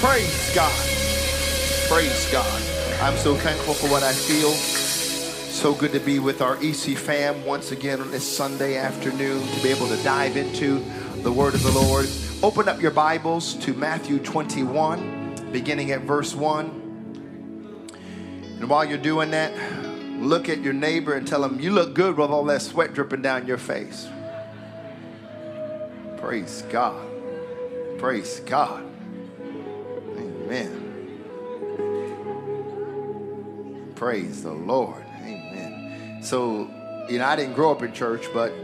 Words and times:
Praise 0.00 0.54
God. 0.54 0.72
Praise 1.88 2.30
God. 2.30 2.62
I'm 3.02 3.16
so 3.16 3.34
thankful 3.34 3.74
for 3.74 3.88
what 3.90 4.04
I 4.04 4.12
feel. 4.12 4.52
So 4.52 5.74
good 5.74 5.90
to 5.90 5.98
be 5.98 6.20
with 6.20 6.40
our 6.40 6.54
EC 6.62 6.96
fam 6.96 7.44
once 7.44 7.72
again 7.72 8.00
on 8.00 8.12
this 8.12 8.24
Sunday 8.24 8.76
afternoon 8.76 9.44
to 9.44 9.60
be 9.60 9.70
able 9.70 9.88
to 9.88 9.96
dive 10.04 10.36
into 10.36 10.84
the 11.22 11.32
word 11.32 11.54
of 11.54 11.64
the 11.64 11.72
Lord. 11.72 12.06
Open 12.44 12.68
up 12.68 12.80
your 12.80 12.92
Bibles 12.92 13.54
to 13.54 13.74
Matthew 13.74 14.20
21, 14.20 15.50
beginning 15.50 15.90
at 15.90 16.02
verse 16.02 16.32
1. 16.32 17.88
And 18.60 18.70
while 18.70 18.84
you're 18.84 18.98
doing 18.98 19.32
that, 19.32 19.52
look 20.20 20.48
at 20.48 20.60
your 20.60 20.74
neighbor 20.74 21.14
and 21.14 21.26
tell 21.26 21.42
him, 21.42 21.58
You 21.58 21.72
look 21.72 21.94
good 21.94 22.16
with 22.16 22.30
all 22.30 22.44
that 22.44 22.62
sweat 22.62 22.94
dripping 22.94 23.22
down 23.22 23.48
your 23.48 23.58
face. 23.58 24.06
Praise 26.18 26.62
God. 26.70 27.04
Praise 27.98 28.38
God. 28.46 28.87
Amen. 30.48 30.88
Praise 33.94 34.42
the 34.42 34.52
Lord. 34.52 35.04
Amen. 35.20 36.20
So, 36.22 36.70
you 37.10 37.18
know, 37.18 37.26
I 37.26 37.36
didn't 37.36 37.52
grow 37.52 37.70
up 37.70 37.82
in 37.82 37.92
church, 37.92 38.24
but 38.32 38.54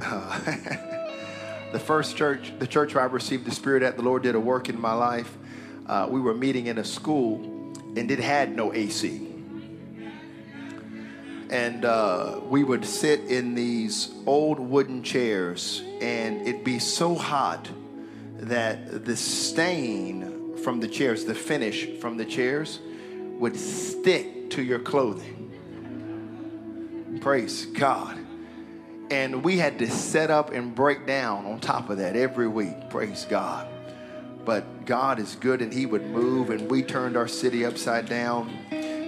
uh, 0.00 0.38
the 1.72 1.80
first 1.80 2.16
church, 2.16 2.52
the 2.60 2.68
church 2.68 2.94
where 2.94 3.02
I 3.02 3.08
received 3.08 3.44
the 3.46 3.50
Spirit 3.50 3.82
at, 3.82 3.96
the 3.96 4.02
Lord 4.02 4.22
did 4.22 4.36
a 4.36 4.40
work 4.40 4.68
in 4.68 4.80
my 4.80 4.92
life. 4.92 5.36
Uh, 5.86 6.06
we 6.08 6.20
were 6.20 6.34
meeting 6.34 6.68
in 6.68 6.78
a 6.78 6.84
school 6.84 7.42
and 7.96 8.08
it 8.08 8.20
had 8.20 8.54
no 8.54 8.72
AC. 8.72 9.28
And 11.50 11.84
uh, 11.84 12.38
we 12.44 12.62
would 12.62 12.84
sit 12.84 13.24
in 13.24 13.56
these 13.56 14.14
old 14.24 14.60
wooden 14.60 15.02
chairs 15.02 15.82
and 16.00 16.46
it'd 16.46 16.62
be 16.62 16.78
so 16.78 17.16
hot 17.16 17.68
that 18.36 19.04
the 19.04 19.16
stain 19.16 20.31
from 20.62 20.80
the 20.80 20.88
chairs, 20.88 21.24
the 21.24 21.34
finish 21.34 21.98
from 22.00 22.16
the 22.16 22.24
chairs, 22.24 22.80
would 23.38 23.56
stick 23.56 24.50
to 24.50 24.62
your 24.62 24.78
clothing. 24.78 25.38
Praise 27.20 27.66
God. 27.66 28.18
And 29.10 29.44
we 29.44 29.58
had 29.58 29.78
to 29.80 29.90
set 29.90 30.30
up 30.30 30.52
and 30.52 30.74
break 30.74 31.06
down 31.06 31.44
on 31.46 31.60
top 31.60 31.90
of 31.90 31.98
that 31.98 32.16
every 32.16 32.48
week. 32.48 32.88
Praise 32.88 33.26
God. 33.28 33.68
But 34.44 34.86
God 34.86 35.18
is 35.18 35.36
good 35.36 35.62
and 35.62 35.72
He 35.72 35.86
would 35.86 36.06
move, 36.06 36.50
and 36.50 36.70
we 36.70 36.82
turned 36.82 37.16
our 37.16 37.28
city 37.28 37.64
upside 37.64 38.08
down. 38.08 38.50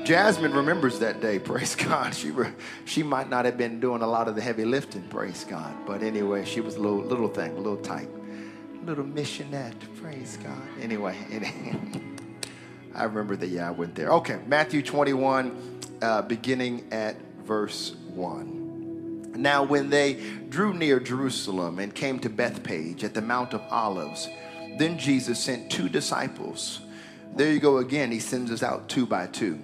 Jasmine 0.04 0.52
remembers 0.52 0.98
that 0.98 1.20
day. 1.20 1.38
Praise 1.40 1.74
God. 1.74 2.14
She 2.14 2.30
re- 2.30 2.52
she 2.84 3.02
might 3.02 3.28
not 3.28 3.46
have 3.46 3.56
been 3.56 3.80
doing 3.80 4.02
a 4.02 4.06
lot 4.06 4.28
of 4.28 4.36
the 4.36 4.42
heavy 4.42 4.64
lifting. 4.64 5.02
Praise 5.08 5.44
God. 5.48 5.74
But 5.86 6.02
anyway, 6.02 6.44
she 6.44 6.60
was 6.60 6.76
a 6.76 6.80
little 6.80 7.02
little 7.02 7.28
thing, 7.28 7.52
a 7.52 7.56
little 7.56 7.78
tight, 7.78 8.08
little 8.84 9.04
missionette. 9.04 9.74
Praise 10.00 10.36
God. 10.42 10.60
Anyway, 10.80 11.16
I 12.94 13.04
remember 13.04 13.34
that. 13.36 13.46
Yeah, 13.46 13.68
I 13.68 13.70
went 13.70 13.94
there. 13.94 14.10
Okay, 14.10 14.38
Matthew 14.46 14.82
21, 14.82 15.80
uh, 16.02 16.22
beginning 16.22 16.86
at 16.92 17.16
verse 17.44 17.94
1. 18.08 19.32
Now, 19.36 19.62
when 19.64 19.90
they 19.90 20.14
drew 20.48 20.74
near 20.74 21.00
Jerusalem 21.00 21.78
and 21.78 21.94
came 21.94 22.18
to 22.20 22.28
Bethphage 22.28 23.02
at 23.02 23.14
the 23.14 23.22
Mount 23.22 23.54
of 23.54 23.62
Olives, 23.70 24.28
then 24.78 24.98
Jesus 24.98 25.40
sent 25.40 25.70
two 25.70 25.88
disciples. 25.88 26.80
There 27.34 27.50
you 27.50 27.60
go 27.60 27.78
again. 27.78 28.12
He 28.12 28.20
sends 28.20 28.52
us 28.52 28.62
out 28.62 28.88
two 28.88 29.06
by 29.06 29.26
two, 29.28 29.58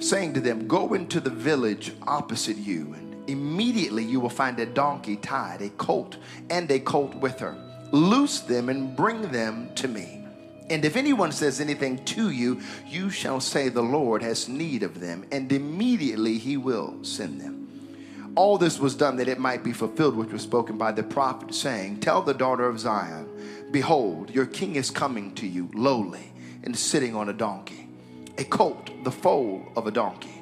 saying 0.00 0.34
to 0.34 0.40
them, 0.40 0.66
Go 0.66 0.94
into 0.94 1.20
the 1.20 1.30
village 1.30 1.92
opposite 2.06 2.56
you, 2.56 2.92
and 2.94 3.30
immediately 3.30 4.04
you 4.04 4.20
will 4.20 4.28
find 4.28 4.58
a 4.58 4.66
donkey 4.66 5.16
tied, 5.16 5.62
a 5.62 5.70
colt, 5.70 6.16
and 6.50 6.70
a 6.70 6.80
colt 6.80 7.14
with 7.14 7.38
her. 7.38 7.67
Loose 7.90 8.40
them 8.40 8.68
and 8.68 8.94
bring 8.94 9.22
them 9.32 9.70
to 9.76 9.88
me. 9.88 10.24
And 10.70 10.84
if 10.84 10.96
anyone 10.96 11.32
says 11.32 11.60
anything 11.60 12.04
to 12.06 12.30
you, 12.30 12.60
you 12.86 13.08
shall 13.08 13.40
say, 13.40 13.68
The 13.68 13.82
Lord 13.82 14.22
has 14.22 14.48
need 14.48 14.82
of 14.82 15.00
them, 15.00 15.24
and 15.32 15.50
immediately 15.50 16.36
he 16.38 16.56
will 16.56 17.02
send 17.02 17.40
them. 17.40 18.34
All 18.34 18.58
this 18.58 18.78
was 18.78 18.94
done 18.94 19.16
that 19.16 19.28
it 19.28 19.40
might 19.40 19.64
be 19.64 19.72
fulfilled, 19.72 20.16
which 20.16 20.32
was 20.32 20.42
spoken 20.42 20.76
by 20.76 20.92
the 20.92 21.02
prophet, 21.02 21.54
saying, 21.54 22.00
Tell 22.00 22.22
the 22.22 22.34
daughter 22.34 22.68
of 22.68 22.78
Zion, 22.78 23.28
Behold, 23.70 24.30
your 24.30 24.46
king 24.46 24.76
is 24.76 24.90
coming 24.90 25.34
to 25.36 25.46
you, 25.46 25.70
lowly, 25.74 26.32
and 26.62 26.76
sitting 26.76 27.16
on 27.16 27.30
a 27.30 27.32
donkey, 27.32 27.88
a 28.36 28.44
colt, 28.44 28.90
the 29.04 29.10
foal 29.10 29.72
of 29.74 29.86
a 29.86 29.90
donkey. 29.90 30.37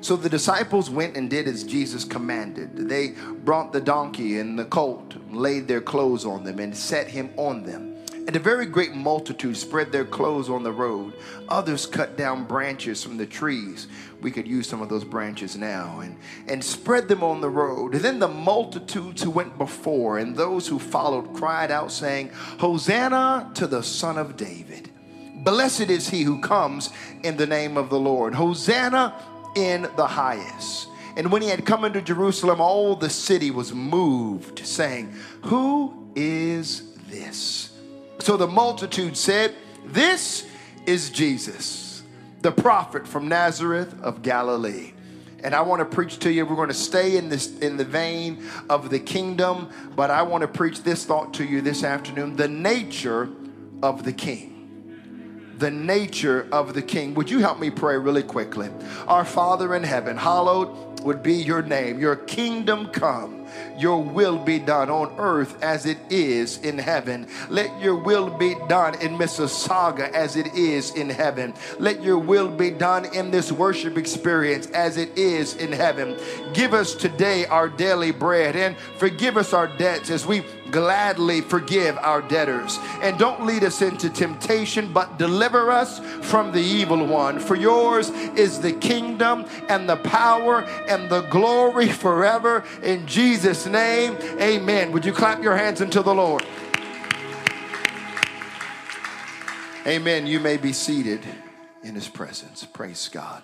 So 0.00 0.16
the 0.16 0.28
disciples 0.28 0.90
went 0.90 1.16
and 1.16 1.28
did 1.28 1.48
as 1.48 1.64
Jesus 1.64 2.04
commanded. 2.04 2.88
They 2.88 3.14
brought 3.44 3.72
the 3.72 3.80
donkey 3.80 4.38
and 4.38 4.58
the 4.58 4.64
colt, 4.64 5.14
laid 5.30 5.68
their 5.68 5.80
clothes 5.80 6.24
on 6.24 6.44
them, 6.44 6.58
and 6.58 6.76
set 6.76 7.08
him 7.08 7.30
on 7.36 7.64
them. 7.64 7.98
And 8.28 8.36
a 8.36 8.40
very 8.40 8.66
great 8.66 8.94
multitude 8.94 9.56
spread 9.56 9.90
their 9.90 10.04
clothes 10.04 10.50
on 10.50 10.62
the 10.62 10.70
road. 10.70 11.14
Others 11.48 11.86
cut 11.86 12.18
down 12.18 12.44
branches 12.44 13.02
from 13.02 13.16
the 13.16 13.24
trees. 13.24 13.88
We 14.20 14.30
could 14.30 14.46
use 14.46 14.68
some 14.68 14.82
of 14.82 14.90
those 14.90 15.02
branches 15.02 15.56
now 15.56 16.00
and, 16.00 16.14
and 16.46 16.62
spread 16.62 17.08
them 17.08 17.24
on 17.24 17.40
the 17.40 17.48
road. 17.48 17.94
And 17.94 18.04
then 18.04 18.18
the 18.18 18.28
multitudes 18.28 19.22
who 19.22 19.30
went 19.30 19.56
before 19.56 20.18
and 20.18 20.36
those 20.36 20.68
who 20.68 20.78
followed 20.78 21.32
cried 21.34 21.70
out, 21.70 21.90
saying, 21.90 22.28
Hosanna 22.58 23.50
to 23.54 23.66
the 23.66 23.82
Son 23.82 24.18
of 24.18 24.36
David. 24.36 24.90
Blessed 25.36 25.88
is 25.88 26.10
he 26.10 26.22
who 26.22 26.42
comes 26.42 26.90
in 27.22 27.38
the 27.38 27.46
name 27.46 27.78
of 27.78 27.88
the 27.88 27.98
Lord. 27.98 28.34
Hosanna 28.34 29.14
in 29.58 29.88
the 29.96 30.06
highest. 30.06 30.88
And 31.16 31.32
when 31.32 31.42
he 31.42 31.48
had 31.48 31.66
come 31.66 31.84
into 31.84 32.00
Jerusalem, 32.00 32.60
all 32.60 32.94
the 32.94 33.10
city 33.10 33.50
was 33.50 33.72
moved, 33.72 34.64
saying, 34.64 35.14
Who 35.42 36.10
is 36.14 36.94
this? 37.08 37.72
So 38.20 38.36
the 38.36 38.46
multitude 38.46 39.16
said, 39.16 39.54
This 39.84 40.46
is 40.86 41.10
Jesus, 41.10 42.02
the 42.42 42.52
prophet 42.52 43.06
from 43.06 43.26
Nazareth 43.26 44.00
of 44.00 44.22
Galilee. 44.22 44.92
And 45.42 45.54
I 45.54 45.60
want 45.60 45.80
to 45.80 45.84
preach 45.84 46.18
to 46.20 46.32
you. 46.32 46.44
We're 46.44 46.56
going 46.56 46.68
to 46.68 46.74
stay 46.74 47.16
in 47.16 47.28
this 47.28 47.58
in 47.58 47.76
the 47.76 47.84
vein 47.84 48.44
of 48.68 48.90
the 48.90 48.98
kingdom, 48.98 49.70
but 49.94 50.10
I 50.10 50.22
want 50.22 50.42
to 50.42 50.48
preach 50.48 50.82
this 50.82 51.04
thought 51.04 51.34
to 51.34 51.44
you 51.44 51.60
this 51.60 51.84
afternoon: 51.84 52.34
the 52.34 52.48
nature 52.48 53.28
of 53.82 54.04
the 54.04 54.12
king 54.12 54.57
the 55.58 55.70
nature 55.70 56.46
of 56.52 56.74
the 56.74 56.82
king. 56.82 57.14
Would 57.14 57.30
you 57.30 57.40
help 57.40 57.58
me 57.58 57.70
pray 57.70 57.98
really 57.98 58.22
quickly? 58.22 58.70
Our 59.06 59.24
Father 59.24 59.74
in 59.74 59.82
heaven, 59.82 60.16
hallowed 60.16 61.00
would 61.02 61.22
be 61.22 61.34
your 61.34 61.62
name. 61.62 62.00
Your 62.00 62.16
kingdom 62.16 62.88
come 62.88 63.38
your 63.76 64.02
will 64.02 64.38
be 64.38 64.58
done 64.58 64.90
on 64.90 65.14
earth 65.18 65.62
as 65.62 65.86
it 65.86 65.98
is 66.10 66.58
in 66.58 66.78
heaven. 66.78 67.26
Let 67.48 67.80
your 67.80 67.96
will 67.96 68.30
be 68.30 68.56
done 68.68 69.00
in 69.00 69.16
Mississauga 69.16 70.10
as 70.12 70.36
it 70.36 70.54
is 70.54 70.94
in 70.94 71.08
heaven. 71.08 71.54
Let 71.78 72.02
your 72.02 72.18
will 72.18 72.48
be 72.48 72.70
done 72.70 73.06
in 73.14 73.30
this 73.30 73.52
worship 73.52 73.96
experience 73.96 74.66
as 74.70 74.96
it 74.96 75.16
is 75.16 75.54
in 75.56 75.72
heaven. 75.72 76.18
Give 76.52 76.74
us 76.74 76.94
today 76.94 77.46
our 77.46 77.68
daily 77.68 78.10
bread 78.10 78.56
and 78.56 78.76
forgive 78.96 79.36
us 79.36 79.52
our 79.52 79.68
debts 79.68 80.10
as 80.10 80.26
we 80.26 80.42
gladly 80.70 81.40
forgive 81.40 81.96
our 81.98 82.22
debtors. 82.22 82.78
And 83.02 83.18
don't 83.18 83.46
lead 83.46 83.64
us 83.64 83.82
into 83.82 84.10
temptation, 84.10 84.92
but 84.92 85.18
deliver 85.18 85.70
us 85.70 86.00
from 86.22 86.52
the 86.52 86.60
evil 86.60 87.04
one. 87.06 87.38
For 87.38 87.56
yours 87.56 88.10
is 88.10 88.60
the 88.60 88.72
kingdom 88.72 89.46
and 89.68 89.88
the 89.88 89.96
power 89.96 90.62
and 90.88 91.10
the 91.10 91.22
glory 91.22 91.88
forever. 91.88 92.64
In 92.82 93.06
Jesus' 93.06 93.66
name, 93.66 94.16
amen. 94.40 94.92
Would 94.92 95.04
you 95.04 95.12
clap 95.12 95.42
your 95.42 95.56
hands 95.56 95.80
unto 95.80 96.02
the 96.02 96.14
Lord? 96.14 96.44
Amen. 99.86 100.26
You 100.26 100.38
may 100.38 100.58
be 100.58 100.72
seated 100.72 101.24
in 101.82 101.94
his 101.94 102.08
presence. 102.08 102.64
Praise 102.64 103.08
God. 103.08 103.42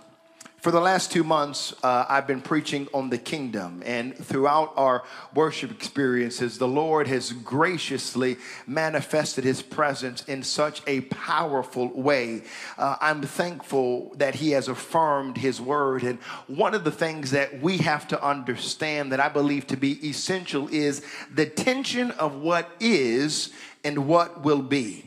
For 0.65 0.71
the 0.71 0.81
last 0.81 1.13
two 1.13 1.25
months, 1.25 1.75
uh, 1.83 2.07
I've 2.09 2.27
been 2.27 2.41
preaching 2.41 2.89
on 2.95 3.11
the 3.11 3.19
kingdom, 3.19 3.83
and 3.85 4.17
throughout 4.17 4.73
our 4.79 5.05
worship 5.35 5.71
experiences, 5.71 6.57
the 6.57 6.67
Lord 6.67 7.07
has 7.07 7.33
graciously 7.33 8.39
manifested 8.67 9.45
His 9.45 9.61
presence 9.61 10.25
in 10.25 10.43
such 10.43 10.81
a 10.87 11.03
powerful 11.03 11.89
way. 11.89 12.45
Uh, 12.79 12.97
I'm 13.03 13.21
thankful 13.21 14.15
that 14.15 14.37
He 14.37 14.53
has 14.53 14.69
affirmed 14.69 15.37
His 15.37 15.61
word, 15.61 16.03
and 16.03 16.19
one 16.47 16.73
of 16.73 16.83
the 16.83 16.91
things 16.91 17.33
that 17.33 17.61
we 17.61 17.77
have 17.77 18.09
to 18.09 18.27
understand 18.27 19.13
that 19.13 19.21
I 19.21 19.29
believe 19.29 19.67
to 19.67 19.77
be 19.77 20.09
essential 20.09 20.69
is 20.69 21.05
the 21.31 21.45
tension 21.45 22.11
of 22.13 22.37
what 22.37 22.71
is 22.81 23.53
and 23.85 24.09
what 24.09 24.43
will 24.43 24.63
be 24.63 25.05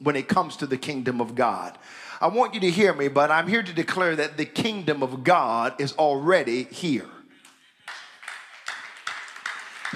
when 0.00 0.16
it 0.16 0.28
comes 0.28 0.56
to 0.56 0.66
the 0.66 0.76
kingdom 0.76 1.20
of 1.20 1.34
God. 1.34 1.78
I 2.20 2.28
want 2.28 2.54
you 2.54 2.60
to 2.60 2.70
hear 2.70 2.94
me, 2.94 3.08
but 3.08 3.30
I'm 3.30 3.46
here 3.46 3.62
to 3.62 3.72
declare 3.72 4.16
that 4.16 4.36
the 4.36 4.46
kingdom 4.46 5.02
of 5.02 5.22
God 5.22 5.80
is 5.80 5.92
already 5.94 6.64
here. 6.64 7.08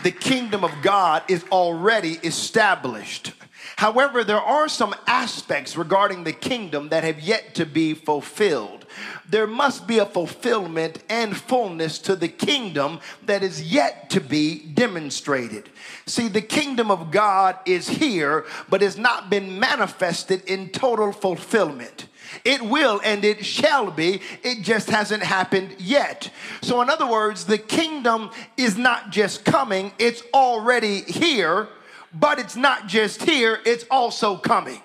The 0.02 0.10
kingdom 0.10 0.64
of 0.64 0.72
God 0.82 1.22
is 1.28 1.44
already 1.50 2.12
established. 2.22 3.32
However, 3.76 4.24
there 4.24 4.40
are 4.40 4.68
some 4.68 4.94
aspects 5.06 5.76
regarding 5.76 6.24
the 6.24 6.32
kingdom 6.32 6.90
that 6.90 7.04
have 7.04 7.20
yet 7.20 7.54
to 7.54 7.66
be 7.66 7.94
fulfilled. 7.94 8.84
There 9.28 9.46
must 9.46 9.86
be 9.86 9.98
a 9.98 10.06
fulfillment 10.06 11.02
and 11.08 11.36
fullness 11.36 11.98
to 12.00 12.16
the 12.16 12.28
kingdom 12.28 13.00
that 13.24 13.42
is 13.42 13.72
yet 13.72 14.10
to 14.10 14.20
be 14.20 14.58
demonstrated. 14.58 15.70
See, 16.06 16.28
the 16.28 16.42
kingdom 16.42 16.90
of 16.90 17.10
God 17.10 17.56
is 17.64 17.88
here, 17.88 18.44
but 18.68 18.82
has 18.82 18.98
not 18.98 19.30
been 19.30 19.58
manifested 19.58 20.44
in 20.44 20.70
total 20.70 21.12
fulfillment. 21.12 22.06
It 22.44 22.62
will 22.62 23.00
and 23.04 23.24
it 23.24 23.44
shall 23.44 23.90
be. 23.90 24.20
It 24.42 24.62
just 24.62 24.90
hasn't 24.90 25.22
happened 25.22 25.76
yet. 25.78 26.30
So, 26.62 26.80
in 26.82 26.90
other 26.90 27.06
words, 27.06 27.44
the 27.44 27.58
kingdom 27.58 28.30
is 28.56 28.76
not 28.76 29.10
just 29.10 29.44
coming, 29.44 29.92
it's 29.98 30.22
already 30.34 31.02
here 31.02 31.68
but 32.12 32.38
it's 32.38 32.56
not 32.56 32.86
just 32.86 33.22
here, 33.22 33.60
it's 33.64 33.84
also 33.90 34.36
coming. 34.36 34.82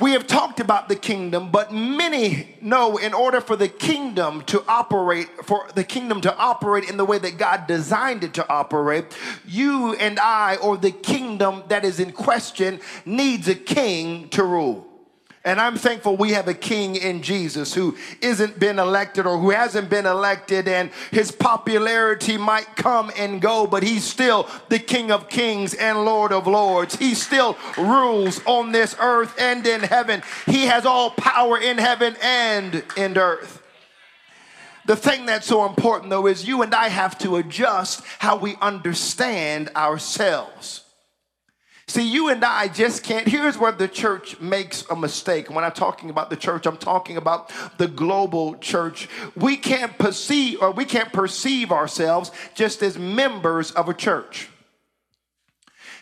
We 0.00 0.12
have 0.12 0.26
talked 0.26 0.58
about 0.58 0.88
the 0.88 0.96
kingdom, 0.96 1.50
but 1.52 1.72
many 1.72 2.56
know 2.60 2.96
in 2.96 3.14
order 3.14 3.40
for 3.40 3.54
the 3.54 3.68
kingdom 3.68 4.42
to 4.46 4.64
operate, 4.66 5.28
for 5.44 5.68
the 5.76 5.84
kingdom 5.84 6.20
to 6.22 6.36
operate 6.36 6.90
in 6.90 6.96
the 6.96 7.04
way 7.04 7.18
that 7.18 7.38
God 7.38 7.68
designed 7.68 8.24
it 8.24 8.34
to 8.34 8.48
operate, 8.48 9.16
you 9.46 9.94
and 9.94 10.18
I, 10.18 10.56
or 10.56 10.76
the 10.76 10.90
kingdom 10.90 11.62
that 11.68 11.84
is 11.84 12.00
in 12.00 12.10
question, 12.10 12.80
needs 13.04 13.46
a 13.46 13.54
king 13.54 14.28
to 14.30 14.42
rule. 14.42 14.84
And 15.46 15.60
I'm 15.60 15.76
thankful 15.76 16.16
we 16.16 16.30
have 16.30 16.48
a 16.48 16.54
king 16.54 16.96
in 16.96 17.20
Jesus 17.20 17.74
who 17.74 17.98
isn't 18.22 18.58
been 18.58 18.78
elected 18.78 19.26
or 19.26 19.38
who 19.38 19.50
hasn't 19.50 19.90
been 19.90 20.06
elected, 20.06 20.66
and 20.66 20.90
his 21.10 21.30
popularity 21.30 22.38
might 22.38 22.76
come 22.76 23.12
and 23.18 23.42
go, 23.42 23.66
but 23.66 23.82
he's 23.82 24.04
still 24.04 24.48
the 24.70 24.78
King 24.78 25.10
of 25.10 25.28
Kings 25.28 25.74
and 25.74 26.06
Lord 26.06 26.32
of 26.32 26.46
Lords. 26.46 26.96
He 26.96 27.14
still 27.14 27.58
rules 27.76 28.40
on 28.46 28.72
this 28.72 28.96
earth 28.98 29.34
and 29.38 29.66
in 29.66 29.82
heaven. 29.82 30.22
He 30.46 30.64
has 30.64 30.86
all 30.86 31.10
power 31.10 31.58
in 31.58 31.76
heaven 31.76 32.16
and 32.22 32.82
in 32.96 33.18
earth. 33.18 33.60
The 34.86 34.96
thing 34.96 35.26
that's 35.26 35.46
so 35.46 35.66
important, 35.66 36.08
though, 36.08 36.26
is 36.26 36.48
you 36.48 36.62
and 36.62 36.74
I 36.74 36.88
have 36.88 37.18
to 37.18 37.36
adjust 37.36 38.02
how 38.18 38.36
we 38.36 38.56
understand 38.62 39.70
ourselves. 39.76 40.83
See, 41.86 42.10
you 42.10 42.30
and 42.30 42.42
I 42.42 42.68
just 42.68 43.02
can't. 43.02 43.28
Here's 43.28 43.58
where 43.58 43.72
the 43.72 43.88
church 43.88 44.40
makes 44.40 44.88
a 44.88 44.96
mistake. 44.96 45.50
When 45.50 45.64
I'm 45.64 45.72
talking 45.72 46.08
about 46.08 46.30
the 46.30 46.36
church, 46.36 46.64
I'm 46.66 46.78
talking 46.78 47.18
about 47.18 47.52
the 47.76 47.88
global 47.88 48.56
church. 48.56 49.08
We 49.36 49.58
can't 49.58 49.98
perceive 49.98 50.62
or 50.62 50.70
we 50.70 50.86
can't 50.86 51.12
perceive 51.12 51.70
ourselves 51.70 52.30
just 52.54 52.82
as 52.82 52.98
members 52.98 53.70
of 53.70 53.90
a 53.90 53.94
church. 53.94 54.48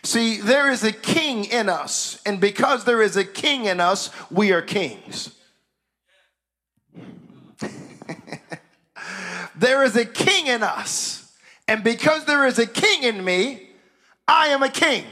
See, 0.03 0.37
there 0.37 0.71
is 0.71 0.83
a 0.83 0.91
king 0.91 1.45
in 1.45 1.69
us, 1.69 2.21
and 2.25 2.41
because 2.41 2.83
there 2.83 3.01
is 3.01 3.15
a 3.15 3.23
king 3.23 3.65
in 3.65 3.79
us, 3.79 4.09
we 4.29 4.51
are 4.51 4.61
kings. 4.61 5.33
there 9.55 9.83
is 9.83 9.95
a 9.95 10.03
king 10.03 10.47
in 10.47 10.61
us, 10.61 11.33
and 11.69 11.85
because 11.85 12.25
there 12.25 12.45
is 12.45 12.59
a 12.59 12.67
king 12.67 13.03
in 13.03 13.23
me, 13.23 13.69
I 14.27 14.47
am 14.47 14.61
a 14.61 14.69
king. 14.69 15.05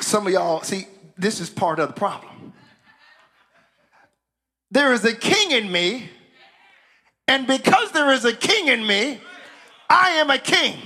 Some 0.00 0.26
of 0.26 0.32
y'all, 0.32 0.62
see, 0.62 0.86
this 1.16 1.40
is 1.40 1.48
part 1.50 1.78
of 1.78 1.88
the 1.88 1.94
problem. 1.94 2.52
There 4.70 4.92
is 4.92 5.04
a 5.04 5.14
king 5.14 5.52
in 5.52 5.70
me, 5.70 6.10
and 7.28 7.46
because 7.46 7.92
there 7.92 8.10
is 8.12 8.24
a 8.24 8.32
king 8.34 8.68
in 8.68 8.86
me, 8.86 9.20
I 9.88 10.10
am 10.10 10.30
a 10.30 10.38
king. 10.38 10.76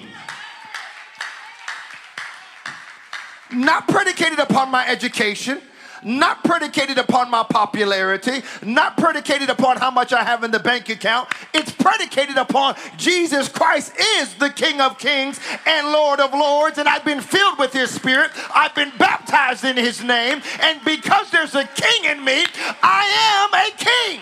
Not 3.51 3.89
predicated 3.89 4.39
upon 4.39 4.71
my 4.71 4.87
education, 4.87 5.63
not 6.03 6.45
predicated 6.45 6.99
upon 6.99 7.31
my 7.31 7.43
popularity, 7.43 8.43
not 8.62 8.97
predicated 8.97 9.50
upon 9.50 9.77
how 9.77 9.91
much 9.91 10.12
I 10.12 10.25
have 10.25 10.45
in 10.45 10.50
the 10.50 10.59
bank 10.59 10.89
account. 10.89 11.29
It's 11.55 11.71
predicated 11.71 12.37
upon 12.37 12.77
Jesus 12.97 13.49
Christ 13.49 13.93
is 14.19 14.35
the 14.35 14.50
King 14.50 14.81
of 14.81 14.99
Kings 14.99 15.41
and 15.67 15.89
Lord 15.89 16.21
of 16.21 16.33
Lords, 16.33 16.79
and 16.79 16.89
I've 16.89 17.05
been 17.05 17.21
filled 17.21 17.59
with 17.59 17.73
His 17.73 17.91
Spirit. 17.91 18.31
I've 18.55 18.75
been 18.75 18.93
baptized 18.99 19.65
in 19.65 19.77
His 19.77 20.03
name, 20.03 20.43
and 20.61 20.85
because 20.85 21.31
there's 21.31 21.55
a 21.55 21.65
King 21.65 22.11
in 22.11 22.25
me, 22.25 22.45
I 22.83 23.43
am 23.43 23.55
a 23.55 23.71
King. 23.77 24.21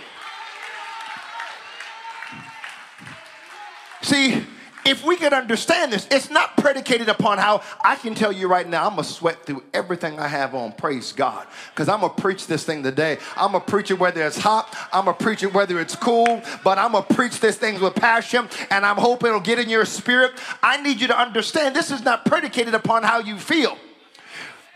See, 4.02 4.46
if 4.86 5.04
we 5.04 5.16
could 5.16 5.32
understand 5.32 5.92
this, 5.92 6.06
it's 6.10 6.30
not 6.30 6.56
predicated 6.56 7.08
upon 7.08 7.38
how 7.38 7.62
I 7.82 7.96
can 7.96 8.14
tell 8.14 8.32
you 8.32 8.48
right 8.48 8.68
now, 8.68 8.84
I'm 8.84 8.90
gonna 8.90 9.04
sweat 9.04 9.44
through 9.44 9.64
everything 9.74 10.18
I 10.20 10.28
have 10.28 10.54
on. 10.54 10.72
Praise 10.72 11.12
God. 11.12 11.46
Because 11.70 11.88
I'm 11.88 12.00
gonna 12.00 12.14
preach 12.14 12.46
this 12.46 12.64
thing 12.64 12.82
today. 12.82 13.18
I'm 13.36 13.52
gonna 13.52 13.64
preach 13.64 13.90
it 13.90 13.98
whether 13.98 14.24
it's 14.24 14.38
hot, 14.38 14.74
I'm 14.92 15.06
gonna 15.06 15.16
preach 15.16 15.42
it 15.42 15.52
whether 15.52 15.80
it's 15.80 15.96
cool, 15.96 16.40
but 16.62 16.78
I'm 16.78 16.92
gonna 16.92 17.04
preach 17.04 17.40
this 17.40 17.56
thing 17.56 17.80
with 17.80 17.94
passion 17.96 18.48
and 18.70 18.86
I'm 18.86 18.96
hoping 18.96 19.28
it'll 19.28 19.40
get 19.40 19.58
in 19.58 19.68
your 19.68 19.84
spirit. 19.84 20.32
I 20.62 20.80
need 20.80 21.00
you 21.00 21.08
to 21.08 21.18
understand 21.18 21.74
this 21.74 21.90
is 21.90 22.02
not 22.02 22.24
predicated 22.24 22.74
upon 22.74 23.02
how 23.02 23.18
you 23.18 23.38
feel. 23.38 23.76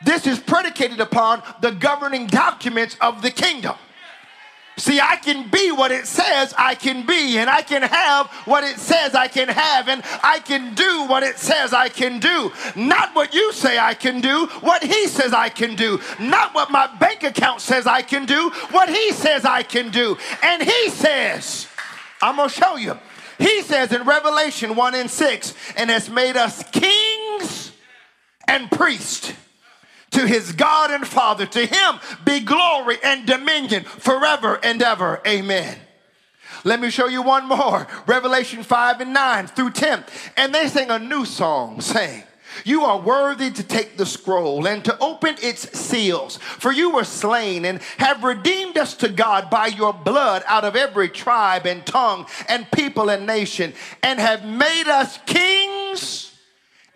This 0.04 0.26
is 0.26 0.38
predicated 0.38 1.00
upon 1.00 1.42
the 1.60 1.72
governing 1.72 2.26
documents 2.26 2.96
of 3.00 3.22
the 3.22 3.30
kingdom. 3.30 3.76
See, 4.80 4.98
I 4.98 5.16
can 5.16 5.50
be 5.50 5.70
what 5.70 5.92
it 5.92 6.06
says 6.06 6.54
I 6.56 6.74
can 6.74 7.04
be, 7.04 7.36
and 7.36 7.50
I 7.50 7.60
can 7.60 7.82
have 7.82 8.28
what 8.46 8.64
it 8.64 8.78
says 8.78 9.14
I 9.14 9.28
can 9.28 9.48
have, 9.48 9.88
and 9.88 10.02
I 10.22 10.38
can 10.38 10.74
do 10.74 11.04
what 11.04 11.22
it 11.22 11.38
says 11.38 11.74
I 11.74 11.90
can 11.90 12.18
do. 12.18 12.50
Not 12.74 13.14
what 13.14 13.34
you 13.34 13.52
say 13.52 13.78
I 13.78 13.92
can 13.92 14.22
do, 14.22 14.46
what 14.62 14.82
He 14.82 15.06
says 15.06 15.34
I 15.34 15.50
can 15.50 15.76
do. 15.76 16.00
Not 16.18 16.54
what 16.54 16.70
my 16.70 16.86
bank 16.98 17.24
account 17.24 17.60
says 17.60 17.86
I 17.86 18.00
can 18.00 18.24
do, 18.24 18.48
what 18.70 18.88
He 18.88 19.12
says 19.12 19.44
I 19.44 19.64
can 19.64 19.90
do. 19.90 20.16
And 20.42 20.62
He 20.62 20.88
says, 20.88 21.68
I'm 22.22 22.36
going 22.36 22.48
to 22.48 22.54
show 22.54 22.76
you. 22.76 22.98
He 23.38 23.60
says 23.60 23.92
in 23.92 24.04
Revelation 24.04 24.76
1 24.76 24.94
and 24.94 25.10
6, 25.10 25.54
and 25.76 25.90
has 25.90 26.08
made 26.08 26.38
us 26.38 26.62
kings 26.70 27.72
and 28.48 28.70
priests 28.70 29.34
to 30.10 30.26
his 30.26 30.52
God 30.52 30.90
and 30.90 31.06
Father. 31.06 31.46
To 31.46 31.66
him 31.66 32.00
be 32.24 32.40
glory 32.40 32.98
and 33.02 33.26
dominion 33.26 33.84
forever 33.84 34.58
and 34.62 34.82
ever. 34.82 35.20
Amen. 35.26 35.78
Let 36.64 36.80
me 36.80 36.90
show 36.90 37.06
you 37.06 37.22
one 37.22 37.46
more 37.48 37.86
Revelation 38.06 38.62
5 38.62 39.00
and 39.00 39.14
9 39.14 39.46
through 39.48 39.70
10. 39.70 40.04
And 40.36 40.54
they 40.54 40.68
sing 40.68 40.90
a 40.90 40.98
new 40.98 41.24
song 41.24 41.80
saying, 41.80 42.24
you 42.64 42.84
are 42.84 43.00
worthy 43.00 43.50
to 43.50 43.62
take 43.62 43.96
the 43.96 44.06
scroll 44.06 44.66
and 44.66 44.84
to 44.84 44.98
open 44.98 45.36
its 45.40 45.78
seals. 45.78 46.36
For 46.36 46.72
you 46.72 46.90
were 46.90 47.04
slain 47.04 47.64
and 47.64 47.80
have 47.98 48.24
redeemed 48.24 48.76
us 48.76 48.94
to 48.96 49.08
God 49.08 49.50
by 49.50 49.68
your 49.68 49.92
blood 49.92 50.42
out 50.46 50.64
of 50.64 50.76
every 50.76 51.08
tribe 51.08 51.66
and 51.66 51.86
tongue 51.86 52.26
and 52.48 52.70
people 52.72 53.08
and 53.08 53.26
nation, 53.26 53.72
and 54.02 54.18
have 54.18 54.44
made 54.44 54.88
us 54.88 55.18
kings 55.26 56.19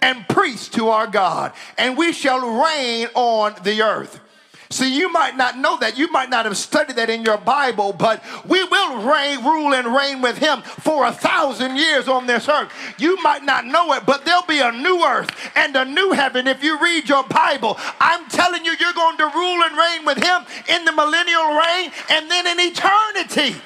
and 0.04 0.28
priests 0.28 0.68
to 0.68 0.90
our 0.90 1.06
God, 1.06 1.52
and 1.78 1.96
we 1.96 2.12
shall 2.12 2.62
reign 2.62 3.08
on 3.14 3.54
the 3.64 3.80
earth. 3.80 4.20
See, 4.68 4.98
you 4.98 5.10
might 5.10 5.34
not 5.34 5.56
know 5.56 5.78
that. 5.78 5.96
You 5.96 6.10
might 6.10 6.28
not 6.28 6.44
have 6.44 6.58
studied 6.58 6.96
that 6.96 7.08
in 7.08 7.22
your 7.22 7.38
Bible, 7.38 7.94
but 7.94 8.22
we 8.46 8.62
will 8.64 9.02
reign, 9.02 9.42
rule, 9.42 9.72
and 9.72 9.94
reign 9.94 10.20
with 10.20 10.36
him 10.36 10.60
for 10.62 11.06
a 11.06 11.12
thousand 11.12 11.76
years 11.76 12.06
on 12.06 12.26
this 12.26 12.48
earth. 12.48 12.70
You 12.98 13.22
might 13.22 13.44
not 13.44 13.64
know 13.64 13.94
it, 13.94 14.04
but 14.04 14.26
there'll 14.26 14.42
be 14.42 14.60
a 14.60 14.72
new 14.72 15.02
earth 15.02 15.30
and 15.54 15.74
a 15.74 15.84
new 15.86 16.12
heaven 16.12 16.46
if 16.48 16.62
you 16.62 16.78
read 16.80 17.08
your 17.08 17.24
Bible. 17.24 17.78
I'm 17.98 18.28
telling 18.28 18.64
you, 18.64 18.74
you're 18.78 18.92
going 18.92 19.16
to 19.18 19.30
rule 19.34 19.62
and 19.62 19.78
reign 19.78 20.04
with 20.04 20.18
him 20.18 20.44
in 20.68 20.84
the 20.84 20.92
millennial 20.92 21.56
reign 21.56 21.92
and 22.10 22.30
then 22.30 22.46
in 22.46 22.60
eternity. 22.60 23.56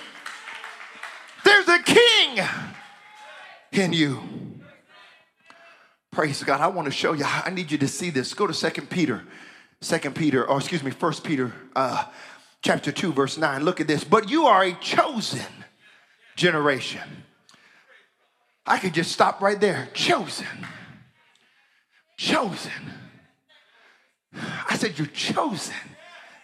There's 1.44 1.68
a 1.68 1.82
king 1.82 2.46
in 3.72 3.92
you. 3.92 4.47
Praise 6.18 6.42
God. 6.42 6.60
I 6.60 6.66
want 6.66 6.86
to 6.86 6.90
show 6.90 7.12
you. 7.12 7.24
I 7.24 7.48
need 7.50 7.70
you 7.70 7.78
to 7.78 7.86
see 7.86 8.10
this. 8.10 8.34
Go 8.34 8.48
to 8.48 8.52
Second 8.52 8.90
Peter. 8.90 9.22
Second 9.80 10.16
Peter, 10.16 10.44
or 10.44 10.58
excuse 10.58 10.82
me, 10.82 10.90
First 10.90 11.22
Peter 11.22 11.52
uh, 11.76 12.06
chapter 12.60 12.90
2, 12.90 13.12
verse 13.12 13.38
9. 13.38 13.64
Look 13.64 13.80
at 13.80 13.86
this. 13.86 14.02
But 14.02 14.28
you 14.28 14.46
are 14.46 14.64
a 14.64 14.72
chosen 14.80 15.46
generation. 16.34 17.02
I 18.66 18.80
could 18.80 18.94
just 18.94 19.12
stop 19.12 19.40
right 19.40 19.60
there. 19.60 19.90
Chosen. 19.94 20.48
Chosen. 22.16 22.72
I 24.68 24.76
said, 24.76 24.98
You're 24.98 25.06
chosen. 25.06 25.76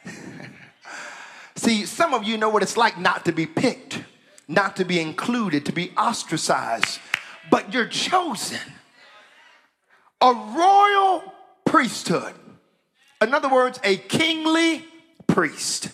See, 1.57 1.85
some 1.85 2.15
of 2.15 2.23
you 2.23 2.39
know 2.39 2.49
what 2.49 2.63
it's 2.63 2.77
like 2.77 2.97
not 2.97 3.25
to 3.25 3.33
be 3.33 3.45
picked, 3.45 4.05
not 4.47 4.77
to 4.77 4.85
be 4.85 5.01
included, 5.01 5.67
to 5.67 5.73
be 5.73 5.91
ostracized, 5.97 7.01
but 7.51 7.75
you're 7.75 7.89
chosen 7.89 8.61
a 10.25 10.33
royal 10.33 11.23
priesthood. 11.67 12.33
In 13.21 13.35
other 13.35 13.51
words, 13.51 13.79
a 13.85 13.99
kingly 13.99 14.83
priest. 15.27 15.91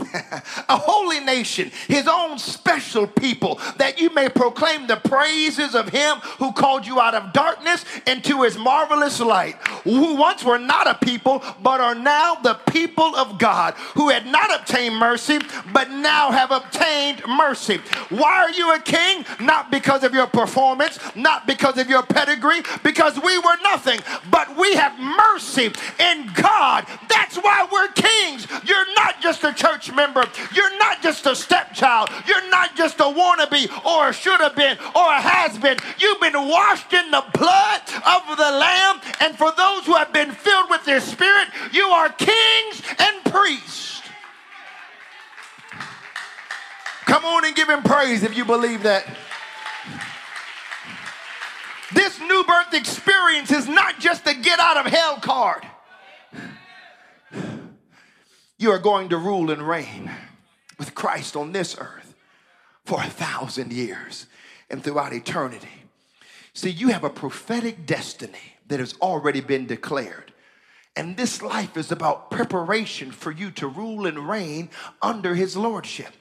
a 0.68 0.76
holy 0.76 1.20
nation, 1.20 1.70
his 1.88 2.06
own 2.08 2.38
special 2.38 3.06
people, 3.06 3.60
that 3.76 4.00
you 4.00 4.10
may 4.10 4.28
proclaim 4.28 4.86
the 4.86 4.96
praises 4.96 5.74
of 5.74 5.88
him 5.88 6.18
who 6.38 6.52
called 6.52 6.86
you 6.86 7.00
out 7.00 7.14
of 7.14 7.32
darkness 7.32 7.84
into 8.06 8.42
his 8.42 8.56
marvelous 8.58 9.20
light, 9.20 9.56
who 9.84 10.16
once 10.16 10.44
were 10.44 10.58
not 10.58 10.86
a 10.86 10.94
people, 10.94 11.42
but 11.62 11.80
are 11.80 11.94
now 11.94 12.34
the 12.36 12.54
people 12.70 13.14
of 13.16 13.38
God, 13.38 13.74
who 13.94 14.08
had 14.08 14.26
not 14.26 14.54
obtained 14.54 14.96
mercy, 14.96 15.38
but 15.72 15.90
now 15.90 16.30
have 16.30 16.50
obtained 16.50 17.22
mercy. 17.26 17.80
Why 18.08 18.38
are 18.38 18.50
you 18.50 18.74
a 18.74 18.80
king? 18.80 19.24
Not 19.40 19.70
because 19.70 20.04
of 20.04 20.14
your 20.14 20.26
performance, 20.26 20.98
not 21.14 21.46
because 21.46 21.78
of 21.78 21.88
your 21.88 22.02
pedigree, 22.02 22.62
because 22.82 23.18
we 23.20 23.38
were 23.38 23.56
nothing, 23.62 24.00
but 24.30 24.56
we 24.56 24.74
have 24.74 24.98
mercy 24.98 25.72
in 25.98 26.30
God. 26.34 26.86
That's 27.08 27.36
why 27.36 27.66
we're 27.70 27.88
kings. 27.88 28.46
You're 28.64 28.94
not 28.94 29.20
just 29.20 29.44
a 29.44 29.52
church 29.52 29.89
member. 29.92 30.24
You're 30.54 30.78
not 30.78 31.02
just 31.02 31.26
a 31.26 31.34
stepchild. 31.34 32.10
You're 32.26 32.48
not 32.50 32.76
just 32.76 33.00
a 33.00 33.04
wannabe 33.04 33.84
or 33.84 34.08
a 34.08 34.12
should 34.12 34.40
have 34.40 34.56
been 34.56 34.78
or 34.94 35.06
a 35.06 35.20
has 35.20 35.58
been. 35.58 35.78
You've 35.98 36.20
been 36.20 36.34
washed 36.34 36.92
in 36.92 37.10
the 37.10 37.24
blood 37.34 37.80
of 38.06 38.36
the 38.36 38.50
Lamb. 38.50 39.00
And 39.20 39.36
for 39.36 39.52
those 39.56 39.86
who 39.86 39.94
have 39.94 40.12
been 40.12 40.32
filled 40.32 40.70
with 40.70 40.84
their 40.84 41.00
spirit, 41.00 41.48
you 41.72 41.86
are 41.88 42.08
kings 42.10 42.82
and 42.98 43.24
priests. 43.24 44.02
Come 47.06 47.24
on 47.24 47.44
and 47.44 47.56
give 47.56 47.68
him 47.68 47.82
praise 47.82 48.22
if 48.22 48.36
you 48.36 48.44
believe 48.44 48.84
that. 48.84 49.04
This 51.92 52.20
new 52.20 52.44
birth 52.44 52.72
experience 52.72 53.50
is 53.50 53.66
not 53.66 53.98
just 53.98 54.26
a 54.28 54.34
get 54.34 54.60
out 54.60 54.76
of 54.76 54.86
hell 54.86 55.18
card 55.18 55.66
you 58.60 58.70
are 58.70 58.78
going 58.78 59.08
to 59.08 59.16
rule 59.16 59.50
and 59.50 59.66
reign 59.66 60.10
with 60.78 60.94
Christ 60.94 61.34
on 61.34 61.52
this 61.52 61.78
earth 61.78 62.14
for 62.84 63.00
a 63.00 63.08
thousand 63.08 63.72
years 63.72 64.26
and 64.68 64.84
throughout 64.84 65.14
eternity. 65.14 65.86
See, 66.52 66.68
you 66.68 66.88
have 66.88 67.02
a 67.02 67.08
prophetic 67.08 67.86
destiny 67.86 68.58
that 68.68 68.78
has 68.78 68.94
already 69.00 69.40
been 69.40 69.66
declared. 69.66 70.34
And 70.94 71.16
this 71.16 71.40
life 71.40 71.78
is 71.78 71.90
about 71.90 72.30
preparation 72.30 73.12
for 73.12 73.30
you 73.30 73.50
to 73.52 73.66
rule 73.66 74.06
and 74.06 74.28
reign 74.28 74.68
under 75.00 75.34
his 75.34 75.56
lordship. 75.56 76.12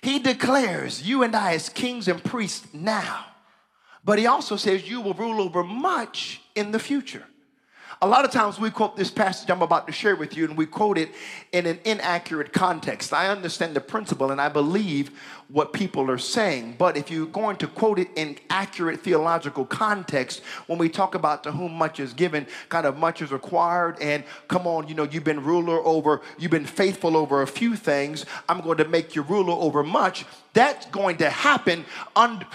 He 0.00 0.18
declares 0.18 1.06
you 1.06 1.22
and 1.22 1.36
I 1.36 1.52
as 1.52 1.68
kings 1.68 2.08
and 2.08 2.24
priests 2.24 2.72
now, 2.72 3.26
but 4.02 4.18
he 4.18 4.26
also 4.26 4.56
says 4.56 4.88
you 4.88 5.02
will 5.02 5.14
rule 5.14 5.42
over 5.42 5.62
much 5.62 6.40
in 6.54 6.70
the 6.70 6.78
future. 6.78 7.24
A 8.04 8.14
lot 8.14 8.26
of 8.26 8.30
times 8.30 8.60
we 8.60 8.68
quote 8.68 8.98
this 8.98 9.10
passage 9.10 9.48
I'm 9.48 9.62
about 9.62 9.86
to 9.86 9.92
share 9.94 10.14
with 10.14 10.36
you 10.36 10.44
and 10.44 10.58
we 10.58 10.66
quote 10.66 10.98
it 10.98 11.08
in 11.52 11.64
an 11.64 11.78
inaccurate 11.86 12.52
context. 12.52 13.14
I 13.14 13.28
understand 13.28 13.74
the 13.74 13.80
principle 13.80 14.30
and 14.30 14.42
I 14.42 14.50
believe 14.50 15.10
what 15.48 15.72
people 15.72 16.10
are 16.10 16.18
saying, 16.18 16.74
but 16.76 16.98
if 16.98 17.10
you're 17.10 17.24
going 17.24 17.56
to 17.56 17.66
quote 17.66 17.98
it 17.98 18.08
in 18.14 18.36
accurate 18.50 19.00
theological 19.00 19.64
context, 19.64 20.42
when 20.66 20.78
we 20.78 20.90
talk 20.90 21.14
about 21.14 21.44
to 21.44 21.52
whom 21.52 21.72
much 21.72 21.98
is 21.98 22.12
given, 22.12 22.46
kind 22.68 22.84
of 22.84 22.98
much 22.98 23.22
is 23.22 23.32
required, 23.32 23.96
and 24.02 24.22
come 24.48 24.66
on, 24.66 24.86
you 24.86 24.94
know, 24.94 25.04
you've 25.04 25.24
been 25.24 25.42
ruler 25.42 25.78
over, 25.78 26.20
you've 26.38 26.50
been 26.50 26.66
faithful 26.66 27.16
over 27.16 27.40
a 27.40 27.46
few 27.46 27.74
things, 27.74 28.26
I'm 28.50 28.60
going 28.60 28.76
to 28.78 28.86
make 28.86 29.16
you 29.16 29.22
ruler 29.22 29.54
over 29.54 29.82
much. 29.82 30.26
That's 30.52 30.84
going 30.86 31.16
to 31.18 31.30
happen 31.30 31.86
under 32.14 32.46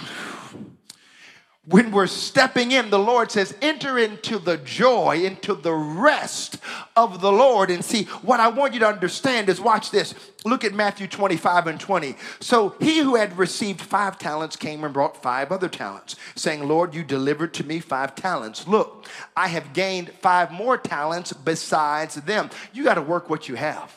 when 1.69 1.91
we're 1.91 2.07
stepping 2.07 2.71
in, 2.71 2.89
the 2.89 2.97
Lord 2.97 3.31
says, 3.31 3.55
enter 3.61 3.99
into 3.99 4.39
the 4.39 4.57
joy, 4.57 5.21
into 5.23 5.53
the 5.53 5.73
rest 5.73 6.57
of 6.95 7.21
the 7.21 7.31
Lord. 7.31 7.69
And 7.69 7.85
see, 7.85 8.05
what 8.23 8.39
I 8.39 8.47
want 8.47 8.73
you 8.73 8.79
to 8.79 8.87
understand 8.87 9.49
is 9.49 9.61
watch 9.61 9.91
this. 9.91 10.15
Look 10.45 10.63
at 10.63 10.73
Matthew 10.73 11.05
25 11.05 11.67
and 11.67 11.79
20. 11.79 12.15
So 12.39 12.75
he 12.79 12.99
who 12.99 13.15
had 13.15 13.37
received 13.37 13.81
five 13.81 14.17
talents 14.17 14.55
came 14.55 14.83
and 14.83 14.93
brought 14.93 15.21
five 15.21 15.51
other 15.51 15.69
talents, 15.69 16.15
saying, 16.33 16.67
Lord, 16.67 16.95
you 16.95 17.03
delivered 17.03 17.53
to 17.55 17.63
me 17.63 17.79
five 17.79 18.15
talents. 18.15 18.67
Look, 18.67 19.07
I 19.35 19.49
have 19.49 19.73
gained 19.73 20.09
five 20.21 20.51
more 20.51 20.77
talents 20.77 21.33
besides 21.33 22.15
them. 22.15 22.49
You 22.73 22.83
got 22.83 22.95
to 22.95 23.01
work 23.03 23.29
what 23.29 23.47
you 23.47 23.55
have. 23.55 23.95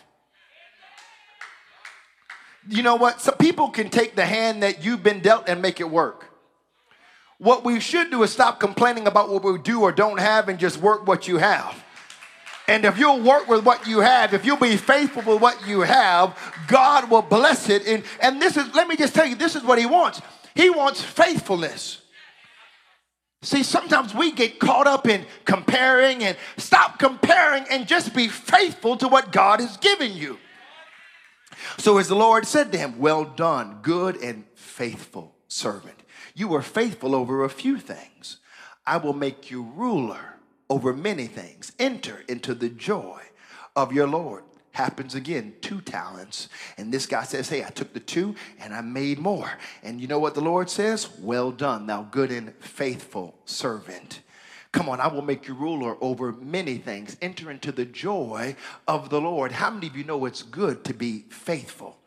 You 2.69 2.83
know 2.83 2.97
what? 2.97 3.23
Some 3.23 3.37
people 3.39 3.71
can 3.71 3.89
take 3.89 4.15
the 4.15 4.27
hand 4.27 4.63
that 4.63 4.85
you've 4.85 5.03
been 5.03 5.21
dealt 5.21 5.49
and 5.49 5.63
make 5.63 5.81
it 5.81 5.89
work. 5.89 6.32
What 7.43 7.65
we 7.65 7.81
should 7.81 8.13
do 8.13 8.23
is 8.23 8.31
stop 8.31 8.61
complaining 8.61 9.09
about 9.09 9.29
what 9.29 9.43
we 9.43 9.59
do 9.59 9.81
or 9.81 9.91
don't 9.91 10.21
have 10.21 10.49
and 10.49 10.61
just 10.61 10.77
work 10.77 11.09
what 11.09 11.27
you 11.27 11.39
have. 11.39 11.77
And 12.69 12.85
if 12.85 12.97
you'll 12.97 13.21
work 13.21 13.49
with 13.49 13.65
what 13.65 13.85
you 13.85 13.99
have, 13.99 14.33
if 14.33 14.45
you'll 14.45 14.57
be 14.59 14.77
faithful 14.77 15.25
with 15.25 15.43
what 15.43 15.67
you 15.67 15.81
have, 15.81 16.39
God 16.69 17.11
will 17.11 17.21
bless 17.21 17.69
it. 17.69 17.85
And, 17.85 18.05
and 18.21 18.41
this 18.41 18.57
is, 18.57 18.73
let 18.77 18.87
me 18.87 18.95
just 18.95 19.13
tell 19.13 19.27
you, 19.27 19.35
this 19.35 19.57
is 19.57 19.65
what 19.65 19.81
He 19.81 19.87
wants. 19.87 20.23
He 20.55 20.71
wants 20.71 21.03
faithfulness. 21.03 22.03
See, 23.43 23.65
sometimes 23.65 24.15
we 24.15 24.31
get 24.31 24.61
caught 24.61 24.87
up 24.87 25.09
in 25.09 25.27
comparing 25.45 26.23
and 26.23 26.37
stop 26.59 27.01
comparing 27.01 27.65
and 27.69 27.89
just 27.89 28.15
be 28.15 28.29
faithful 28.29 28.97
to 28.99 29.09
what 29.09 29.33
God 29.33 29.59
has 29.59 29.77
given 29.79 30.13
you. 30.13 30.39
So, 31.77 31.99
as 31.99 32.07
the 32.07 32.15
Lord 32.15 32.47
said 32.47 32.71
to 32.71 32.79
him, 32.79 33.01
Well 33.01 33.25
done, 33.25 33.81
good 33.83 34.23
and 34.23 34.45
faithful 34.55 35.35
servant. 35.49 36.02
You 36.35 36.49
were 36.49 36.63
faithful 36.63 37.15
over 37.15 37.45
a 37.45 37.51
few 37.51 37.79
things. 37.79 38.39
I 38.87 38.97
will 38.97 39.13
make 39.13 39.51
you 39.51 39.63
ruler 39.63 40.37
over 40.69 40.93
many 40.93 41.27
things. 41.27 41.73
Enter 41.79 42.25
into 42.29 42.55
the 42.55 42.69
joy 42.69 43.21
of 43.77 43.93
your 43.93 44.09
Lord. 44.09 44.45
Happens 44.73 45.15
again, 45.15 45.55
two 45.61 45.83
talents. 45.83 46.49
And 46.79 46.93
this 46.93 47.05
guy 47.05 47.25
says, 47.25 47.51
Hey, 47.51 47.63
I 47.63 47.69
took 47.69 47.93
the 47.93 48.01
two 48.01 48.35
and 48.59 48.73
I 48.73 48.81
made 48.81 49.19
more. 49.19 49.53
And 49.83 50.01
you 50.01 50.09
know 50.09 50.19
what 50.19 50.35
the 50.35 50.41
Lord 50.41 50.71
says? 50.71 51.11
Well 51.19 51.51
done, 51.51 51.87
thou 51.87 52.03
good 52.03 52.33
and 52.33 52.55
faithful 52.57 53.35
servant. 53.45 54.21
Come 54.73 54.89
on, 54.89 55.01
I 55.01 55.09
will 55.09 55.21
make 55.21 55.47
you 55.47 55.55
ruler 55.55 55.99
over 56.01 56.33
many 56.33 56.79
things. 56.79 57.19
Enter 57.21 57.51
into 57.51 57.71
the 57.71 57.85
joy 57.85 58.57
of 58.89 59.11
the 59.11 59.21
Lord. 59.21 59.53
How 59.53 59.71
many 59.71 59.87
of 59.87 59.97
you 59.97 60.05
know 60.05 60.25
it's 60.25 60.43
good 60.43 60.85
to 60.85 60.95
be 60.95 61.27
faithful? 61.29 61.99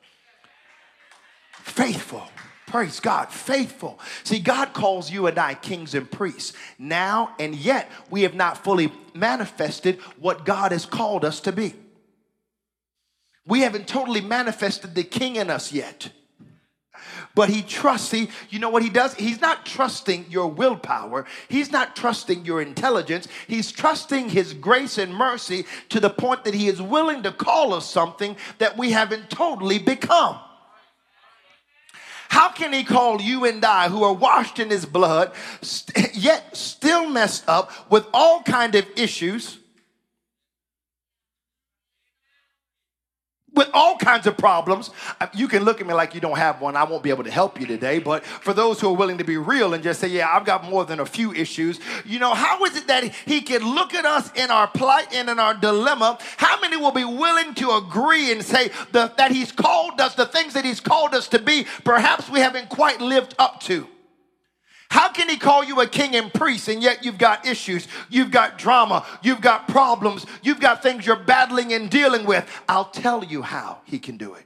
Faithful. 1.51 2.27
Praise 2.67 3.00
God, 3.00 3.31
faithful. 3.31 4.00
See, 4.24 4.39
God 4.39 4.74
calls 4.74 5.12
you 5.12 5.27
and 5.27 5.38
I 5.38 5.53
kings 5.53 5.93
and 5.93 6.10
priests 6.10 6.53
now, 6.79 7.36
and 7.39 7.55
yet 7.55 7.89
we 8.10 8.24
have 8.24 8.34
not 8.34 8.63
fully 8.63 8.91
manifested 9.13 10.00
what 10.19 10.45
God 10.45 10.72
has 10.72 10.86
called 10.86 11.24
us 11.24 11.39
to 11.41 11.51
be. 11.51 11.75
We 13.45 13.62
haven't 13.62 13.88
totally 13.88 14.22
manifested 14.22 14.95
the 14.95 15.03
king 15.03 15.36
in 15.36 15.51
us 15.51 15.72
yet. 15.72 16.10
But 17.36 17.50
he 17.50 17.62
trusts, 17.62 18.10
see, 18.10 18.29
you 18.50 18.60
know 18.60 18.69
what 18.69 18.81
he 18.81 18.89
does? 18.89 19.13
He's 19.13 19.41
not 19.41 19.65
trusting 19.65 20.27
your 20.29 20.48
willpower. 20.48 21.25
He's 21.50 21.69
not 21.72 21.95
trusting 21.95 22.45
your 22.45 22.62
intelligence. 22.62 23.27
He's 23.48 23.72
trusting 23.72 24.29
his 24.29 24.53
grace 24.53 24.98
and 24.98 25.13
mercy 25.13 25.65
to 25.89 26.00
the 26.00 26.10
point 26.10 26.45
that 26.45 26.53
he 26.53 26.67
is 26.67 26.81
willing 26.81 27.24
to 27.24 27.31
call 27.31 27.74
us 27.74 27.89
something 27.89 28.38
that 28.57 28.77
we 28.77 28.91
haven't 28.91 29.29
totally 29.29 29.79
become. 29.79 30.39
How 32.29 32.50
can 32.50 32.74
he 32.74 32.84
call 32.84 33.22
you 33.22 33.46
and 33.46 33.63
I 33.63 33.89
who 33.89 34.03
are 34.03 34.13
washed 34.13 34.60
in 34.60 34.70
his 34.70 34.86
blood, 34.86 35.32
st- 35.62 36.15
yet 36.15 36.55
still 36.55 37.10
messed 37.10 37.48
up 37.48 37.72
with 37.91 38.05
all 38.13 38.41
kind 38.44 38.75
of 38.75 38.86
issues? 38.96 39.60
With 43.55 43.69
all 43.74 43.97
kinds 43.97 44.27
of 44.27 44.38
problems. 44.38 44.91
Uh, 45.19 45.27
you 45.33 45.47
can 45.47 45.63
look 45.63 45.81
at 45.81 45.88
me 45.88 45.93
like 45.93 46.13
you 46.13 46.21
don't 46.21 46.38
have 46.38 46.62
one. 46.62 46.75
I 46.75 46.83
won't 46.83 47.03
be 47.03 47.09
able 47.09 47.24
to 47.24 47.31
help 47.31 47.59
you 47.59 47.65
today. 47.65 48.00
But 48.00 48.25
for 48.25 48.53
those 48.53 48.79
who 48.79 48.89
are 48.89 48.95
willing 48.95 49.17
to 49.17 49.24
be 49.24 49.38
real 49.38 49.74
and 49.74 49.83
just 49.83 50.00
say, 50.00 50.07
yeah, 50.07 50.29
I've 50.29 50.45
got 50.45 50.63
more 50.69 50.85
than 50.85 51.00
a 51.00 51.05
few 51.05 51.33
issues, 51.33 51.79
you 52.05 52.19
know, 52.19 52.33
how 52.33 52.63
is 52.65 52.75
it 52.75 52.88
that 52.88 53.03
he 53.03 53.41
can 53.41 53.63
look 53.63 53.93
at 53.93 54.05
us 54.05 54.31
in 54.33 54.51
our 54.51 54.67
plight 54.67 55.13
and 55.13 55.29
in 55.29 55.39
our 55.39 55.53
dilemma? 55.53 56.19
How 56.38 56.59
many 56.59 56.77
will 56.77 56.91
be 56.91 57.05
willing 57.05 57.53
to 57.55 57.71
agree 57.71 58.31
and 58.31 58.43
say 58.43 58.69
the, 58.91 59.12
that 59.17 59.31
he's 59.31 59.51
called 59.51 60.00
us, 60.01 60.15
the 60.15 60.25
things 60.25 60.53
that 60.53 60.65
he's 60.65 60.79
called 60.79 61.13
us 61.13 61.27
to 61.29 61.39
be, 61.39 61.65
perhaps 61.83 62.29
we 62.29 62.39
haven't 62.39 62.69
quite 62.69 63.00
lived 63.00 63.35
up 63.39 63.62
to? 63.62 63.88
How 64.89 65.10
can 65.10 65.30
he 65.30 65.38
call 65.38 65.63
you 65.63 65.82
a 65.82 65.88
king 65.88 66.15
and 66.15 66.34
priest 66.34 66.68
and 66.68 66.82
yet 66.82 67.04
you've 67.04 67.18
got 67.18 67.46
issues, 67.46 67.88
you've 68.10 68.32
got 68.32 68.58
drama, 68.58 69.06
you've 69.22 69.42
got 69.42 69.68
problems, 69.68 70.25
you've 70.42 70.60
got 70.60 70.84
things 70.84 71.06
you're 71.06 71.15
battling 71.15 71.74
and 71.74 71.89
dealing 71.89 72.25
with? 72.25 72.50
I'll 72.70 72.86
tell 72.86 73.24
you 73.24 73.42
how 73.42 73.80
he 73.86 74.00
can 74.00 74.18
do 74.18 74.34
it. 74.36 74.46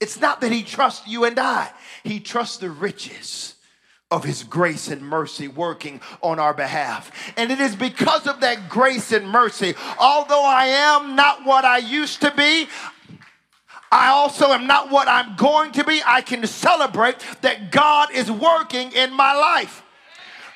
It's 0.00 0.20
not 0.20 0.40
that 0.40 0.52
he 0.52 0.62
trusts 0.62 1.06
you 1.06 1.24
and 1.24 1.38
I, 1.38 1.70
he 2.02 2.20
trusts 2.20 2.56
the 2.56 2.70
riches 2.70 3.54
of 4.10 4.24
his 4.24 4.42
grace 4.42 4.88
and 4.88 5.02
mercy 5.02 5.46
working 5.46 6.00
on 6.20 6.40
our 6.40 6.52
behalf. 6.52 7.12
And 7.36 7.52
it 7.52 7.60
is 7.60 7.76
because 7.76 8.26
of 8.26 8.40
that 8.40 8.68
grace 8.68 9.12
and 9.12 9.28
mercy, 9.28 9.74
although 9.98 10.44
I 10.44 10.66
am 10.66 11.14
not 11.14 11.44
what 11.44 11.64
I 11.64 11.78
used 11.78 12.20
to 12.22 12.32
be, 12.32 12.66
I 13.92 14.08
also 14.08 14.46
am 14.52 14.66
not 14.66 14.90
what 14.90 15.08
I'm 15.08 15.34
going 15.36 15.72
to 15.72 15.84
be. 15.84 16.00
I 16.06 16.20
can 16.20 16.46
celebrate 16.46 17.16
that 17.40 17.72
God 17.72 18.12
is 18.12 18.30
working 18.30 18.92
in 18.92 19.12
my 19.12 19.34
life. 19.34 19.82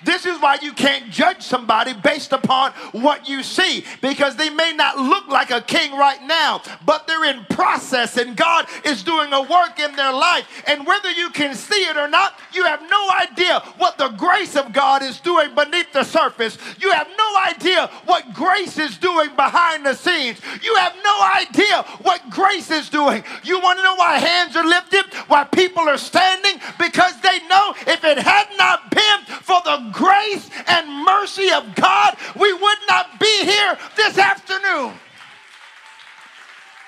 This 0.04 0.26
is 0.26 0.40
why 0.40 0.58
you 0.62 0.72
can't 0.72 1.10
judge 1.10 1.42
somebody 1.42 1.92
based 1.92 2.32
upon 2.32 2.72
what 2.92 3.28
you 3.28 3.42
see 3.42 3.84
because 4.00 4.36
they 4.36 4.50
may 4.50 4.72
not 4.72 4.98
look 4.98 5.28
like 5.28 5.50
a 5.50 5.60
king 5.60 5.96
right 5.96 6.22
now, 6.22 6.62
but 6.84 7.06
they're 7.06 7.24
in 7.24 7.44
process 7.46 8.16
and 8.16 8.36
God 8.36 8.66
is 8.84 9.02
doing 9.02 9.32
a 9.32 9.42
work 9.42 9.78
in 9.78 9.94
their 9.96 10.12
life. 10.12 10.46
And 10.66 10.86
whether 10.86 11.10
you 11.10 11.30
can 11.30 11.54
see 11.54 11.84
it 11.84 11.96
or 11.96 12.08
not, 12.08 12.38
you 12.52 12.64
have 12.64 12.82
no 12.90 13.10
idea 13.20 13.60
what 13.78 13.98
the 13.98 14.08
grace 14.08 14.56
of 14.56 14.72
God 14.72 15.02
is 15.02 15.20
doing 15.20 15.54
beneath 15.54 15.92
the 15.92 16.04
surface. 16.04 16.58
You 16.80 16.90
have 16.92 17.08
no 17.16 17.36
idea 17.48 17.90
what 18.04 18.34
grace 18.34 18.78
is 18.78 18.96
doing 18.98 19.30
behind 19.36 19.86
the 19.86 19.94
scenes. 19.94 20.40
You 20.62 20.74
have 20.76 20.94
no 21.04 21.30
idea 21.36 21.82
what 22.02 22.28
grace 22.30 22.70
is 22.70 22.88
doing. 22.88 23.24
You 23.42 23.60
want 23.60 23.78
to 23.78 23.84
know 23.84 23.94
why 23.94 24.18
hands 24.18 24.56
are 24.56 24.66
lifted, 24.66 25.04
why 25.28 25.44
people 25.44 25.88
are 25.88 25.98
standing? 25.98 26.60
Because 26.78 27.20
they 27.20 27.38
know 27.48 27.74
if 27.86 28.04
it 28.04 28.18
had 28.18 28.48
not 28.56 28.90
been 28.90 29.24
for 29.42 29.60
the 29.64 29.90
grace 29.94 30.50
and 30.66 31.04
mercy 31.04 31.50
of 31.52 31.74
God, 31.74 32.16
we 32.36 32.52
would 32.52 32.78
not 32.88 33.18
be 33.18 33.44
here 33.44 33.78
this 33.96 34.18
afternoon. 34.18 34.92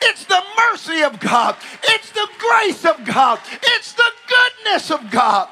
It's 0.03 0.25
the 0.27 0.43
mercy 0.59 1.03
of 1.03 1.19
God. 1.19 1.57
It's 1.85 2.11
the 2.11 2.29
grace 2.39 2.85
of 2.85 3.05
God. 3.05 3.41
It's 3.63 3.93
the 3.93 4.11
goodness 4.29 4.91
of 4.91 5.11
God. 5.11 5.49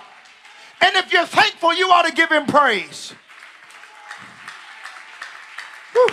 And 0.80 0.96
if 0.96 1.12
you're 1.12 1.24
thankful, 1.24 1.72
you 1.72 1.88
ought 1.90 2.06
to 2.06 2.12
give 2.12 2.30
him 2.30 2.46
praise. 2.46 3.14
Whew. 5.92 6.08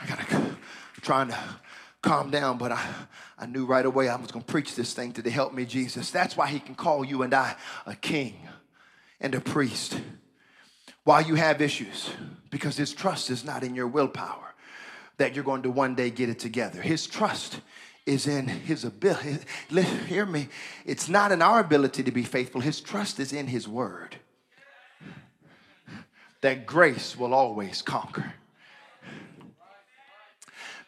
I 0.00 0.06
gotta 0.06 0.36
I'm 0.36 0.56
trying 1.02 1.28
to 1.28 1.38
calm 2.02 2.30
down, 2.30 2.58
but 2.58 2.72
I, 2.72 2.84
I 3.40 3.46
knew 3.46 3.64
right 3.64 3.86
away 3.86 4.08
I 4.08 4.16
was 4.16 4.30
gonna 4.30 4.44
preach 4.44 4.76
this 4.76 4.92
thing 4.92 5.12
to 5.12 5.22
the 5.22 5.30
help 5.30 5.54
me, 5.54 5.64
Jesus. 5.64 6.10
That's 6.10 6.36
why 6.36 6.46
he 6.46 6.60
can 6.60 6.74
call 6.74 7.04
you 7.04 7.22
and 7.22 7.32
I 7.32 7.56
a 7.86 7.96
king 7.96 8.34
and 9.18 9.34
a 9.34 9.40
priest 9.40 9.98
while 11.04 11.22
you 11.22 11.34
have 11.36 11.62
issues, 11.62 12.10
because 12.50 12.76
his 12.76 12.92
trust 12.92 13.30
is 13.30 13.42
not 13.42 13.64
in 13.64 13.74
your 13.74 13.88
willpower 13.88 14.54
that 15.16 15.34
you're 15.34 15.44
going 15.44 15.62
to 15.62 15.70
one 15.70 15.94
day 15.94 16.10
get 16.10 16.28
it 16.28 16.38
together. 16.38 16.80
His 16.80 17.06
trust 17.06 17.60
is 18.06 18.26
in 18.26 18.46
his 18.46 18.84
ability. 18.84 19.38
Hear 20.06 20.26
me. 20.26 20.48
It's 20.84 21.08
not 21.08 21.32
in 21.32 21.42
our 21.42 21.60
ability 21.60 22.02
to 22.02 22.10
be 22.10 22.22
faithful. 22.22 22.60
His 22.60 22.80
trust 22.80 23.20
is 23.20 23.32
in 23.32 23.46
his 23.46 23.66
word. 23.66 24.16
That 26.42 26.66
grace 26.66 27.16
will 27.16 27.34
always 27.34 27.82
conquer. 27.82 28.34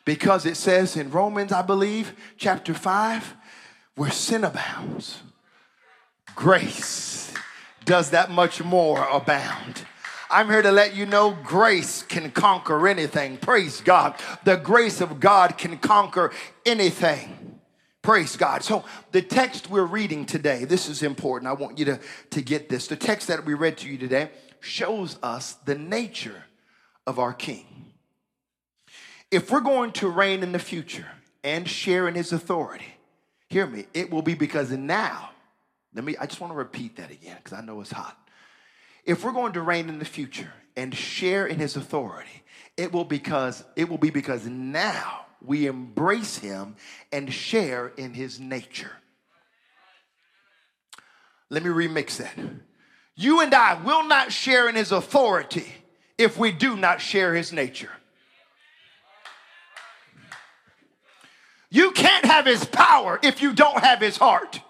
Because 0.05 0.47
it 0.47 0.57
says 0.57 0.97
in 0.97 1.11
Romans, 1.11 1.53
I 1.53 1.63
believe, 1.63 2.15
chapter 2.37 2.75
5, 2.75 3.35
where 3.95 4.11
sin 4.11 4.45
abounds, 4.45 5.23
grace 6.35 7.33
does 7.85 8.11
that 8.11 8.31
much 8.31 8.63
more 8.63 9.07
abound. 9.09 9.85
I'm 10.31 10.49
here 10.49 10.63
to 10.63 10.73
let 10.73 10.97
you 10.97 11.05
know 11.05 11.37
grace 11.45 12.03
can 12.03 12.31
conquer 12.31 12.89
anything. 12.89 13.37
Praise 13.37 13.83
God. 13.83 14.15
The 14.45 14.57
grace 14.57 15.01
of 15.03 15.21
God 15.21 15.59
can 15.59 15.77
conquer 15.77 16.33
anything. 16.65 17.61
Praise 18.01 18.37
God. 18.37 18.65
So, 18.65 18.85
the 19.13 19.23
text 19.23 19.71
we're 19.71 19.85
reading 19.85 20.27
today, 20.27 20.65
this 20.65 20.89
is 20.89 21.03
important. 21.03 21.49
I 21.49 21.53
want 21.53 21.79
you 21.79 21.85
to, 21.85 22.01
to 22.31 22.43
get 22.43 22.69
this. 22.69 22.89
The 22.89 22.97
text 22.97 23.29
that 23.29 23.45
we 23.45 23.55
read 23.55 23.77
to 23.79 23.89
you 23.89 23.99
today 23.99 24.31
shows 24.61 25.19
us 25.23 25.53
the 25.67 25.77
nature 25.77 26.45
of 27.07 27.19
our 27.19 27.33
King. 27.33 27.72
If 29.33 29.51
we're 29.51 29.61
going 29.61 29.93
to 29.93 30.09
reign 30.09 30.43
in 30.43 30.53
the 30.53 30.59
future 30.59 31.07
and 31.43 31.67
share 31.67 32.07
in 32.07 32.15
his 32.15 32.35
authority, 32.35 32.95
hear 33.49 33.67
me, 33.67 33.87
it 33.95 34.11
will 34.11 34.21
be 34.21 34.35
because 34.35 34.71
now, 34.71 35.31
let 35.95 36.05
me, 36.05 36.15
I 36.21 36.27
just 36.27 36.39
want 36.39 36.53
to 36.53 36.57
repeat 36.57 36.97
that 36.97 37.11
again 37.11 37.39
because 37.43 37.59
I 37.59 37.63
know 37.63 37.81
it's 37.81 37.91
hot. 37.91 38.15
If 39.07 39.25
we're 39.25 39.33
going 39.33 39.55
to 39.55 39.63
reign 39.63 39.89
in 39.89 39.99
the 39.99 40.05
future 40.05 40.53
and 40.77 40.95
share 40.95 41.47
in 41.47 41.59
his 41.59 41.77
authority, 41.77 42.43
it 42.77 42.93
will 42.93 43.07
because 43.07 43.65
it 43.75 43.89
will 43.89 43.97
be 43.97 44.11
because 44.11 44.47
now 44.47 45.25
we 45.41 45.67
embrace 45.67 46.37
him 46.37 46.77
and 47.11 47.33
share 47.33 47.89
in 47.97 48.13
his 48.13 48.39
nature. 48.39 48.93
Let 51.49 51.63
me 51.63 51.71
remix 51.71 52.19
that. 52.19 52.37
You 53.15 53.41
and 53.41 53.55
I 53.55 53.81
will 53.83 54.05
not 54.05 54.31
share 54.31 54.69
in 54.69 54.75
his 54.75 54.93
authority 54.93 55.73
if 56.19 56.37
we 56.37 56.53
do 56.53 56.77
not 56.77 57.01
share 57.01 57.35
his 57.35 57.51
nature. 57.51 57.93
You 61.73 61.93
can't 61.93 62.27
have 62.27 62.45
his 62.45 62.67
power 62.67 63.19
if 63.23 63.41
you 63.41 63.55
don't 63.55 63.79
have 63.79 63.99
his 63.99 64.19
heart. 64.19 64.61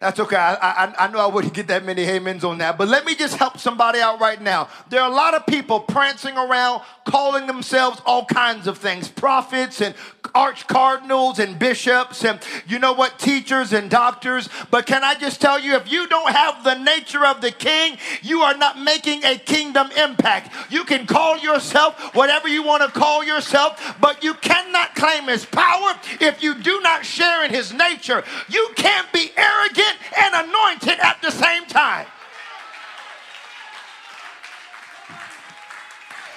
That's 0.00 0.20
okay. 0.20 0.36
I, 0.36 0.54
I, 0.54 0.94
I 1.04 1.10
know 1.10 1.18
I 1.18 1.26
wouldn't 1.26 1.52
get 1.52 1.66
that 1.66 1.84
many 1.84 2.08
amens 2.08 2.44
on 2.44 2.58
that, 2.58 2.78
but 2.78 2.86
let 2.86 3.04
me 3.04 3.16
just 3.16 3.36
help 3.36 3.58
somebody 3.58 3.98
out 3.98 4.20
right 4.20 4.40
now. 4.40 4.68
There 4.88 5.00
are 5.00 5.10
a 5.10 5.14
lot 5.14 5.34
of 5.34 5.46
people 5.46 5.80
prancing 5.80 6.36
around 6.36 6.82
calling 7.04 7.48
themselves 7.48 8.00
all 8.06 8.24
kinds 8.24 8.68
of 8.68 8.78
things 8.78 9.08
prophets 9.08 9.80
and 9.80 9.96
arch 10.34 10.66
cardinals 10.66 11.38
and 11.38 11.58
bishops 11.58 12.24
and 12.24 12.40
you 12.66 12.78
know 12.78 12.92
what, 12.92 13.18
teachers 13.18 13.72
and 13.72 13.90
doctors. 13.90 14.48
But 14.70 14.86
can 14.86 15.04
I 15.04 15.14
just 15.14 15.40
tell 15.40 15.58
you, 15.58 15.74
if 15.76 15.90
you 15.90 16.06
don't 16.08 16.32
have 16.32 16.64
the 16.64 16.74
nature 16.74 17.24
of 17.24 17.40
the 17.40 17.50
king, 17.50 17.98
you 18.22 18.40
are 18.40 18.56
not 18.56 18.78
making 18.78 19.24
a 19.24 19.36
kingdom 19.36 19.90
impact. 19.92 20.72
You 20.72 20.84
can 20.84 21.06
call 21.06 21.38
yourself 21.38 22.14
whatever 22.14 22.48
you 22.48 22.62
want 22.62 22.82
to 22.82 22.98
call 22.98 23.24
yourself, 23.24 23.96
but 24.00 24.24
you 24.24 24.34
cannot 24.34 24.94
claim 24.94 25.24
his 25.24 25.44
power 25.44 25.94
if 26.20 26.42
you 26.42 26.54
do 26.54 26.80
not 26.80 27.04
share 27.04 27.44
in 27.44 27.50
his 27.50 27.72
nature. 27.72 28.24
You 28.48 28.70
can't 28.76 29.12
be 29.12 29.30
arrogant 29.36 29.96
and 30.18 30.48
anointed 30.48 30.98
at 31.00 31.20
the 31.22 31.30
same 31.30 31.66
time. 31.66 32.06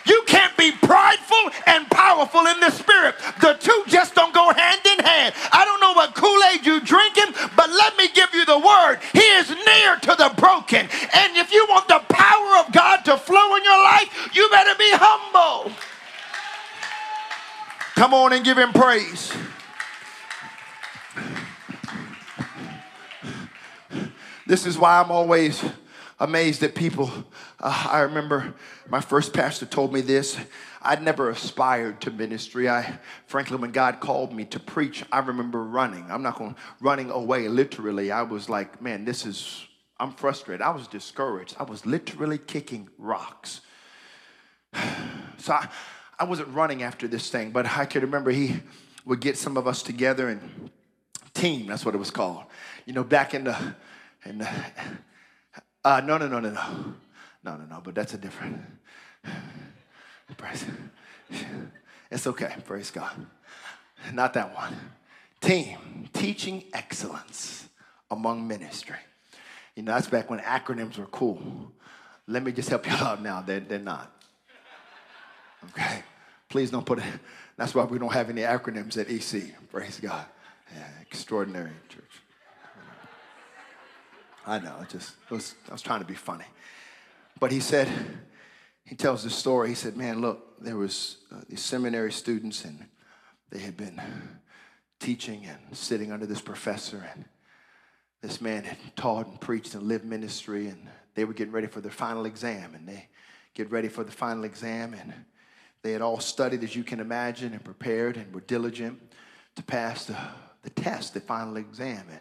You 0.05 0.23
can't 0.27 0.55
be 0.57 0.71
prideful 0.71 1.51
and 1.65 1.89
powerful 1.89 2.45
in 2.47 2.59
the 2.59 2.69
spirit. 2.69 3.15
The 3.41 3.53
two 3.59 3.83
just 3.87 4.15
don't 4.15 4.33
go 4.33 4.53
hand 4.53 4.81
in 4.85 5.03
hand. 5.03 5.33
I 5.51 5.65
don't 5.65 5.81
know 5.81 5.93
what 5.93 6.15
Kool 6.15 6.39
Aid 6.53 6.65
you 6.65 6.79
drinking, 6.79 7.33
but 7.55 7.69
let 7.69 7.97
me 7.97 8.07
give 8.13 8.33
you 8.33 8.45
the 8.45 8.59
word. 8.59 8.99
He 9.13 9.19
is 9.19 9.49
near 9.49 9.97
to 9.97 10.15
the 10.17 10.33
broken. 10.37 10.87
And 11.13 11.37
if 11.37 11.51
you 11.51 11.65
want 11.69 11.87
the 11.87 12.01
power 12.09 12.65
of 12.65 12.71
God 12.71 13.03
to 13.05 13.17
flow 13.17 13.55
in 13.55 13.63
your 13.63 13.83
life, 13.83 14.29
you 14.33 14.47
better 14.49 14.77
be 14.77 14.89
humble. 14.91 15.71
Come 17.95 18.13
on 18.13 18.33
and 18.33 18.43
give 18.43 18.57
him 18.57 18.73
praise. 18.73 19.33
This 24.45 24.65
is 24.67 24.77
why 24.77 24.99
I'm 24.99 25.09
always 25.09 25.63
amazed 26.19 26.63
at 26.63 26.75
people. 26.75 27.11
Uh, 27.59 27.87
I 27.91 28.01
remember 28.01 28.53
my 28.89 29.01
first 29.01 29.33
pastor 29.33 29.65
told 29.65 29.93
me 29.93 30.01
this. 30.01 30.37
I'd 30.81 31.01
never 31.01 31.29
aspired 31.29 32.01
to 32.01 32.11
ministry. 32.11 32.69
I, 32.69 32.99
frankly, 33.27 33.57
when 33.57 33.71
God 33.71 33.99
called 33.99 34.33
me 34.33 34.45
to 34.45 34.59
preach, 34.59 35.03
I 35.11 35.19
remember 35.19 35.63
running. 35.63 36.05
I'm 36.09 36.21
not 36.21 36.37
going 36.37 36.55
running 36.79 37.09
away. 37.09 37.47
Literally, 37.47 38.11
I 38.11 38.21
was 38.21 38.49
like, 38.49 38.81
man, 38.81 39.05
this 39.05 39.25
is. 39.25 39.65
I'm 39.97 40.11
frustrated. 40.11 40.61
I 40.61 40.71
was 40.71 40.87
discouraged. 40.87 41.55
I 41.57 41.63
was 41.63 41.85
literally 41.85 42.37
kicking 42.37 42.89
rocks. 42.97 43.61
So 45.37 45.53
I, 45.53 45.67
I 46.17 46.23
wasn't 46.23 46.47
running 46.55 46.81
after 46.81 47.07
this 47.07 47.29
thing, 47.29 47.51
but 47.51 47.67
I 47.67 47.85
could 47.85 48.01
remember 48.01 48.31
he 48.31 48.61
would 49.05 49.19
get 49.19 49.37
some 49.37 49.57
of 49.57 49.67
us 49.67 49.83
together 49.83 50.29
and 50.29 50.71
team. 51.35 51.67
That's 51.67 51.85
what 51.85 51.93
it 51.93 51.97
was 51.99 52.09
called. 52.09 52.45
You 52.85 52.93
know, 52.93 53.03
back 53.03 53.35
in 53.35 53.43
the 53.43 53.75
and 54.23 54.41
uh, 54.41 54.47
uh, 55.85 56.01
no, 56.01 56.17
no, 56.17 56.27
no, 56.27 56.39
no, 56.39 56.49
no. 56.49 56.95
No, 57.43 57.57
no, 57.57 57.65
no, 57.65 57.81
but 57.83 57.93
that's 57.93 58.15
a 58.15 58.17
different. 58.17 58.59
Praise. 60.37 60.65
It's 62.09 62.25
okay. 62.25 62.55
Praise 62.65 62.89
God. 62.89 63.13
Not 64.11 64.33
that 64.33 64.55
one. 64.55 64.75
Team, 65.41 66.09
teaching 66.11 66.63
excellence 66.73 67.67
among 68.09 68.47
ministry. 68.47 68.97
You 69.75 69.83
know, 69.83 69.93
that's 69.93 70.07
back 70.07 70.27
when 70.27 70.39
acronyms 70.39 70.97
were 70.97 71.05
cool. 71.05 71.71
Let 72.27 72.41
me 72.41 72.51
just 72.51 72.69
help 72.69 72.87
you 72.87 72.93
out 72.93 73.21
now. 73.21 73.41
They're, 73.41 73.59
they're 73.59 73.77
not. 73.77 74.11
Okay? 75.69 76.01
Please 76.49 76.71
don't 76.71 76.85
put 76.85 76.97
it. 76.97 77.05
That's 77.57 77.75
why 77.75 77.83
we 77.83 77.99
don't 77.99 78.13
have 78.13 78.31
any 78.31 78.41
acronyms 78.41 78.97
at 78.97 79.07
EC. 79.07 79.53
Praise 79.69 79.99
God. 79.99 80.25
Yeah, 80.75 80.87
extraordinary 81.01 81.71
church. 81.89 82.24
I 84.47 84.59
know, 84.59 84.75
it 84.81 84.89
just 84.89 85.15
it 85.29 85.33
was, 85.33 85.55
I 85.69 85.71
was 85.71 85.81
trying 85.81 86.01
to 86.01 86.05
be 86.05 86.13
funny. 86.13 86.45
But 87.39 87.51
he 87.51 87.59
said, 87.59 87.89
he 88.85 88.95
tells 88.95 89.23
this 89.23 89.35
story. 89.35 89.69
He 89.69 89.75
said, 89.75 89.97
man, 89.97 90.21
look, 90.21 90.61
there 90.63 90.77
was 90.77 91.17
uh, 91.31 91.41
these 91.49 91.61
seminary 91.61 92.11
students 92.11 92.63
and 92.63 92.85
they 93.49 93.59
had 93.59 93.75
been 93.75 93.99
teaching 94.99 95.45
and 95.45 95.75
sitting 95.75 96.11
under 96.11 96.25
this 96.25 96.41
professor 96.41 97.07
and 97.13 97.25
this 98.21 98.41
man 98.41 98.63
had 98.63 98.77
taught 98.95 99.27
and 99.27 99.39
preached 99.41 99.75
and 99.75 99.83
lived 99.83 100.05
ministry 100.05 100.67
and 100.67 100.87
they 101.15 101.25
were 101.25 101.33
getting 101.33 101.53
ready 101.53 101.67
for 101.67 101.81
their 101.81 101.91
final 101.91 102.25
exam 102.25 102.73
and 102.75 102.87
they 102.87 103.07
get 103.53 103.69
ready 103.71 103.87
for 103.87 104.03
the 104.03 104.11
final 104.11 104.43
exam 104.43 104.93
and 104.93 105.13
they 105.81 105.91
had 105.91 106.01
all 106.01 106.19
studied 106.19 106.63
as 106.63 106.75
you 106.75 106.83
can 106.83 106.99
imagine 106.99 107.53
and 107.53 107.63
prepared 107.63 108.17
and 108.17 108.33
were 108.33 108.41
diligent 108.41 108.99
to 109.55 109.63
pass 109.63 110.05
the, 110.05 110.17
the 110.63 110.69
test 110.69 111.13
the 111.13 111.19
final 111.19 111.57
exam 111.57 112.05
and 112.09 112.19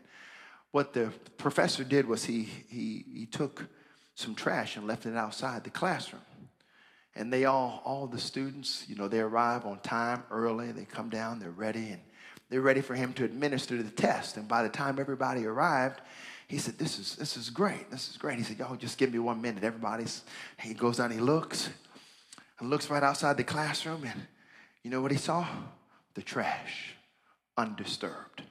what 0.74 0.92
the 0.92 1.12
professor 1.38 1.84
did 1.84 2.04
was 2.04 2.24
he, 2.24 2.48
he, 2.68 3.04
he 3.14 3.26
took 3.26 3.64
some 4.16 4.34
trash 4.34 4.76
and 4.76 4.88
left 4.88 5.06
it 5.06 5.14
outside 5.14 5.62
the 5.62 5.70
classroom. 5.70 6.20
And 7.14 7.32
they 7.32 7.44
all, 7.44 7.80
all 7.84 8.08
the 8.08 8.18
students, 8.18 8.84
you 8.88 8.96
know, 8.96 9.06
they 9.06 9.20
arrive 9.20 9.66
on 9.66 9.78
time 9.78 10.24
early. 10.32 10.72
They 10.72 10.84
come 10.84 11.10
down, 11.10 11.38
they're 11.38 11.52
ready, 11.52 11.90
and 11.90 12.00
they're 12.50 12.60
ready 12.60 12.80
for 12.80 12.96
him 12.96 13.12
to 13.12 13.24
administer 13.24 13.80
the 13.80 13.88
test. 13.88 14.36
And 14.36 14.48
by 14.48 14.64
the 14.64 14.68
time 14.68 14.98
everybody 14.98 15.46
arrived, 15.46 16.00
he 16.48 16.58
said, 16.58 16.76
This 16.76 16.98
is, 16.98 17.14
this 17.14 17.36
is 17.36 17.50
great. 17.50 17.88
This 17.92 18.08
is 18.08 18.16
great. 18.16 18.38
He 18.38 18.42
said, 18.42 18.58
Y'all 18.58 18.74
just 18.74 18.98
give 18.98 19.12
me 19.12 19.20
one 19.20 19.40
minute. 19.40 19.62
Everybody's, 19.62 20.24
he 20.58 20.74
goes 20.74 20.96
down, 20.96 21.12
he 21.12 21.20
looks, 21.20 21.70
and 22.58 22.68
looks 22.68 22.90
right 22.90 23.04
outside 23.04 23.36
the 23.36 23.44
classroom. 23.44 24.02
And 24.02 24.26
you 24.82 24.90
know 24.90 25.00
what 25.00 25.12
he 25.12 25.18
saw? 25.18 25.46
The 26.14 26.22
trash, 26.22 26.96
undisturbed. 27.56 28.42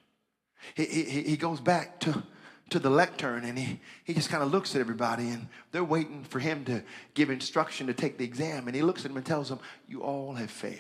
He, 0.76 0.86
he, 0.86 1.24
he 1.24 1.38
goes 1.38 1.60
back 1.60 2.00
to, 2.02 2.24
to 2.70 2.80
the 2.80 2.90
lectern 2.90 3.46
and 3.46 3.58
he, 3.58 3.80
he 4.04 4.14
just 4.14 4.30
kind 4.30 4.44
of 4.44 4.52
looks 4.52 4.76
at 4.76 4.82
everybody 4.82 5.30
and 5.30 5.48
they're 5.72 5.84
waiting 5.84 6.24
for 6.24 6.40
him 6.40 6.66
to 6.66 6.84
give 7.14 7.30
instruction 7.30 7.88
to 7.88 7.94
take 7.94 8.18
the 8.18 8.26
exam. 8.26 8.68
And 8.68 8.76
he 8.76 8.82
looks 8.82 9.06
at 9.06 9.10
them 9.10 9.18
and 9.18 9.26
tells 9.26 9.50
them, 9.50 9.60
You 9.88 10.02
all 10.02 10.34
have 10.34 10.52
failed. 10.52 10.80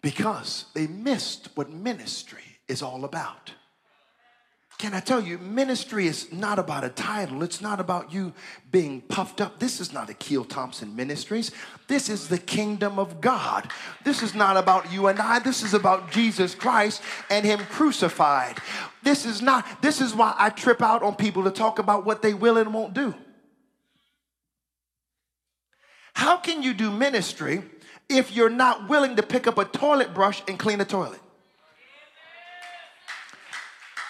Because 0.00 0.66
they 0.74 0.86
missed 0.86 1.48
what 1.54 1.70
ministry 1.70 2.44
is 2.68 2.82
all 2.82 3.04
about. 3.04 3.52
Can 4.76 4.92
I 4.92 5.00
tell 5.00 5.22
you, 5.22 5.38
ministry 5.38 6.08
is 6.08 6.32
not 6.32 6.58
about 6.58 6.82
a 6.82 6.88
title. 6.88 7.42
It's 7.42 7.60
not 7.60 7.78
about 7.78 8.12
you 8.12 8.32
being 8.72 9.02
puffed 9.02 9.40
up. 9.40 9.60
This 9.60 9.80
is 9.80 9.92
not 9.92 10.10
a 10.10 10.14
Keel 10.14 10.44
Thompson 10.44 10.96
Ministries. 10.96 11.52
This 11.86 12.08
is 12.08 12.28
the 12.28 12.38
kingdom 12.38 12.98
of 12.98 13.20
God. 13.20 13.70
This 14.04 14.22
is 14.22 14.34
not 14.34 14.56
about 14.56 14.92
you 14.92 15.06
and 15.06 15.20
I. 15.20 15.38
This 15.38 15.62
is 15.62 15.74
about 15.74 16.10
Jesus 16.10 16.54
Christ 16.54 17.02
and 17.30 17.46
Him 17.46 17.60
crucified. 17.60 18.58
This 19.02 19.24
is 19.24 19.40
not, 19.40 19.80
this 19.80 20.00
is 20.00 20.14
why 20.14 20.34
I 20.36 20.50
trip 20.50 20.82
out 20.82 21.02
on 21.02 21.14
people 21.14 21.44
to 21.44 21.50
talk 21.50 21.78
about 21.78 22.04
what 22.04 22.20
they 22.20 22.34
will 22.34 22.58
and 22.58 22.74
won't 22.74 22.94
do. 22.94 23.14
How 26.14 26.36
can 26.36 26.62
you 26.62 26.74
do 26.74 26.90
ministry 26.90 27.62
if 28.08 28.34
you're 28.34 28.50
not 28.50 28.88
willing 28.88 29.16
to 29.16 29.22
pick 29.22 29.46
up 29.46 29.56
a 29.56 29.64
toilet 29.64 30.14
brush 30.14 30.42
and 30.48 30.58
clean 30.58 30.80
a 30.80 30.84
toilet? 30.84 31.20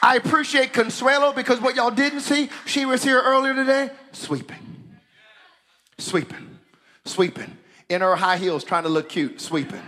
I 0.05 0.17
appreciate 0.17 0.75
Consuelo 0.75 1.33
because 1.33 1.63
what 1.63 1.77
y'all 1.77 1.91
didn't 1.91 2.21
see, 2.21 2.51
she 2.67 2.85
was 2.85 3.03
here 3.03 3.23
earlier 3.23 3.55
today 3.55 3.89
sweeping, 4.13 4.59
sweeping, 5.97 6.59
sweeping. 7.07 7.57
In 7.89 8.03
her 8.03 8.15
high 8.15 8.37
heels, 8.37 8.65
trying 8.65 8.83
to 8.83 8.91
look 8.91 9.09
cute, 9.09 9.41
sweeping. 9.41 9.81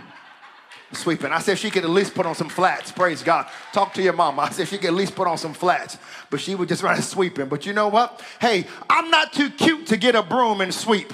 Sweeping. 0.91 1.31
I 1.31 1.39
said 1.39 1.59
she 1.59 1.69
could 1.69 1.83
at 1.83 1.89
least 1.89 2.15
put 2.15 2.25
on 2.25 2.33
some 2.33 2.49
flats. 2.49 2.91
Praise 2.91 3.21
God. 3.21 3.47
Talk 3.73 3.93
to 3.95 4.01
your 4.01 4.13
mama. 4.13 4.43
I 4.43 4.49
said 4.49 4.67
she 4.67 4.77
could 4.77 4.87
at 4.87 4.93
least 4.93 5.15
put 5.15 5.27
on 5.27 5.37
some 5.37 5.53
flats. 5.53 5.97
But 6.29 6.39
she 6.39 6.55
would 6.55 6.69
just 6.69 6.81
run 6.83 6.99
sweeping. 7.01 7.47
But 7.47 7.65
you 7.65 7.73
know 7.73 7.87
what? 7.87 8.23
Hey, 8.39 8.65
I'm 8.89 9.11
not 9.11 9.33
too 9.33 9.49
cute 9.49 9.87
to 9.87 9.97
get 9.97 10.15
a 10.15 10.23
broom 10.23 10.61
and 10.61 10.73
sweep. 10.73 11.13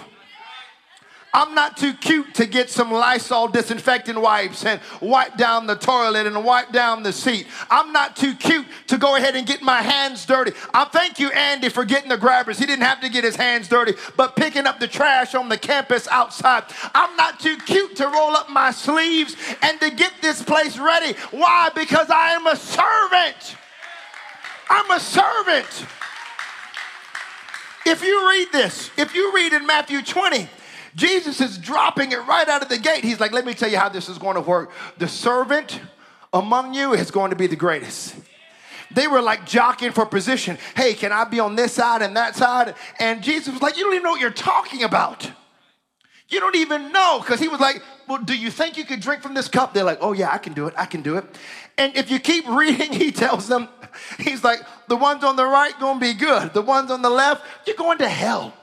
I'm 1.36 1.56
not 1.56 1.78
too 1.78 1.94
cute 1.96 2.36
to 2.36 2.46
get 2.46 2.70
some 2.70 2.92
Lysol 2.92 3.48
disinfectant 3.48 4.22
wipes 4.22 4.66
and 4.66 4.80
wipe 5.02 5.36
down 5.36 5.66
the 5.66 5.76
toilet 5.76 6.28
and 6.28 6.46
wipe 6.46 6.72
down 6.72 7.02
the 7.02 7.12
seat. 7.12 7.48
I'm 7.72 7.92
not 7.92 8.16
too 8.16 8.36
cute 8.36 8.68
to 8.88 9.00
go 9.00 9.16
ahead 9.16 9.36
and 9.36 9.48
get 9.48 9.64
my 9.64 9.82
hands 9.82 10.28
dirty. 10.28 10.52
I 10.76 10.86
thank 10.86 11.20
you, 11.20 11.32
Andy, 11.32 11.70
for 11.70 11.86
getting 11.86 12.10
the 12.10 12.18
grabbers. 12.18 12.60
He 12.60 12.68
didn't 12.68 12.84
have 12.84 13.02
to 13.02 13.10
get 13.10 13.24
his 13.24 13.36
hands 13.36 13.68
dirty, 13.68 13.94
but 14.16 14.36
picking 14.36 14.68
up 14.68 14.80
the 14.80 14.88
trash 14.88 15.34
on 15.34 15.50
the 15.50 15.58
campus 15.58 16.08
outside. 16.10 16.66
I'm 16.94 17.16
not 17.16 17.40
too 17.40 17.58
cute 17.58 17.96
to 17.96 18.06
roll 18.06 18.36
up 18.36 18.52
my 18.52 18.70
sleeves 18.70 19.36
and 19.64 19.80
to 19.82 19.90
get 19.90 20.14
this 20.22 20.44
place 20.44 20.78
ready. 20.78 21.18
Why? 21.32 21.72
Because 21.74 22.12
I 22.12 22.34
am 22.34 22.46
a 22.46 22.56
servant. 22.56 23.58
I'm 24.70 24.92
a 24.92 25.00
servant. 25.00 25.88
If 27.86 28.04
you 28.04 28.30
read 28.30 28.48
this, 28.52 28.92
if 28.98 29.16
you 29.16 29.34
read 29.34 29.54
in 29.54 29.66
Matthew 29.66 30.04
20, 30.04 30.48
Jesus 30.96 31.42
is 31.42 31.58
dropping 31.58 32.12
it 32.12 32.26
right 32.28 32.48
out 32.48 32.62
of 32.62 32.70
the 32.70 32.78
gate. 32.78 33.04
He's 33.04 33.20
like, 33.20 33.32
let 33.32 33.46
me 33.46 33.54
tell 33.54 33.70
you 33.70 33.78
how 33.78 33.90
this 33.90 34.10
is 34.10 34.18
going 34.18 34.36
to 34.36 34.42
work. 34.42 34.72
The 34.98 35.08
servant 35.08 35.80
among 36.32 36.74
you 36.74 36.94
is 36.94 37.12
going 37.12 37.32
to 37.32 37.36
be 37.36 37.48
the 37.48 37.56
greatest. 37.56 38.16
They 38.92 39.08
were 39.08 39.22
like 39.22 39.46
jockeying 39.46 39.92
for 39.92 40.06
position. 40.06 40.58
Hey, 40.76 40.94
can 40.94 41.12
I 41.12 41.24
be 41.24 41.40
on 41.40 41.56
this 41.56 41.74
side 41.74 42.02
and 42.02 42.16
that 42.16 42.36
side? 42.36 42.76
And 43.00 43.24
Jesus 43.24 43.54
was 43.54 43.62
like, 43.62 43.78
You 43.78 43.84
don't 43.84 43.94
even 43.94 44.04
know 44.04 44.12
what 44.12 44.22
you're 44.22 44.30
talking 44.30 44.84
about. 44.84 45.30
You 46.30 46.40
don't 46.40 46.56
even 46.56 46.92
know. 46.92 47.20
Because 47.20 47.40
he 47.40 47.48
was 47.48 47.60
like, 47.60 47.82
Well, 48.08 48.20
do 48.20 48.38
you 48.38 48.52
think 48.52 48.78
you 48.78 48.86
could 48.86 49.00
drink 49.00 49.24
from 49.24 49.34
this 49.34 49.48
cup? 49.48 49.74
They're 49.74 49.84
like, 49.84 50.00
Oh, 50.02 50.14
yeah, 50.14 50.32
I 50.32 50.38
can 50.38 50.54
do 50.54 50.68
it. 50.68 50.74
I 50.78 50.86
can 50.86 51.02
do 51.02 51.18
it. 51.18 51.26
And 51.78 51.96
if 51.96 52.12
you 52.12 52.20
keep 52.20 52.48
reading, 52.50 52.92
he 52.92 53.12
tells 53.12 53.48
them, 53.48 53.68
He's 54.20 54.44
like, 54.44 54.60
The 54.88 54.96
ones 54.96 55.24
on 55.24 55.36
the 55.36 55.46
right 55.46 55.78
going 55.80 56.00
to 56.00 56.06
be 56.06 56.14
good. 56.14 56.54
The 56.54 56.62
ones 56.62 56.92
on 56.92 57.02
the 57.02 57.10
left, 57.10 57.44
you're 57.66 57.76
going 57.76 57.98
to 58.00 58.10
hell. 58.10 58.54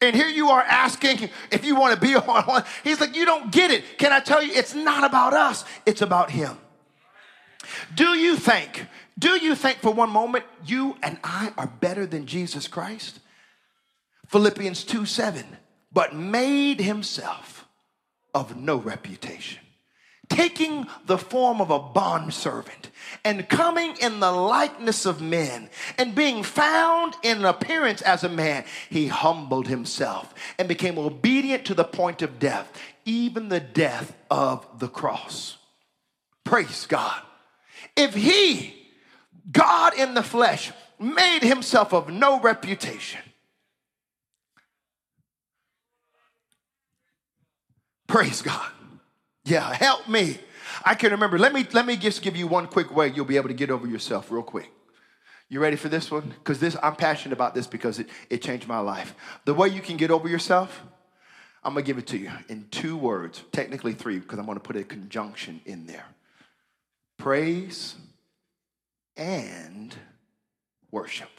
And 0.00 0.14
here 0.14 0.28
you 0.28 0.50
are 0.50 0.62
asking 0.62 1.28
if 1.50 1.64
you 1.64 1.74
want 1.74 1.94
to 1.94 2.00
be 2.00 2.14
on 2.16 2.44
one. 2.44 2.64
He's 2.84 3.00
like, 3.00 3.16
You 3.16 3.24
don't 3.24 3.50
get 3.50 3.70
it. 3.70 3.98
Can 3.98 4.12
I 4.12 4.20
tell 4.20 4.42
you, 4.42 4.52
it's 4.52 4.74
not 4.74 5.04
about 5.04 5.32
us, 5.32 5.64
it's 5.86 6.02
about 6.02 6.30
Him. 6.30 6.56
Do 7.94 8.16
you 8.16 8.36
think, 8.36 8.86
do 9.18 9.36
you 9.36 9.54
think 9.54 9.78
for 9.78 9.92
one 9.92 10.10
moment 10.10 10.44
you 10.64 10.96
and 11.02 11.18
I 11.22 11.52
are 11.58 11.66
better 11.66 12.06
than 12.06 12.26
Jesus 12.26 12.68
Christ? 12.68 13.20
Philippians 14.28 14.84
2 14.84 15.06
7, 15.06 15.44
but 15.92 16.14
made 16.14 16.80
Himself 16.80 17.66
of 18.34 18.56
no 18.56 18.76
reputation 18.76 19.60
taking 20.28 20.86
the 21.06 21.18
form 21.18 21.60
of 21.60 21.70
a 21.70 21.78
bondservant 21.78 22.90
and 23.24 23.48
coming 23.48 23.96
in 24.00 24.20
the 24.20 24.30
likeness 24.30 25.06
of 25.06 25.20
men 25.20 25.70
and 25.96 26.14
being 26.14 26.42
found 26.42 27.14
in 27.22 27.44
appearance 27.44 28.02
as 28.02 28.24
a 28.24 28.28
man, 28.28 28.64
he 28.90 29.08
humbled 29.08 29.68
himself 29.68 30.34
and 30.58 30.68
became 30.68 30.98
obedient 30.98 31.64
to 31.64 31.74
the 31.74 31.84
point 31.84 32.22
of 32.22 32.38
death, 32.38 32.72
even 33.04 33.48
the 33.48 33.60
death 33.60 34.14
of 34.30 34.66
the 34.78 34.88
cross. 34.88 35.56
Praise 36.44 36.86
God. 36.86 37.22
If 37.96 38.14
he, 38.14 38.74
God 39.50 39.94
in 39.98 40.14
the 40.14 40.22
flesh, 40.22 40.72
made 40.98 41.42
himself 41.42 41.92
of 41.92 42.10
no 42.10 42.40
reputation, 42.40 43.20
praise 48.06 48.42
God 48.42 48.70
yeah, 49.48 49.74
help 49.74 50.08
me. 50.08 50.38
I 50.84 50.94
can 50.94 51.10
remember. 51.10 51.38
Let 51.38 51.52
me 51.52 51.66
let 51.72 51.86
me 51.86 51.96
just 51.96 52.22
give 52.22 52.36
you 52.36 52.46
one 52.46 52.66
quick 52.66 52.94
way 52.94 53.08
you'll 53.08 53.24
be 53.24 53.36
able 53.36 53.48
to 53.48 53.54
get 53.54 53.70
over 53.70 53.86
yourself 53.86 54.30
real 54.30 54.42
quick. 54.42 54.70
You 55.48 55.60
ready 55.60 55.76
for 55.76 55.88
this 55.88 56.10
one? 56.10 56.28
Because 56.28 56.60
this 56.60 56.76
I'm 56.82 56.94
passionate 56.94 57.32
about 57.32 57.54
this 57.54 57.66
because 57.66 57.98
it, 57.98 58.08
it 58.28 58.42
changed 58.42 58.68
my 58.68 58.78
life. 58.80 59.14
The 59.46 59.54
way 59.54 59.68
you 59.68 59.80
can 59.80 59.96
get 59.96 60.10
over 60.10 60.28
yourself, 60.28 60.82
I'm 61.64 61.72
gonna 61.72 61.86
give 61.86 61.98
it 61.98 62.06
to 62.08 62.18
you 62.18 62.30
in 62.48 62.68
two 62.70 62.96
words, 62.96 63.42
technically 63.50 63.94
three, 63.94 64.18
because 64.18 64.38
I'm 64.38 64.46
gonna 64.46 64.60
put 64.60 64.76
a 64.76 64.84
conjunction 64.84 65.62
in 65.64 65.86
there. 65.86 66.06
Praise 67.16 67.94
and 69.16 69.94
worship. 70.90 71.30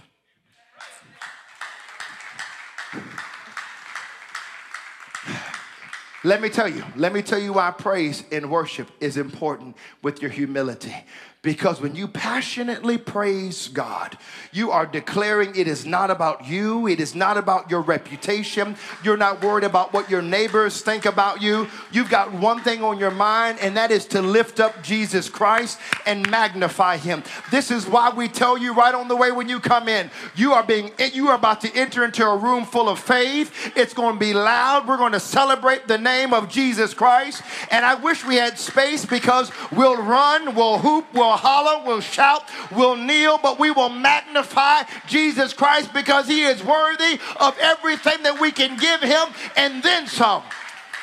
Let 6.23 6.41
me 6.41 6.49
tell 6.49 6.67
you, 6.67 6.83
let 6.97 7.13
me 7.13 7.21
tell 7.21 7.39
you 7.39 7.53
why 7.53 7.71
praise 7.71 8.23
and 8.31 8.51
worship 8.51 8.89
is 8.99 9.15
important 9.15 9.77
with 10.01 10.21
your 10.21 10.31
humility. 10.31 10.93
Because 11.41 11.79
when 11.79 11.95
you 11.95 12.09
passionately 12.09 12.97
praise 12.97 13.69
God, 13.69 14.17
you 14.51 14.71
are 14.71 14.85
declaring 14.85 15.55
it 15.55 15.69
is 15.69 15.85
not 15.85 16.11
about 16.11 16.45
you, 16.45 16.85
it 16.85 16.99
is 16.99 17.15
not 17.15 17.37
about 17.37 17.71
your 17.71 17.79
reputation. 17.79 18.75
You're 19.05 19.15
not 19.15 19.41
worried 19.41 19.63
about 19.63 19.93
what 19.93 20.09
your 20.09 20.21
neighbors 20.21 20.81
think 20.81 21.05
about 21.05 21.41
you. 21.41 21.67
You've 21.93 22.09
got 22.09 22.33
one 22.33 22.59
thing 22.59 22.83
on 22.83 22.99
your 22.99 23.11
mind, 23.11 23.59
and 23.61 23.77
that 23.77 23.89
is 23.89 24.05
to 24.07 24.21
lift 24.21 24.59
up 24.59 24.83
Jesus 24.83 25.29
Christ 25.29 25.79
and 26.05 26.29
magnify 26.29 26.97
him. 26.97 27.23
This 27.51 27.71
is 27.71 27.87
why 27.87 28.09
we 28.09 28.27
tell 28.27 28.57
you 28.57 28.73
right 28.73 28.93
on 28.93 29.07
the 29.07 29.15
way 29.15 29.31
when 29.31 29.47
you 29.47 29.61
come 29.61 29.87
in, 29.87 30.11
you 30.35 30.51
are 30.51 30.63
being 30.63 30.91
you 31.13 31.29
are 31.29 31.35
about 31.35 31.61
to 31.61 31.73
enter 31.73 32.03
into 32.03 32.25
a 32.25 32.35
room 32.35 32.65
full 32.65 32.89
of 32.89 32.99
faith. 32.99 33.71
It's 33.77 33.93
going 33.93 34.15
to 34.15 34.19
be 34.19 34.33
loud. 34.33 34.89
We're 34.89 34.97
going 34.97 35.13
to 35.13 35.21
celebrate 35.21 35.87
the 35.87 35.97
name 35.97 36.33
of 36.33 36.49
Jesus 36.49 36.93
Christ. 36.93 37.43
And 37.71 37.85
I 37.85 37.95
wish 37.95 38.25
we 38.25 38.35
had 38.35 38.59
space 38.59 39.05
because 39.05 39.53
we'll 39.71 40.01
run, 40.03 40.53
we'll 40.53 40.79
hoop, 40.79 41.05
we'll 41.13 41.28
will 41.29 41.37
holler, 41.37 41.85
will 41.85 42.01
shout, 42.01 42.43
will 42.71 42.95
kneel, 42.95 43.37
but 43.37 43.59
we 43.59 43.69
will 43.71 43.89
magnify 43.89 44.83
Jesus 45.07 45.53
Christ 45.53 45.93
because 45.93 46.27
he 46.27 46.43
is 46.43 46.63
worthy 46.63 47.19
of 47.39 47.55
everything 47.59 48.23
that 48.23 48.39
we 48.41 48.51
can 48.51 48.77
give 48.77 49.01
him 49.01 49.27
and 49.55 49.83
then 49.83 50.07
some. 50.07 50.41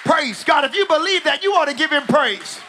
Praise 0.05 0.43
God. 0.43 0.65
If 0.65 0.75
you 0.75 0.87
believe 0.87 1.25
that, 1.25 1.43
you 1.43 1.53
ought 1.53 1.67
to 1.67 1.75
give 1.75 1.91
him 1.91 2.03
praise. 2.05 2.61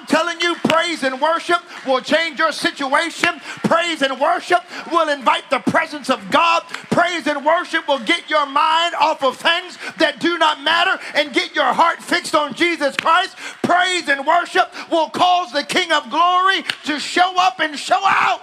I'm 0.00 0.06
telling 0.06 0.40
you, 0.40 0.54
praise 0.64 1.02
and 1.02 1.20
worship 1.20 1.58
will 1.86 2.00
change 2.00 2.38
your 2.38 2.52
situation. 2.52 3.38
Praise 3.64 4.00
and 4.00 4.18
worship 4.18 4.60
will 4.90 5.10
invite 5.10 5.50
the 5.50 5.58
presence 5.58 6.08
of 6.08 6.30
God. 6.30 6.62
Praise 6.90 7.26
and 7.26 7.44
worship 7.44 7.86
will 7.86 7.98
get 7.98 8.30
your 8.30 8.46
mind 8.46 8.94
off 8.94 9.22
of 9.22 9.36
things 9.36 9.76
that 9.98 10.18
do 10.18 10.38
not 10.38 10.62
matter 10.62 10.98
and 11.14 11.34
get 11.34 11.54
your 11.54 11.70
heart 11.74 12.02
fixed 12.02 12.34
on 12.34 12.54
Jesus 12.54 12.96
Christ. 12.96 13.36
Praise 13.62 14.08
and 14.08 14.26
worship 14.26 14.72
will 14.90 15.10
cause 15.10 15.52
the 15.52 15.64
King 15.64 15.92
of 15.92 16.08
glory 16.08 16.64
to 16.84 16.98
show 16.98 17.34
up 17.38 17.60
and 17.60 17.78
show 17.78 18.00
out. 18.02 18.40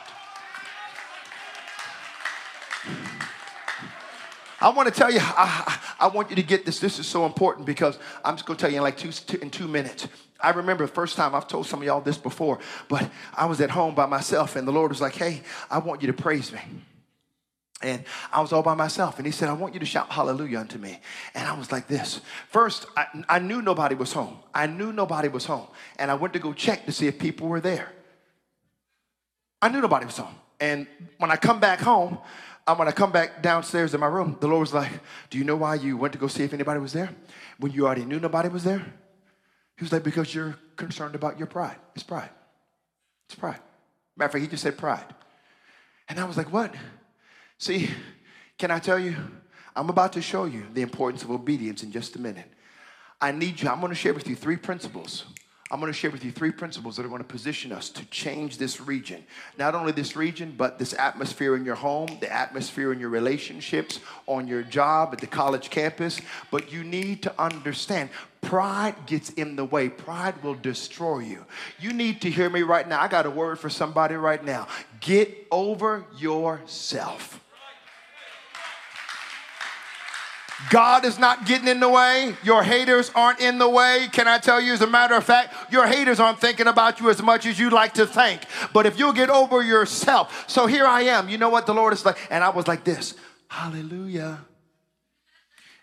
I 4.61 4.69
want 4.69 4.89
to 4.89 4.93
tell 4.93 5.11
you, 5.11 5.19
I, 5.21 5.79
I, 5.99 6.07
want 6.07 6.29
you 6.29 6.35
to 6.35 6.43
get 6.43 6.65
this. 6.65 6.79
This 6.79 6.99
is 6.99 7.07
so 7.07 7.25
important 7.25 7.65
because 7.65 7.97
I'm 8.23 8.35
just 8.35 8.45
going 8.45 8.57
to 8.57 8.61
tell 8.61 8.71
you 8.71 8.77
in 8.77 8.83
like 8.83 8.97
two, 8.97 9.11
two, 9.11 9.37
in 9.39 9.49
two 9.49 9.67
minutes. 9.67 10.07
I 10.39 10.52
remember 10.52 10.86
the 10.86 10.91
first 10.91 11.15
time 11.15 11.34
I've 11.34 11.47
told 11.47 11.65
some 11.65 11.80
of 11.80 11.86
y'all 11.86 12.02
this 12.02 12.17
before, 12.17 12.60
but 12.88 13.10
I 13.34 13.45
was 13.45 13.62
at 13.62 13.69
home 13.69 13.95
by 13.95 14.06
myself 14.06 14.56
and 14.56 14.67
the 14.67 14.71
Lord 14.71 14.91
was 14.91 15.02
like, 15.02 15.15
hey, 15.15 15.41
I 15.69 15.80
want 15.80 16.02
you 16.02 16.08
to 16.08 16.13
praise 16.13 16.52
me. 16.52 16.60
And 17.82 18.04
I 18.32 18.41
was 18.41 18.54
all 18.54 18.63
by 18.63 18.73
myself. 18.73 19.17
And 19.17 19.26
he 19.26 19.32
said, 19.32 19.50
I 19.50 19.54
want 19.54 19.76
you 19.76 19.80
to 19.80 19.86
shout 19.86 20.10
hallelujah 20.10 20.60
unto 20.60 20.80
me. 20.80 21.00
And 21.36 21.47
I 21.47 21.54
was 21.54 21.71
like 21.71 21.88
this. 21.88 22.21
First, 22.50 22.88
I, 22.95 23.06
I 23.30 23.39
knew 23.39 23.62
nobody 23.62 23.93
was 23.93 24.13
home. 24.13 24.39
I 24.54 24.65
knew 24.65 24.91
nobody 24.91 25.28
was 25.28 25.45
home. 25.45 25.67
And 26.00 26.10
I 26.10 26.15
went 26.15 26.34
to 26.34 26.39
go 26.39 26.54
check 26.54 26.86
to 26.88 26.91
see 26.91 27.08
if 27.08 27.19
people 27.19 27.47
were 27.47 27.62
there. 27.62 27.91
I 29.62 29.69
knew 29.69 29.80
nobody 29.80 30.08
was 30.08 30.17
home. 30.17 30.34
And 30.60 30.88
when 31.19 31.30
I 31.30 31.36
come 31.36 31.60
back 31.60 31.80
home, 31.80 32.17
uh, 32.65 32.76
when 32.76 32.88
I 32.88 32.91
come 32.91 33.12
back 33.12 33.43
downstairs 33.43 33.93
in 33.93 34.00
my 34.00 34.08
room, 34.08 34.38
the 34.39 34.47
Lord 34.47 34.62
was 34.62 34.73
like, 34.73 34.91
Do 35.30 35.38
you 35.38 35.43
know 35.43 35.56
why 35.56 35.76
you 35.76 35.97
went 35.97 36.13
to 36.13 36.19
go 36.19 36.28
see 36.28 36.43
if 36.43 36.54
anybody 36.54 36.80
was 36.80 36.93
there? 36.93 37.10
When 37.60 37.71
you 37.71 37.86
already 37.86 38.06
knew 38.06 38.19
nobody 38.19 38.50
was 38.50 38.63
there? 38.63 38.86
He 39.77 39.83
was 39.83 39.91
like, 39.91 40.03
Because 40.03 40.33
you're 40.33 40.57
concerned 40.75 41.15
about 41.15 41.37
your 41.37 41.47
pride. 41.47 41.77
It's 41.95 42.03
pride. 42.03 42.29
It's 43.27 43.35
pride. 43.35 43.59
Matter 44.15 44.27
of 44.27 44.31
fact, 44.33 44.41
he 44.41 44.47
just 44.47 44.63
said 44.63 44.77
pride. 44.77 45.05
And 46.09 46.19
I 46.19 46.25
was 46.25 46.37
like, 46.37 46.51
What? 46.51 46.73
See, 47.57 47.89
can 48.57 48.71
I 48.71 48.79
tell 48.79 48.99
you? 48.99 49.15
I'm 49.75 49.89
about 49.89 50.13
to 50.13 50.21
show 50.23 50.45
you 50.45 50.65
the 50.73 50.81
importance 50.81 51.23
of 51.23 51.29
obedience 51.29 51.83
in 51.83 51.91
just 51.91 52.15
a 52.15 52.19
minute. 52.19 52.51
I 53.21 53.31
need 53.31 53.61
you, 53.61 53.69
I'm 53.69 53.79
going 53.79 53.91
to 53.91 53.95
share 53.95 54.13
with 54.13 54.27
you 54.27 54.35
three 54.35 54.57
principles 54.57 55.25
I'm 55.69 55.82
going 55.82 55.91
to 55.91 55.97
share 55.97 56.12
with 56.12 56.23
you 56.23 56.32
three 56.32 56.51
principles 56.51 56.95
that 56.95 57.06
are 57.06 57.10
going 57.10 57.21
to 57.21 57.27
position 57.27 57.73
us 57.73 57.89
to 57.89 58.06
change 58.06 58.58
this 58.58 58.80
region. 58.80 59.23
Not 59.58 59.75
only 59.75 59.91
this 59.91 60.15
region, 60.15 60.53
but 60.58 60.80
this 60.80 60.93
atmosphere 60.93 61.58
in 61.58 61.65
your 61.65 61.75
home, 61.75 62.17
the 62.21 62.32
atmosphere 62.32 62.93
in 62.93 62.99
your 62.99 63.10
relationships, 63.10 63.99
on 64.27 64.47
your 64.47 64.63
job, 64.63 65.10
at 65.12 65.19
the 65.19 65.27
college 65.27 65.69
campus. 65.69 66.21
But 66.51 66.71
you 66.71 66.86
need 66.86 67.21
to 67.23 67.41
understand 67.41 68.10
pride 68.39 68.95
gets 69.08 69.32
in 69.32 69.58
the 69.58 69.65
way, 69.65 69.89
pride 69.89 70.41
will 70.41 70.56
destroy 70.56 71.19
you. 71.19 71.45
You 71.80 71.91
need 71.91 72.21
to 72.21 72.30
hear 72.30 72.49
me 72.49 72.62
right 72.62 72.88
now. 72.88 73.01
I 73.01 73.10
got 73.10 73.25
a 73.25 73.30
word 73.30 73.60
for 73.60 73.69
somebody 73.69 74.15
right 74.15 74.43
now. 74.43 74.67
Get 75.01 75.47
over 75.51 76.06
yourself. 76.17 77.41
God 80.69 81.05
is 81.05 81.19
not 81.19 81.45
getting 81.45 81.67
in 81.67 81.79
the 81.79 81.89
way. 81.89 82.35
Your 82.43 82.63
haters 82.63 83.11
aren't 83.13 83.39
in 83.39 83.59
the 83.59 83.69
way. 83.69 84.07
Can 84.11 84.27
I 84.27 84.39
tell 84.39 84.59
you, 84.59 84.73
as 84.73 84.81
a 84.81 84.87
matter 84.87 85.13
of 85.15 85.23
fact, 85.23 85.71
your 85.71 85.85
haters 85.85 86.19
aren't 86.19 86.39
thinking 86.39 86.67
about 86.67 86.99
you 86.99 87.09
as 87.09 87.21
much 87.21 87.45
as 87.45 87.59
you'd 87.59 87.73
like 87.73 87.93
to 87.93 88.07
think. 88.07 88.41
But 88.73 88.85
if 88.85 88.97
you'll 88.97 89.13
get 89.13 89.29
over 89.29 89.61
yourself. 89.61 90.45
So 90.47 90.65
here 90.65 90.85
I 90.85 91.03
am. 91.03 91.29
You 91.29 91.37
know 91.37 91.49
what 91.49 91.67
the 91.67 91.73
Lord 91.73 91.93
is 91.93 92.03
like? 92.05 92.17
And 92.31 92.43
I 92.43 92.49
was 92.49 92.67
like 92.67 92.83
this 92.83 93.13
Hallelujah. 93.49 94.39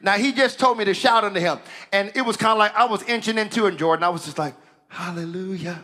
Now, 0.00 0.18
he 0.18 0.32
just 0.32 0.58
told 0.58 0.76
me 0.76 0.84
to 0.84 0.92
shout 0.92 1.24
unto 1.24 1.40
him. 1.40 1.60
And 1.92 2.12
it 2.14 2.22
was 2.22 2.36
kind 2.36 2.52
of 2.52 2.58
like 2.58 2.74
I 2.74 2.84
was 2.84 3.02
inching 3.04 3.38
into 3.38 3.66
it, 3.66 3.76
Jordan. 3.78 4.02
I 4.02 4.08
was 4.10 4.24
just 4.24 4.38
like, 4.38 4.54
Hallelujah. 4.88 5.82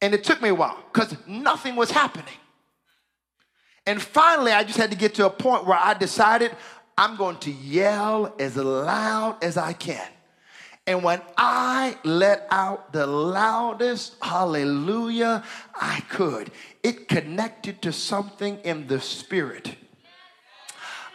And 0.00 0.14
it 0.14 0.24
took 0.24 0.40
me 0.40 0.48
a 0.50 0.54
while 0.54 0.78
because 0.92 1.16
nothing 1.26 1.76
was 1.76 1.90
happening. 1.90 2.34
And 3.86 4.00
finally, 4.00 4.52
I 4.52 4.62
just 4.62 4.78
had 4.78 4.90
to 4.92 4.96
get 4.96 5.14
to 5.16 5.26
a 5.26 5.30
point 5.30 5.66
where 5.66 5.78
I 5.78 5.94
decided 5.94 6.52
I'm 6.96 7.16
going 7.16 7.38
to 7.38 7.50
yell 7.50 8.34
as 8.38 8.56
loud 8.56 9.42
as 9.42 9.56
I 9.56 9.72
can. 9.72 10.06
And 10.86 11.04
when 11.04 11.20
I 11.36 11.96
let 12.02 12.46
out 12.50 12.92
the 12.92 13.06
loudest 13.06 14.16
hallelujah 14.20 15.44
I 15.80 16.00
could, 16.08 16.50
it 16.82 17.08
connected 17.08 17.82
to 17.82 17.92
something 17.92 18.58
in 18.64 18.88
the 18.88 19.00
spirit. 19.00 19.76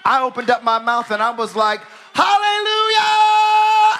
I 0.06 0.22
opened 0.22 0.50
up 0.50 0.64
my 0.64 0.80
mouth 0.80 1.12
and 1.12 1.22
I 1.22 1.32
was 1.32 1.54
like, 1.54 1.82
Hallelujah! 2.14 3.17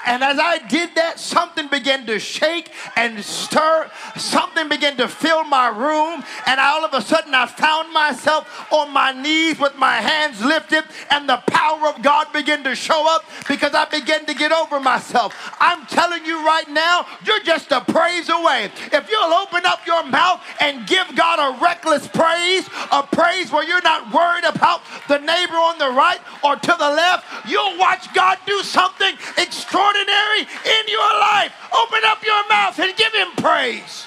And 0.08 0.24
as 0.24 0.38
I 0.38 0.56
did 0.56 0.94
that, 0.94 1.20
something 1.20 1.68
began 1.68 2.06
to 2.06 2.18
shake 2.18 2.72
and 2.96 3.22
stir. 3.22 3.90
Something 4.16 4.66
began 4.70 4.96
to 4.96 5.06
fill 5.06 5.44
my 5.44 5.68
room. 5.68 6.24
And 6.46 6.58
all 6.58 6.82
of 6.82 6.94
a 6.94 7.02
sudden, 7.02 7.34
I 7.34 7.44
found 7.44 7.92
myself 7.92 8.72
on 8.72 8.90
my 8.90 9.12
knees 9.12 9.60
with 9.60 9.76
my 9.76 9.96
hands 9.96 10.42
lifted. 10.42 10.84
And 11.10 11.28
the 11.28 11.36
power 11.48 11.88
of 11.88 12.00
God 12.00 12.32
began 12.32 12.64
to 12.64 12.74
show 12.74 13.04
up 13.14 13.26
because 13.48 13.74
I 13.74 13.84
began 13.84 14.24
to 14.24 14.32
get 14.32 14.50
over 14.50 14.80
myself. 14.80 15.34
I'm 15.60 15.84
telling 15.84 16.24
you 16.24 16.42
right 16.46 16.68
now, 16.70 17.04
you're 17.26 17.44
just 17.44 17.70
a 17.70 17.82
praise 17.82 18.30
away. 18.30 18.70
If 18.90 19.10
you'll 19.10 19.34
open 19.34 19.66
up 19.66 19.86
your 19.86 20.04
mouth 20.04 20.40
and 20.58 20.86
give 20.86 21.04
God 21.16 21.36
a 21.36 21.60
reckless 21.62 22.08
praise, 22.08 22.66
a 22.90 23.02
praise 23.02 23.52
where 23.52 23.62
you're 23.62 23.82
not 23.82 24.10
worried 24.10 24.44
about 24.44 24.80
the 25.06 25.18
neighbor 25.18 25.60
on 25.60 25.76
the 25.76 25.90
right 25.90 26.20
or 26.42 26.56
to 26.56 26.74
the 26.78 26.90
left, 26.96 27.46
you'll 27.46 27.76
watch 27.76 28.08
God 28.14 28.38
do 28.46 28.62
something 28.62 29.12
extraordinary 29.36 29.97
in 30.06 30.88
your 30.88 31.12
life, 31.20 31.52
open 31.72 32.00
up 32.04 32.22
your 32.24 32.48
mouth 32.48 32.78
and 32.78 32.96
give 32.96 33.12
him 33.12 33.28
praise. 33.36 34.06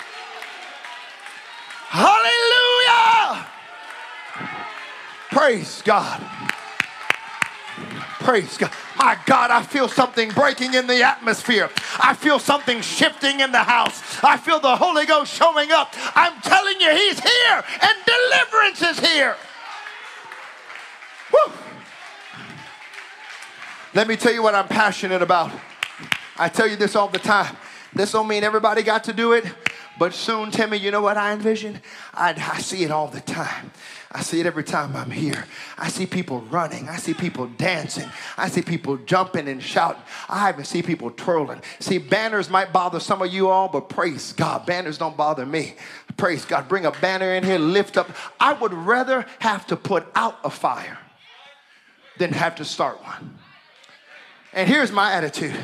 Hallelujah! 1.89 3.47
Praise 5.29 5.81
God. 5.83 6.21
Praise 8.19 8.57
God. 8.57 8.71
My 8.97 9.17
God, 9.25 9.49
I 9.49 9.63
feel 9.63 9.87
something 9.87 10.29
breaking 10.29 10.75
in 10.75 10.85
the 10.87 11.01
atmosphere. 11.03 11.69
I 11.99 12.13
feel 12.13 12.37
something 12.37 12.81
shifting 12.81 13.39
in 13.39 13.51
the 13.51 13.63
house. 13.63 14.23
I 14.23 14.37
feel 14.37 14.59
the 14.59 14.75
Holy 14.75 15.05
Ghost 15.05 15.33
showing 15.33 15.71
up. 15.71 15.93
I'm 16.15 16.39
telling 16.41 16.79
you, 16.79 16.91
He's 16.91 17.19
here 17.19 17.63
and 17.81 17.97
deliverance 18.05 18.81
is 18.83 18.99
here. 18.99 19.35
Woo. 21.33 21.53
Let 23.93 24.07
me 24.07 24.15
tell 24.15 24.33
you 24.33 24.43
what 24.43 24.53
I'm 24.53 24.67
passionate 24.67 25.21
about. 25.21 25.51
I 26.37 26.49
tell 26.49 26.67
you 26.67 26.75
this 26.75 26.95
all 26.95 27.07
the 27.07 27.19
time. 27.19 27.55
This 27.93 28.13
don't 28.13 28.27
mean 28.27 28.43
everybody 28.43 28.83
got 28.83 29.03
to 29.05 29.13
do 29.13 29.33
it, 29.33 29.45
but 29.99 30.13
soon, 30.13 30.49
Timmy, 30.49 30.77
you 30.77 30.91
know 30.91 31.01
what 31.01 31.17
I 31.17 31.33
envision? 31.33 31.81
I, 32.13 32.29
I 32.53 32.59
see 32.59 32.83
it 32.83 32.91
all 32.91 33.07
the 33.07 33.19
time. 33.19 33.71
I 34.13 34.21
see 34.21 34.39
it 34.39 34.45
every 34.45 34.63
time 34.63 34.95
I'm 34.95 35.11
here. 35.11 35.45
I 35.77 35.89
see 35.89 36.05
people 36.05 36.41
running. 36.49 36.89
I 36.89 36.97
see 36.97 37.13
people 37.13 37.47
dancing. 37.47 38.09
I 38.37 38.49
see 38.49 38.61
people 38.61 38.97
jumping 38.97 39.47
and 39.47 39.61
shouting. 39.61 40.01
I 40.29 40.49
even 40.49 40.63
see 40.63 40.81
people 40.81 41.11
twirling. 41.11 41.61
See, 41.79 41.97
banners 41.97 42.49
might 42.49 42.73
bother 42.73 42.99
some 42.99 43.21
of 43.21 43.33
you 43.33 43.49
all, 43.49 43.67
but 43.67 43.89
praise 43.89 44.33
God, 44.33 44.65
banners 44.65 44.97
don't 44.97 45.15
bother 45.15 45.45
me. 45.45 45.75
Praise 46.17 46.45
God. 46.45 46.67
Bring 46.67 46.85
a 46.85 46.91
banner 46.91 47.33
in 47.33 47.43
here, 47.43 47.59
lift 47.59 47.97
up. 47.97 48.09
I 48.39 48.53
would 48.53 48.73
rather 48.73 49.25
have 49.39 49.67
to 49.67 49.75
put 49.75 50.05
out 50.15 50.37
a 50.43 50.49
fire 50.49 50.97
than 52.17 52.33
have 52.33 52.55
to 52.55 52.65
start 52.65 53.01
one. 53.03 53.37
And 54.53 54.67
here's 54.67 54.91
my 54.91 55.13
attitude 55.13 55.55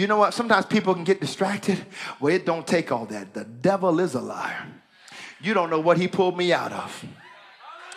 you 0.00 0.06
know 0.06 0.16
what? 0.16 0.32
Sometimes 0.32 0.64
people 0.64 0.94
can 0.94 1.04
get 1.04 1.20
distracted. 1.20 1.84
Well, 2.20 2.34
it 2.34 2.46
don't 2.46 2.66
take 2.66 2.90
all 2.90 3.04
that. 3.06 3.34
The 3.34 3.44
devil 3.44 4.00
is 4.00 4.14
a 4.14 4.20
liar. 4.20 4.66
You 5.42 5.52
don't 5.52 5.68
know 5.68 5.78
what 5.78 5.98
he 5.98 6.08
pulled 6.08 6.38
me 6.38 6.54
out 6.54 6.72
of. 6.72 7.04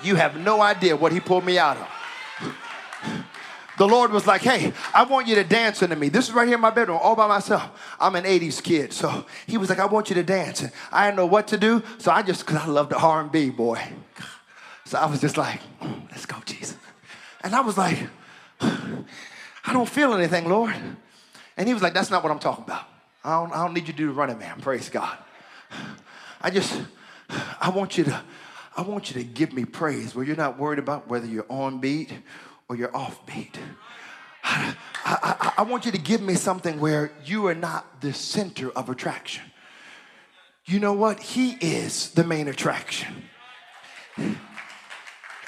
You 0.03 0.15
have 0.15 0.35
no 0.35 0.61
idea 0.61 0.97
what 0.97 1.13
he 1.13 1.21
pulled 1.21 1.45
me 1.45 1.57
out 1.57 1.77
of. 1.77 1.87
The 3.77 3.87
Lord 3.87 4.11
was 4.11 4.27
like, 4.27 4.41
hey, 4.41 4.73
I 4.93 5.03
want 5.03 5.27
you 5.27 5.35
to 5.35 5.45
dance 5.45 5.81
into 5.81 5.95
me. 5.95 6.09
This 6.09 6.27
is 6.27 6.33
right 6.33 6.45
here 6.45 6.55
in 6.55 6.61
my 6.61 6.71
bedroom, 6.71 6.99
all 7.01 7.15
by 7.15 7.27
myself. 7.27 7.69
I'm 7.99 8.15
an 8.15 8.25
80s 8.25 8.61
kid. 8.61 8.91
So 8.91 9.25
he 9.47 9.57
was 9.57 9.69
like, 9.69 9.79
I 9.79 9.85
want 9.85 10.09
you 10.09 10.15
to 10.15 10.23
dance. 10.23 10.61
And 10.61 10.71
I 10.91 11.05
didn't 11.05 11.17
know 11.17 11.25
what 11.25 11.47
to 11.47 11.57
do. 11.57 11.81
So 11.99 12.11
I 12.11 12.21
just, 12.21 12.45
because 12.45 12.61
I 12.61 12.67
love 12.67 12.89
the 12.89 12.97
R&B, 12.97 13.51
boy. 13.51 13.81
So 14.85 14.99
I 14.99 15.05
was 15.05 15.21
just 15.21 15.37
like, 15.37 15.61
mm, 15.81 16.11
let's 16.11 16.25
go, 16.25 16.35
Jesus. 16.45 16.77
And 17.43 17.55
I 17.55 17.61
was 17.61 17.77
like, 17.77 17.97
I 18.61 19.71
don't 19.71 19.89
feel 19.89 20.13
anything, 20.13 20.49
Lord. 20.49 20.75
And 21.57 21.67
he 21.67 21.73
was 21.73 21.83
like, 21.83 21.93
That's 21.93 22.09
not 22.09 22.23
what 22.23 22.31
I'm 22.31 22.39
talking 22.39 22.63
about. 22.63 22.85
I 23.23 23.39
don't, 23.39 23.53
I 23.53 23.63
don't 23.63 23.73
need 23.73 23.87
you 23.87 23.93
to 23.93 23.97
do 23.97 24.07
the 24.07 24.13
running 24.13 24.37
man. 24.37 24.59
Praise 24.59 24.89
God. 24.89 25.17
I 26.41 26.49
just, 26.49 26.81
I 27.61 27.69
want 27.69 27.97
you 27.97 28.03
to, 28.05 28.21
I 28.75 28.81
want 28.81 29.09
you 29.09 29.21
to 29.21 29.27
give 29.27 29.53
me 29.53 29.65
praise 29.65 30.13
where 30.13 30.25
you're 30.25 30.35
not 30.35 30.59
worried 30.59 30.79
about 30.79 31.07
whether 31.07 31.25
you're 31.25 31.45
on 31.49 31.79
beat 31.79 32.11
or 32.67 32.75
you're 32.75 32.95
off 32.95 33.25
beat. 33.25 33.57
I, 34.43 34.75
I, 35.05 35.53
I 35.59 35.61
want 35.63 35.85
you 35.85 35.91
to 35.93 35.97
give 35.97 36.21
me 36.21 36.35
something 36.35 36.79
where 36.79 37.11
you 37.23 37.47
are 37.47 37.55
not 37.55 38.01
the 38.01 38.13
center 38.13 38.69
of 38.71 38.89
attraction. 38.89 39.43
You 40.65 40.79
know 40.79 40.93
what? 40.93 41.21
He 41.21 41.51
is 41.51 42.11
the 42.11 42.23
main 42.23 42.47
attraction. 42.47 43.23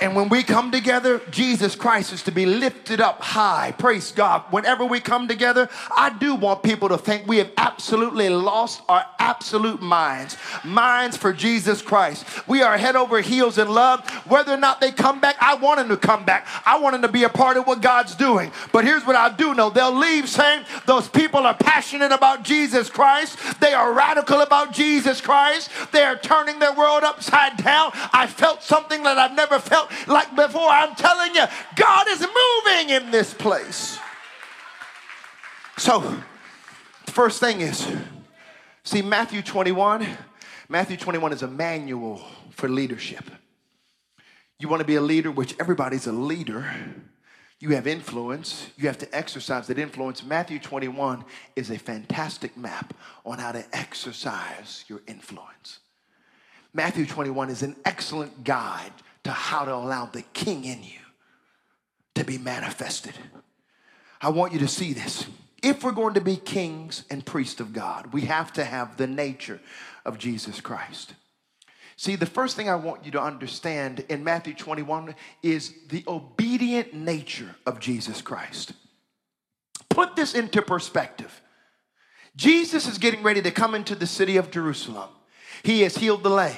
And 0.01 0.13
when 0.13 0.27
we 0.27 0.43
come 0.43 0.71
together, 0.71 1.21
Jesus 1.31 1.73
Christ 1.73 2.11
is 2.11 2.23
to 2.23 2.31
be 2.31 2.45
lifted 2.45 2.99
up 2.99 3.21
high. 3.21 3.73
Praise 3.77 4.11
God. 4.11 4.43
Whenever 4.49 4.83
we 4.83 4.99
come 4.99 5.27
together, 5.27 5.69
I 5.95 6.09
do 6.09 6.35
want 6.35 6.63
people 6.63 6.89
to 6.89 6.97
think 6.97 7.25
we 7.25 7.37
have 7.37 7.51
absolutely 7.55 8.27
lost 8.27 8.81
our 8.89 9.05
absolute 9.19 9.81
minds. 9.81 10.35
Minds 10.65 11.15
for 11.15 11.31
Jesus 11.31 11.81
Christ. 11.81 12.25
We 12.45 12.61
are 12.61 12.77
head 12.77 12.97
over 12.97 13.21
heels 13.21 13.57
in 13.57 13.69
love. 13.69 14.07
Whether 14.27 14.53
or 14.53 14.57
not 14.57 14.81
they 14.81 14.91
come 14.91 15.21
back, 15.21 15.37
I 15.39 15.55
want 15.55 15.79
them 15.79 15.87
to 15.89 15.97
come 15.97 16.25
back. 16.25 16.45
I 16.65 16.77
want 16.79 16.93
them 16.93 17.01
to 17.03 17.07
be 17.07 17.23
a 17.23 17.29
part 17.29 17.55
of 17.55 17.65
what 17.65 17.81
God's 17.81 18.15
doing. 18.15 18.51
But 18.73 18.83
here's 18.83 19.05
what 19.05 19.15
I 19.15 19.33
do 19.33 19.53
know 19.53 19.69
they'll 19.69 19.95
leave 19.95 20.27
saying 20.27 20.65
those 20.85 21.07
people 21.07 21.45
are 21.45 21.55
passionate 21.55 22.11
about 22.11 22.43
Jesus 22.43 22.89
Christ. 22.89 23.37
They 23.61 23.73
are 23.73 23.93
radical 23.93 24.41
about 24.41 24.73
Jesus 24.73 25.21
Christ. 25.21 25.69
They 25.93 26.03
are 26.03 26.17
turning 26.17 26.59
their 26.59 26.73
world 26.73 27.03
upside 27.03 27.57
down. 27.57 27.91
I 28.11 28.27
felt 28.27 28.61
something 28.61 29.03
that 29.03 29.17
I've 29.17 29.35
never 29.35 29.57
felt 29.59 29.84
like 30.07 30.35
before. 30.35 30.67
I'm 30.67 30.95
telling 30.95 31.35
you, 31.35 31.45
God 31.75 32.07
is 32.09 32.21
moving 32.21 32.89
in 32.89 33.11
this 33.11 33.33
place. 33.33 33.99
So, 35.77 36.21
first 37.07 37.39
thing 37.39 37.61
is, 37.61 37.87
see, 38.83 39.01
Matthew 39.01 39.41
21, 39.41 40.07
Matthew 40.69 40.97
21 40.97 41.33
is 41.33 41.43
a 41.43 41.47
manual 41.47 42.21
for 42.51 42.69
leadership. 42.69 43.25
You 44.57 44.69
want 44.69 44.79
to 44.79 44.85
be 44.85 44.95
a 44.95 45.01
leader, 45.01 45.31
which 45.31 45.55
everybody's 45.59 46.07
a 46.07 46.13
leader. 46.13 46.65
You 47.59 47.69
have 47.69 47.87
influence. 47.87 48.69
You 48.77 48.87
have 48.87 48.97
to 48.99 49.15
exercise 49.15 49.67
that 49.67 49.79
influence. 49.79 50.23
Matthew 50.23 50.59
21 50.59 51.25
is 51.55 51.69
a 51.71 51.77
fantastic 51.77 52.55
map 52.55 52.93
on 53.25 53.39
how 53.39 53.51
to 53.51 53.65
exercise 53.73 54.85
your 54.87 55.01
influence. 55.07 55.79
Matthew 56.73 57.05
21 57.05 57.49
is 57.49 57.63
an 57.63 57.75
excellent 57.85 58.43
guide 58.43 58.91
to 59.25 59.31
how 59.31 59.65
to 59.65 59.73
allow 59.73 60.05
the 60.05 60.21
king 60.21 60.63
in 60.63 60.83
you 60.83 60.99
to 62.13 62.23
be 62.23 62.37
manifested. 62.37 63.13
I 64.21 64.29
want 64.29 64.53
you 64.53 64.59
to 64.59 64.67
see 64.67 64.93
this. 64.93 65.25
If 65.63 65.83
we're 65.83 65.91
going 65.91 66.13
to 66.13 66.21
be 66.21 66.35
kings 66.35 67.05
and 67.09 67.25
priests 67.25 67.59
of 67.59 67.73
God, 67.73 68.13
we 68.13 68.21
have 68.21 68.53
to 68.53 68.63
have 68.63 68.97
the 68.97 69.07
nature 69.07 69.59
of 70.05 70.19
Jesus 70.19 70.61
Christ. 70.61 71.15
See, 71.97 72.15
the 72.15 72.27
first 72.27 72.55
thing 72.55 72.69
I 72.69 72.75
want 72.75 73.03
you 73.03 73.11
to 73.11 73.21
understand 73.21 74.05
in 74.09 74.23
Matthew 74.23 74.53
21 74.53 75.15
is 75.41 75.73
the 75.89 76.03
obedient 76.07 76.93
nature 76.93 77.55
of 77.65 77.79
Jesus 77.79 78.21
Christ. 78.21 78.73
Put 79.89 80.15
this 80.15 80.35
into 80.35 80.61
perspective. 80.61 81.41
Jesus 82.35 82.87
is 82.87 82.99
getting 82.99 83.23
ready 83.23 83.41
to 83.41 83.49
come 83.49 83.73
into 83.73 83.95
the 83.95 84.05
city 84.05 84.37
of 84.37 84.51
Jerusalem. 84.51 85.09
He 85.63 85.81
has 85.81 85.97
healed 85.97 86.21
the 86.21 86.29
lame. 86.29 86.57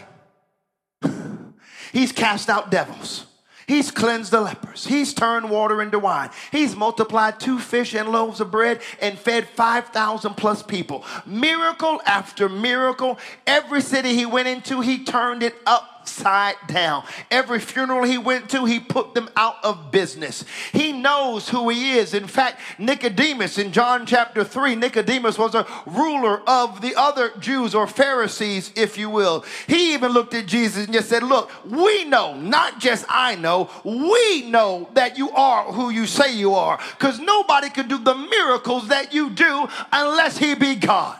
He's 1.97 2.11
cast 2.11 2.47
out 2.47 2.69
devils. 2.69 3.25
He's 3.65 3.89
cleansed 3.89 4.29
the 4.29 4.39
lepers. 4.39 4.85
He's 4.85 5.15
turned 5.15 5.49
water 5.49 5.81
into 5.81 5.97
wine. 5.97 6.29
He's 6.51 6.75
multiplied 6.75 7.39
two 7.39 7.57
fish 7.57 7.95
and 7.95 8.09
loaves 8.09 8.39
of 8.39 8.51
bread 8.51 8.81
and 9.01 9.17
fed 9.17 9.47
5,000 9.47 10.35
plus 10.35 10.61
people. 10.61 11.03
Miracle 11.25 11.99
after 12.05 12.49
miracle. 12.49 13.17
Every 13.47 13.81
city 13.81 14.13
he 14.13 14.27
went 14.27 14.47
into, 14.47 14.81
he 14.81 15.05
turned 15.05 15.41
it 15.41 15.55
up 15.65 15.96
upside 16.07 16.55
down. 16.67 17.03
Every 17.29 17.59
funeral 17.59 18.03
he 18.03 18.17
went 18.17 18.49
to, 18.51 18.63
he 18.63 18.79
put 18.79 19.13
them 19.13 19.29
out 19.35 19.55
of 19.61 19.91
business. 19.91 20.45
He 20.71 20.93
knows 20.93 21.49
who 21.49 21.67
he 21.67 21.97
is. 21.97 22.13
In 22.13 22.27
fact, 22.27 22.61
Nicodemus 22.79 23.57
in 23.57 23.73
John 23.73 24.05
chapter 24.05 24.45
3, 24.45 24.75
Nicodemus 24.75 25.37
was 25.37 25.53
a 25.53 25.67
ruler 25.85 26.41
of 26.47 26.79
the 26.79 26.95
other 26.95 27.33
Jews 27.39 27.75
or 27.75 27.87
Pharisees, 27.87 28.71
if 28.77 28.97
you 28.97 29.09
will. 29.09 29.43
He 29.67 29.93
even 29.93 30.13
looked 30.13 30.33
at 30.33 30.47
Jesus 30.47 30.85
and 30.85 30.93
just 30.93 31.09
said, 31.09 31.23
Look, 31.23 31.51
we 31.65 32.05
know, 32.05 32.39
not 32.39 32.79
just 32.79 33.05
I 33.09 33.35
know, 33.35 33.69
we 33.83 34.49
know 34.49 34.89
that 34.93 35.17
you 35.17 35.29
are 35.31 35.73
who 35.73 35.89
you 35.89 36.05
say 36.05 36.33
you 36.33 36.53
are. 36.53 36.79
Because 36.91 37.19
nobody 37.19 37.69
could 37.69 37.89
do 37.89 37.97
the 37.97 38.15
miracles 38.15 38.87
that 38.87 39.13
you 39.13 39.29
do 39.31 39.67
unless 39.91 40.37
he 40.37 40.55
be 40.55 40.75
God. 40.75 41.19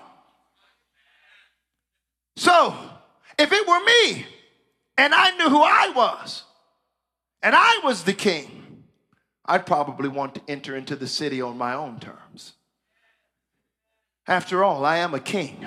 So, 2.37 2.73
if 3.37 3.51
it 3.51 3.67
were 3.67 3.83
me, 3.83 4.25
and 4.97 5.13
I 5.13 5.35
knew 5.37 5.49
who 5.49 5.61
I 5.61 5.91
was, 5.95 6.43
and 7.41 7.55
I 7.55 7.79
was 7.83 8.03
the 8.03 8.13
king, 8.13 8.83
I'd 9.45 9.65
probably 9.65 10.09
want 10.09 10.35
to 10.35 10.41
enter 10.47 10.75
into 10.75 10.95
the 10.95 11.07
city 11.07 11.41
on 11.41 11.57
my 11.57 11.73
own 11.73 11.99
terms. 11.99 12.53
After 14.27 14.63
all, 14.63 14.83
I 14.83 14.97
am 14.97 15.13
a 15.13 15.19
king. 15.19 15.65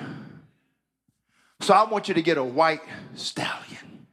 So 1.61 1.73
I 1.73 1.83
want 1.83 2.07
you 2.07 2.13
to 2.13 2.21
get 2.21 2.37
a 2.37 2.43
white 2.43 2.81
stallion. 3.15 4.07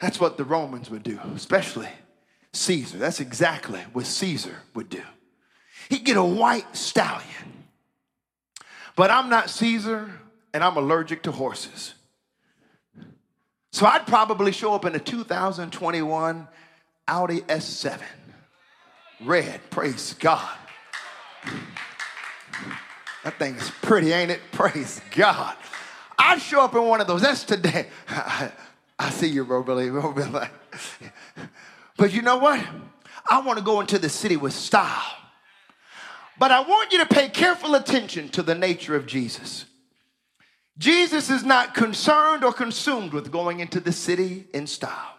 That's 0.00 0.20
what 0.20 0.36
the 0.36 0.44
Romans 0.44 0.90
would 0.90 1.02
do, 1.02 1.18
especially 1.34 1.88
Caesar. 2.52 2.98
That's 2.98 3.20
exactly 3.20 3.80
what 3.92 4.06
Caesar 4.06 4.56
would 4.74 4.90
do. 4.90 5.02
He'd 5.88 6.04
get 6.04 6.16
a 6.16 6.24
white 6.24 6.76
stallion. 6.76 7.66
But 8.96 9.10
I'm 9.10 9.30
not 9.30 9.48
Caesar, 9.48 10.10
and 10.52 10.62
I'm 10.62 10.76
allergic 10.76 11.22
to 11.22 11.32
horses. 11.32 11.94
So 13.72 13.86
I'd 13.86 14.06
probably 14.06 14.52
show 14.52 14.74
up 14.74 14.84
in 14.84 14.94
a 14.94 14.98
2021 14.98 16.46
Audi 17.08 17.40
S7. 17.40 17.98
Red, 19.22 19.60
praise 19.70 20.14
God. 20.14 20.56
That 23.24 23.38
thing 23.38 23.54
is 23.54 23.70
pretty, 23.82 24.12
ain't 24.12 24.30
it? 24.30 24.40
Praise 24.52 25.00
God. 25.12 25.56
I'd 26.18 26.40
show 26.40 26.62
up 26.62 26.74
in 26.74 26.82
one 26.82 27.00
of 27.00 27.06
those. 27.06 27.22
That's 27.22 27.44
today. 27.44 27.86
I, 28.08 28.52
I 28.98 29.10
see 29.10 29.28
you, 29.28 29.44
bro, 29.44 29.62
Billy. 29.62 29.90
But 31.96 32.12
you 32.12 32.22
know 32.22 32.36
what? 32.36 32.64
I 33.30 33.40
want 33.40 33.58
to 33.58 33.64
go 33.64 33.80
into 33.80 33.98
the 33.98 34.08
city 34.08 34.36
with 34.36 34.52
style. 34.52 35.16
But 36.38 36.50
I 36.50 36.60
want 36.60 36.92
you 36.92 36.98
to 36.98 37.06
pay 37.06 37.28
careful 37.28 37.74
attention 37.74 38.28
to 38.30 38.42
the 38.42 38.54
nature 38.54 38.96
of 38.96 39.06
Jesus. 39.06 39.64
Jesus 40.78 41.30
is 41.30 41.44
not 41.44 41.74
concerned 41.74 42.44
or 42.44 42.52
consumed 42.52 43.12
with 43.12 43.30
going 43.30 43.60
into 43.60 43.80
the 43.80 43.92
city 43.92 44.46
in 44.54 44.66
style. 44.66 45.16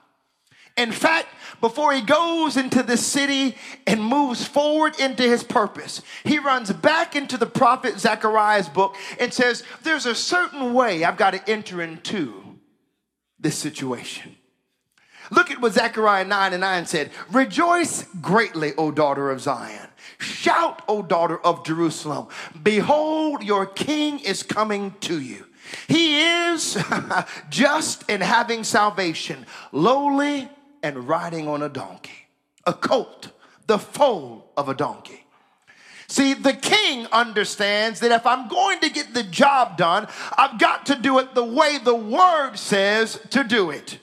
In 0.75 0.91
fact, 0.91 1.27
before 1.61 1.93
he 1.93 2.01
goes 2.01 2.57
into 2.57 2.81
the 2.81 2.97
city 2.97 3.55
and 3.85 4.03
moves 4.03 4.45
forward 4.45 4.99
into 4.99 5.21
his 5.21 5.43
purpose, 5.43 6.01
he 6.23 6.39
runs 6.39 6.73
back 6.73 7.15
into 7.15 7.37
the 7.37 7.45
prophet 7.45 7.99
Zechariah's 7.99 8.69
book 8.69 8.95
and 9.19 9.31
says, 9.31 9.63
There's 9.83 10.07
a 10.07 10.15
certain 10.15 10.73
way 10.73 11.03
I've 11.03 11.17
got 11.17 11.31
to 11.31 11.49
enter 11.49 11.81
into 11.81 12.57
this 13.39 13.55
situation. 13.55 14.35
Look 15.31 15.51
at 15.51 15.61
what 15.61 15.73
Zechariah 15.73 16.25
9 16.25 16.53
and 16.53 16.61
9 16.61 16.85
said 16.85 17.11
Rejoice 17.31 18.05
greatly, 18.21 18.73
O 18.77 18.91
daughter 18.91 19.31
of 19.31 19.41
Zion. 19.41 19.87
Shout, 20.19 20.81
O 20.87 21.01
daughter 21.01 21.37
of 21.39 21.65
Jerusalem. 21.65 22.27
Behold, 22.61 23.43
your 23.43 23.65
king 23.65 24.19
is 24.19 24.43
coming 24.43 24.95
to 25.01 25.19
you. 25.19 25.45
He 25.87 26.21
is 26.21 26.77
just 27.49 28.09
in 28.09 28.21
having 28.21 28.63
salvation, 28.63 29.45
lowly 29.71 30.49
and 30.81 31.07
riding 31.07 31.47
on 31.47 31.63
a 31.63 31.69
donkey, 31.69 32.27
a 32.65 32.73
colt, 32.73 33.31
the 33.67 33.79
foal 33.79 34.51
of 34.57 34.69
a 34.69 34.73
donkey. 34.73 35.25
See, 36.07 36.33
the 36.33 36.53
king 36.53 37.07
understands 37.11 38.01
that 38.01 38.11
if 38.11 38.27
I'm 38.27 38.47
going 38.47 38.79
to 38.81 38.89
get 38.89 39.13
the 39.13 39.23
job 39.23 39.77
done, 39.77 40.07
I've 40.37 40.59
got 40.59 40.85
to 40.87 40.95
do 40.95 41.17
it 41.19 41.33
the 41.33 41.43
way 41.43 41.79
the 41.79 41.95
word 41.95 42.55
says 42.55 43.19
to 43.31 43.43
do 43.43 43.71
it. 43.71 43.97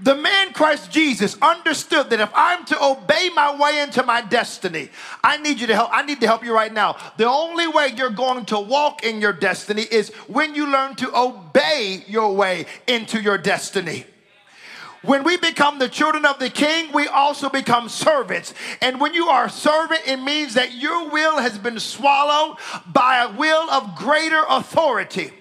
The 0.00 0.14
man 0.14 0.52
Christ 0.52 0.92
Jesus 0.92 1.36
understood 1.42 2.10
that 2.10 2.20
if 2.20 2.30
I'm 2.34 2.64
to 2.66 2.82
obey 2.82 3.30
my 3.34 3.56
way 3.56 3.80
into 3.80 4.04
my 4.04 4.20
destiny, 4.20 4.90
I 5.24 5.38
need 5.38 5.60
you 5.60 5.66
to 5.66 5.74
help. 5.74 5.90
I 5.92 6.02
need 6.02 6.20
to 6.20 6.26
help 6.26 6.44
you 6.44 6.54
right 6.54 6.72
now. 6.72 6.96
The 7.16 7.26
only 7.26 7.66
way 7.66 7.92
you're 7.96 8.10
going 8.10 8.44
to 8.46 8.60
walk 8.60 9.02
in 9.02 9.20
your 9.20 9.32
destiny 9.32 9.82
is 9.82 10.10
when 10.28 10.54
you 10.54 10.70
learn 10.70 10.94
to 10.96 11.16
obey 11.16 12.04
your 12.06 12.32
way 12.34 12.66
into 12.86 13.20
your 13.20 13.38
destiny. 13.38 14.04
When 15.02 15.24
we 15.24 15.36
become 15.36 15.78
the 15.78 15.88
children 15.88 16.24
of 16.26 16.38
the 16.38 16.50
king, 16.50 16.92
we 16.92 17.06
also 17.06 17.48
become 17.48 17.88
servants. 17.88 18.52
And 18.80 19.00
when 19.00 19.14
you 19.14 19.28
are 19.28 19.46
a 19.46 19.50
servant, 19.50 20.02
it 20.06 20.18
means 20.18 20.54
that 20.54 20.74
your 20.74 21.08
will 21.10 21.38
has 21.38 21.56
been 21.56 21.78
swallowed 21.78 22.56
by 22.86 23.22
a 23.22 23.32
will 23.32 23.70
of 23.70 23.96
greater 23.96 24.42
authority. 24.48 25.32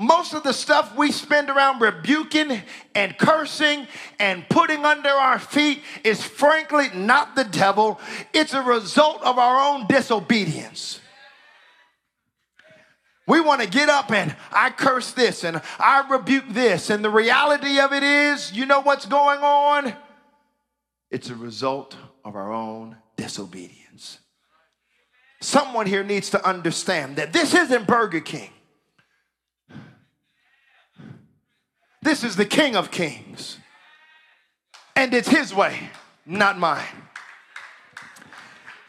Most 0.00 0.32
of 0.32 0.44
the 0.44 0.52
stuff 0.52 0.96
we 0.96 1.10
spend 1.10 1.50
around 1.50 1.80
rebuking 1.80 2.62
and 2.94 3.18
cursing 3.18 3.88
and 4.20 4.48
putting 4.48 4.84
under 4.84 5.08
our 5.08 5.40
feet 5.40 5.82
is 6.04 6.22
frankly 6.22 6.86
not 6.94 7.34
the 7.34 7.42
devil. 7.42 8.00
It's 8.32 8.54
a 8.54 8.62
result 8.62 9.20
of 9.24 9.38
our 9.38 9.74
own 9.74 9.88
disobedience. 9.88 11.00
We 13.26 13.40
want 13.40 13.60
to 13.60 13.68
get 13.68 13.88
up 13.88 14.12
and 14.12 14.36
I 14.52 14.70
curse 14.70 15.10
this 15.10 15.42
and 15.42 15.60
I 15.80 16.06
rebuke 16.08 16.44
this. 16.50 16.90
And 16.90 17.04
the 17.04 17.10
reality 17.10 17.80
of 17.80 17.92
it 17.92 18.04
is, 18.04 18.52
you 18.52 18.66
know 18.66 18.80
what's 18.80 19.04
going 19.04 19.40
on? 19.40 19.94
It's 21.10 21.28
a 21.28 21.34
result 21.34 21.96
of 22.24 22.36
our 22.36 22.52
own 22.52 22.98
disobedience. 23.16 24.20
Someone 25.40 25.86
here 25.86 26.04
needs 26.04 26.30
to 26.30 26.46
understand 26.46 27.16
that 27.16 27.32
this 27.32 27.52
isn't 27.52 27.88
Burger 27.88 28.20
King. 28.20 28.50
This 32.02 32.24
is 32.24 32.36
the 32.36 32.44
King 32.44 32.76
of 32.76 32.90
Kings. 32.90 33.58
And 34.94 35.14
it's 35.14 35.28
his 35.28 35.54
way, 35.54 35.90
not 36.26 36.58
mine. 36.58 36.84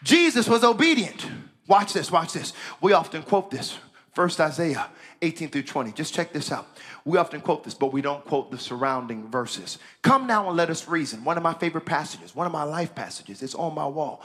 Jesus 0.03 0.47
was 0.47 0.63
obedient. 0.63 1.25
Watch 1.67 1.93
this, 1.93 2.11
watch 2.11 2.33
this. 2.33 2.53
We 2.81 2.93
often 2.93 3.21
quote 3.23 3.51
this. 3.51 3.77
First 4.13 4.39
Isaiah 4.39 4.89
18 5.21 5.49
through 5.49 5.63
20. 5.63 5.91
Just 5.91 6.13
check 6.13 6.33
this 6.33 6.51
out. 6.51 6.67
We 7.09 7.17
often 7.17 7.41
quote 7.41 7.63
this, 7.63 7.73
but 7.73 7.91
we 7.91 8.03
don't 8.03 8.23
quote 8.23 8.51
the 8.51 8.59
surrounding 8.59 9.31
verses. 9.31 9.79
Come 10.03 10.27
now 10.27 10.47
and 10.47 10.55
let 10.55 10.69
us 10.69 10.87
reason. 10.87 11.23
One 11.23 11.37
of 11.37 11.43
my 11.43 11.55
favorite 11.55 11.87
passages, 11.87 12.35
one 12.35 12.45
of 12.45 12.53
my 12.53 12.61
life 12.61 12.93
passages. 12.93 13.41
It's 13.41 13.55
on 13.55 13.73
my 13.73 13.87
wall. 13.87 14.21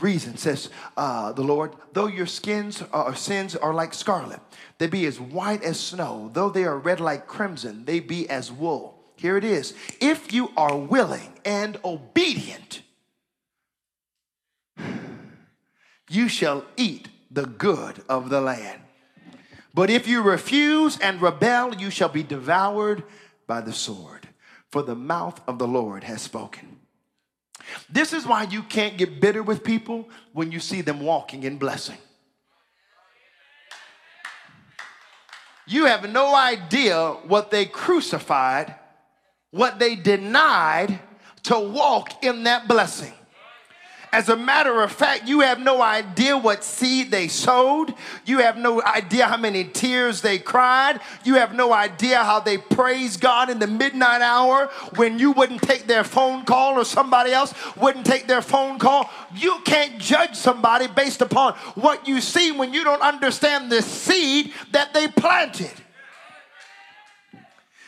Reason 0.00 0.38
says, 0.38 0.70
uh, 0.96 1.32
the 1.32 1.42
Lord, 1.42 1.74
though 1.92 2.06
your 2.06 2.24
skins 2.24 2.80
uh, 2.80 3.02
or 3.02 3.14
sins 3.14 3.54
are 3.54 3.74
like 3.74 3.92
scarlet, 3.92 4.40
they 4.78 4.86
be 4.86 5.04
as 5.04 5.20
white 5.20 5.62
as 5.62 5.78
snow. 5.78 6.30
Though 6.32 6.48
they 6.48 6.64
are 6.64 6.78
red 6.78 7.00
like 7.00 7.26
crimson, 7.26 7.84
they 7.84 8.00
be 8.00 8.26
as 8.30 8.50
wool. 8.50 8.98
Here 9.16 9.36
it 9.36 9.44
is. 9.44 9.74
If 10.00 10.32
you 10.32 10.52
are 10.56 10.74
willing 10.74 11.38
and 11.44 11.78
obedient, 11.84 12.80
you 16.08 16.28
shall 16.28 16.64
eat 16.78 17.08
the 17.30 17.44
good 17.44 18.02
of 18.08 18.30
the 18.30 18.40
land. 18.40 18.80
But 19.74 19.90
if 19.90 20.06
you 20.06 20.22
refuse 20.22 20.98
and 20.98 21.20
rebel, 21.20 21.74
you 21.74 21.90
shall 21.90 22.08
be 22.08 22.22
devoured 22.22 23.04
by 23.46 23.60
the 23.60 23.72
sword, 23.72 24.28
for 24.70 24.82
the 24.82 24.94
mouth 24.94 25.40
of 25.48 25.58
the 25.58 25.66
Lord 25.66 26.04
has 26.04 26.20
spoken. 26.22 26.80
This 27.88 28.12
is 28.12 28.26
why 28.26 28.44
you 28.44 28.62
can't 28.62 28.98
get 28.98 29.20
bitter 29.20 29.42
with 29.42 29.64
people 29.64 30.08
when 30.32 30.52
you 30.52 30.60
see 30.60 30.80
them 30.80 31.00
walking 31.00 31.44
in 31.44 31.58
blessing. 31.58 31.96
You 35.66 35.86
have 35.86 36.10
no 36.10 36.34
idea 36.34 37.12
what 37.26 37.50
they 37.50 37.64
crucified, 37.64 38.74
what 39.52 39.78
they 39.78 39.94
denied 39.94 40.98
to 41.44 41.58
walk 41.58 42.24
in 42.24 42.44
that 42.44 42.68
blessing. 42.68 43.12
As 44.12 44.28
a 44.28 44.36
matter 44.36 44.82
of 44.82 44.92
fact, 44.92 45.26
you 45.26 45.40
have 45.40 45.58
no 45.58 45.80
idea 45.80 46.36
what 46.36 46.62
seed 46.62 47.10
they 47.10 47.28
sowed. 47.28 47.94
You 48.26 48.40
have 48.40 48.58
no 48.58 48.82
idea 48.82 49.26
how 49.26 49.38
many 49.38 49.64
tears 49.64 50.20
they 50.20 50.38
cried. 50.38 51.00
You 51.24 51.36
have 51.36 51.54
no 51.54 51.72
idea 51.72 52.22
how 52.22 52.38
they 52.38 52.58
praised 52.58 53.22
God 53.22 53.48
in 53.48 53.58
the 53.58 53.66
midnight 53.66 54.20
hour 54.20 54.66
when 54.96 55.18
you 55.18 55.32
wouldn't 55.32 55.62
take 55.62 55.86
their 55.86 56.04
phone 56.04 56.44
call 56.44 56.78
or 56.78 56.84
somebody 56.84 57.32
else 57.32 57.54
wouldn't 57.74 58.04
take 58.04 58.26
their 58.26 58.42
phone 58.42 58.78
call. 58.78 59.08
You 59.34 59.60
can't 59.64 59.98
judge 59.98 60.36
somebody 60.36 60.88
based 60.88 61.22
upon 61.22 61.54
what 61.74 62.06
you 62.06 62.20
see 62.20 62.52
when 62.52 62.74
you 62.74 62.84
don't 62.84 63.00
understand 63.00 63.72
the 63.72 63.80
seed 63.80 64.52
that 64.72 64.92
they 64.92 65.08
planted. 65.08 65.72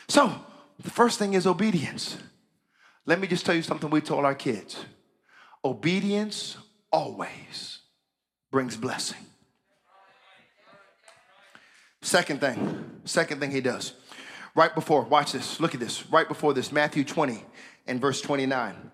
So, 0.07 0.33
the 0.79 0.89
first 0.89 1.19
thing 1.19 1.35
is 1.35 1.45
obedience. 1.45 2.17
Let 3.05 3.19
me 3.19 3.27
just 3.27 3.45
tell 3.45 3.53
you 3.53 3.61
something 3.61 3.91
we 3.91 4.01
told 4.01 4.25
our 4.25 4.33
kids 4.33 4.85
obedience 5.65 6.57
always 6.91 7.79
brings 8.51 8.77
blessing. 8.77 9.17
Second 12.03 12.39
thing, 12.39 13.01
second 13.03 13.39
thing 13.39 13.49
he 13.49 13.61
does. 13.61 13.93
Right 14.53 14.73
before, 14.73 15.01
watch 15.01 15.31
this, 15.31 15.59
look 15.59 15.73
at 15.73 15.79
this. 15.79 16.09
Right 16.11 16.27
before 16.27 16.53
this, 16.53 16.71
Matthew 16.71 17.03
20 17.03 17.43
and 17.87 17.99
verse 17.99 18.21
29, 18.21 18.91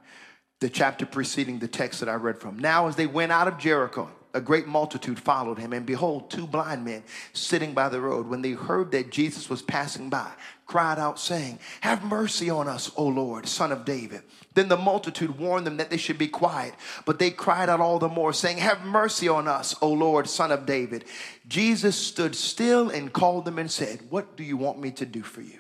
the 0.61 0.69
chapter 0.69 1.05
preceding 1.05 1.59
the 1.59 1.67
text 1.67 1.99
that 1.99 2.07
I 2.07 2.15
read 2.15 2.39
from. 2.39 2.57
Now, 2.57 2.88
as 2.88 2.95
they 2.95 3.05
went 3.05 3.34
out 3.34 3.49
of 3.49 3.57
Jericho, 3.57 4.09
a 4.34 4.41
great 4.41 4.67
multitude 4.67 5.19
followed 5.19 5.57
him, 5.57 5.73
and 5.73 5.86
behold, 5.86 6.29
two 6.29 6.47
blind 6.47 6.86
men 6.86 7.03
sitting 7.34 7.73
by 7.73 7.89
the 7.89 7.99
road, 7.99 8.27
when 8.27 8.41
they 8.41 8.51
heard 8.51 8.91
that 8.91 9.11
Jesus 9.11 9.49
was 9.49 9.61
passing 9.61 10.09
by, 10.09 10.32
cried 10.65 10.99
out, 10.99 11.19
saying, 11.19 11.59
Have 11.82 12.03
mercy 12.03 12.49
on 12.49 12.67
us, 12.67 12.91
O 12.95 13.05
Lord, 13.05 13.47
son 13.47 13.71
of 13.71 13.84
David. 13.84 14.21
Then 14.53 14.69
the 14.69 14.77
multitude 14.77 15.38
warned 15.38 15.67
them 15.67 15.77
that 15.77 15.89
they 15.89 15.97
should 15.97 16.17
be 16.17 16.27
quiet, 16.27 16.73
but 17.05 17.19
they 17.19 17.32
cried 17.32 17.69
out 17.69 17.82
all 17.82 17.99
the 17.99 18.07
more, 18.07 18.34
saying, 18.34 18.57
Have 18.57 18.86
mercy 18.86 19.27
on 19.27 19.47
us, 19.47 19.75
O 19.82 19.91
Lord, 19.91 20.29
son 20.29 20.51
of 20.51 20.65
David. 20.65 21.05
Jesus 21.47 21.95
stood 21.95 22.36
still 22.36 22.89
and 22.89 23.11
called 23.11 23.45
them 23.45 23.59
and 23.59 23.69
said, 23.69 23.99
What 24.09 24.38
do 24.38 24.43
you 24.43 24.57
want 24.57 24.79
me 24.79 24.91
to 24.91 25.05
do 25.05 25.21
for 25.23 25.41
you? 25.41 25.59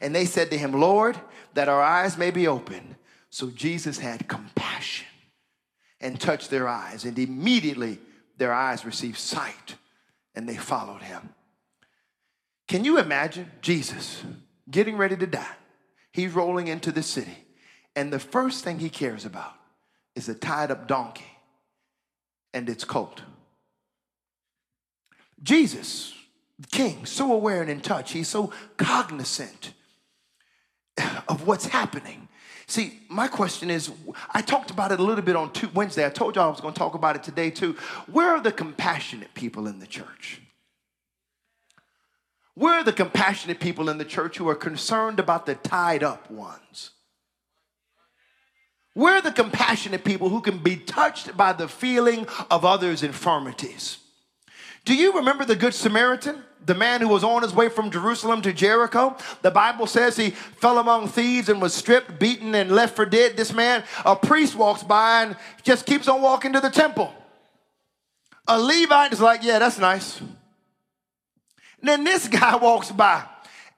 And 0.00 0.14
they 0.14 0.24
said 0.24 0.50
to 0.50 0.58
him, 0.58 0.72
Lord, 0.72 1.18
that 1.54 1.68
our 1.68 1.82
eyes 1.82 2.16
may 2.16 2.30
be 2.30 2.46
opened. 2.46 2.96
So 3.30 3.50
Jesus 3.50 3.98
had 3.98 4.28
compassion 4.28 5.06
and 6.00 6.20
touched 6.20 6.50
their 6.50 6.68
eyes, 6.68 7.04
and 7.04 7.18
immediately 7.18 7.98
their 8.42 8.52
eyes 8.52 8.84
received 8.84 9.18
sight 9.18 9.76
and 10.34 10.48
they 10.48 10.56
followed 10.56 11.00
him. 11.00 11.28
Can 12.66 12.84
you 12.84 12.98
imagine 12.98 13.48
Jesus 13.60 14.24
getting 14.68 14.96
ready 14.96 15.16
to 15.16 15.28
die? 15.28 15.54
He's 16.10 16.32
rolling 16.32 16.66
into 16.66 16.90
the 16.90 17.04
city, 17.04 17.38
and 17.94 18.12
the 18.12 18.18
first 18.18 18.64
thing 18.64 18.80
he 18.80 18.90
cares 18.90 19.24
about 19.24 19.54
is 20.16 20.28
a 20.28 20.34
tied 20.34 20.72
up 20.72 20.88
donkey 20.88 21.38
and 22.52 22.68
its 22.68 22.82
colt. 22.82 23.22
Jesus, 25.40 26.12
king, 26.72 27.06
so 27.06 27.32
aware 27.32 27.62
and 27.62 27.70
in 27.70 27.80
touch, 27.80 28.10
he's 28.10 28.26
so 28.26 28.52
cognizant 28.76 29.72
of 31.28 31.46
what's 31.46 31.66
happening. 31.66 32.26
See, 32.66 33.00
my 33.08 33.28
question 33.28 33.70
is 33.70 33.90
I 34.32 34.42
talked 34.42 34.70
about 34.70 34.92
it 34.92 35.00
a 35.00 35.02
little 35.02 35.24
bit 35.24 35.36
on 35.36 35.50
Wednesday. 35.74 36.06
I 36.06 36.10
told 36.10 36.36
y'all 36.36 36.46
I 36.46 36.50
was 36.50 36.60
going 36.60 36.74
to 36.74 36.78
talk 36.78 36.94
about 36.94 37.16
it 37.16 37.22
today 37.22 37.50
too. 37.50 37.76
Where 38.10 38.30
are 38.30 38.40
the 38.40 38.52
compassionate 38.52 39.34
people 39.34 39.66
in 39.66 39.78
the 39.78 39.86
church? 39.86 40.40
Where 42.54 42.80
are 42.80 42.84
the 42.84 42.92
compassionate 42.92 43.60
people 43.60 43.88
in 43.88 43.98
the 43.98 44.04
church 44.04 44.36
who 44.36 44.48
are 44.48 44.54
concerned 44.54 45.18
about 45.18 45.46
the 45.46 45.54
tied 45.54 46.02
up 46.02 46.30
ones? 46.30 46.90
Where 48.94 49.14
are 49.14 49.22
the 49.22 49.32
compassionate 49.32 50.04
people 50.04 50.28
who 50.28 50.42
can 50.42 50.58
be 50.58 50.76
touched 50.76 51.34
by 51.34 51.54
the 51.54 51.66
feeling 51.66 52.26
of 52.50 52.64
others' 52.64 53.02
infirmities? 53.02 53.98
Do 54.84 54.94
you 54.94 55.14
remember 55.14 55.44
the 55.44 55.56
Good 55.56 55.72
Samaritan? 55.72 56.42
The 56.64 56.74
man 56.74 57.00
who 57.00 57.08
was 57.08 57.24
on 57.24 57.42
his 57.42 57.54
way 57.54 57.68
from 57.68 57.90
Jerusalem 57.90 58.42
to 58.42 58.52
Jericho. 58.52 59.16
The 59.42 59.50
Bible 59.50 59.86
says 59.86 60.16
he 60.16 60.30
fell 60.30 60.78
among 60.78 61.08
thieves 61.08 61.48
and 61.48 61.60
was 61.60 61.74
stripped, 61.74 62.18
beaten, 62.18 62.54
and 62.54 62.70
left 62.70 62.96
for 62.96 63.04
dead. 63.04 63.36
This 63.36 63.52
man, 63.52 63.84
a 64.04 64.14
priest 64.14 64.54
walks 64.54 64.82
by 64.82 65.24
and 65.24 65.36
just 65.62 65.86
keeps 65.86 66.08
on 66.08 66.22
walking 66.22 66.52
to 66.52 66.60
the 66.60 66.70
temple. 66.70 67.12
A 68.46 68.60
Levite 68.60 69.12
is 69.12 69.20
like, 69.20 69.42
yeah, 69.42 69.58
that's 69.58 69.78
nice. 69.78 70.20
And 70.20 70.30
then 71.82 72.04
this 72.04 72.28
guy 72.40 72.56
walks 72.56 72.90
by 72.90 73.24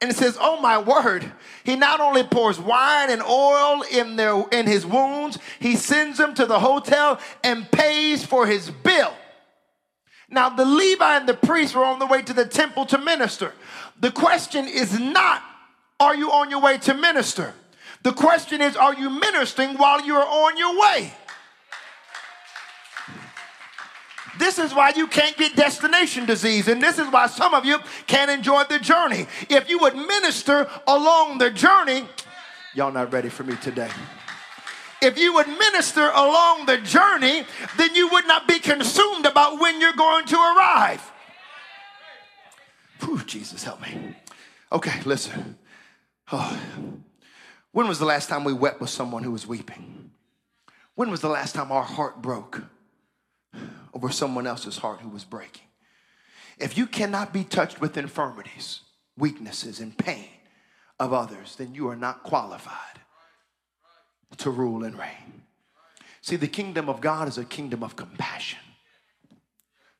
and 0.00 0.14
says, 0.14 0.36
Oh 0.40 0.60
my 0.60 0.78
word. 0.78 1.30
He 1.64 1.76
not 1.76 2.00
only 2.00 2.22
pours 2.22 2.60
wine 2.60 3.10
and 3.10 3.22
oil 3.22 3.82
in 3.90 4.16
their 4.16 4.44
in 4.52 4.66
his 4.66 4.86
wounds, 4.86 5.38
he 5.58 5.76
sends 5.76 6.18
them 6.18 6.34
to 6.34 6.46
the 6.46 6.60
hotel 6.60 7.18
and 7.42 7.70
pays 7.70 8.24
for 8.24 8.46
his 8.46 8.70
bill. 8.70 9.14
Now, 10.30 10.48
the 10.48 10.64
Levi 10.64 11.16
and 11.16 11.28
the 11.28 11.34
priest 11.34 11.74
were 11.74 11.84
on 11.84 11.98
the 11.98 12.06
way 12.06 12.22
to 12.22 12.32
the 12.32 12.46
temple 12.46 12.86
to 12.86 12.98
minister. 12.98 13.52
The 14.00 14.10
question 14.10 14.66
is 14.66 14.98
not, 14.98 15.42
are 16.00 16.14
you 16.14 16.30
on 16.32 16.50
your 16.50 16.60
way 16.60 16.78
to 16.78 16.94
minister? 16.94 17.54
The 18.02 18.12
question 18.12 18.60
is, 18.60 18.76
are 18.76 18.94
you 18.94 19.10
ministering 19.10 19.76
while 19.76 20.04
you're 20.04 20.24
on 20.24 20.56
your 20.56 20.80
way? 20.80 21.12
This 24.38 24.58
is 24.58 24.74
why 24.74 24.92
you 24.96 25.06
can't 25.06 25.36
get 25.36 25.54
destination 25.54 26.26
disease, 26.26 26.66
and 26.66 26.82
this 26.82 26.98
is 26.98 27.06
why 27.08 27.28
some 27.28 27.54
of 27.54 27.64
you 27.64 27.78
can't 28.06 28.30
enjoy 28.30 28.64
the 28.64 28.80
journey. 28.80 29.26
If 29.48 29.70
you 29.70 29.78
would 29.78 29.94
minister 29.94 30.68
along 30.88 31.38
the 31.38 31.50
journey, 31.50 32.08
y'all 32.74 32.90
not 32.90 33.12
ready 33.12 33.28
for 33.28 33.44
me 33.44 33.54
today 33.56 33.90
if 35.04 35.18
you 35.18 35.34
would 35.34 35.46
minister 35.46 36.08
along 36.08 36.66
the 36.66 36.78
journey, 36.78 37.44
then 37.76 37.94
you 37.94 38.08
would 38.08 38.26
not 38.26 38.48
be 38.48 38.58
consumed 38.58 39.26
about 39.26 39.60
when 39.60 39.80
you're 39.80 39.92
going 39.92 40.26
to 40.26 40.36
arrive. 40.36 41.12
Whew, 43.00 43.22
Jesus, 43.24 43.62
help 43.62 43.82
me. 43.82 44.16
Okay, 44.72 45.00
listen. 45.04 45.58
Oh. 46.32 46.58
When 47.72 47.88
was 47.88 47.98
the 47.98 48.04
last 48.04 48.28
time 48.28 48.44
we 48.44 48.52
wept 48.52 48.80
with 48.80 48.90
someone 48.90 49.22
who 49.22 49.32
was 49.32 49.46
weeping? 49.46 50.10
When 50.94 51.10
was 51.10 51.20
the 51.20 51.28
last 51.28 51.54
time 51.54 51.72
our 51.72 51.82
heart 51.82 52.22
broke 52.22 52.62
over 53.92 54.10
someone 54.10 54.46
else's 54.46 54.78
heart 54.78 55.00
who 55.00 55.08
was 55.08 55.24
breaking? 55.24 55.66
If 56.58 56.78
you 56.78 56.86
cannot 56.86 57.32
be 57.32 57.42
touched 57.42 57.80
with 57.80 57.96
infirmities, 57.96 58.80
weaknesses, 59.18 59.80
and 59.80 59.96
pain 59.98 60.28
of 61.00 61.12
others, 61.12 61.56
then 61.56 61.74
you 61.74 61.88
are 61.88 61.96
not 61.96 62.22
qualified 62.22 63.00
to 64.38 64.50
rule 64.50 64.84
and 64.84 64.98
reign. 64.98 65.42
See, 66.20 66.36
the 66.36 66.48
kingdom 66.48 66.88
of 66.88 67.00
God 67.00 67.28
is 67.28 67.38
a 67.38 67.44
kingdom 67.44 67.82
of 67.82 67.96
compassion. 67.96 68.60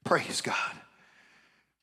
Praise 0.05 0.41
God. 0.41 0.73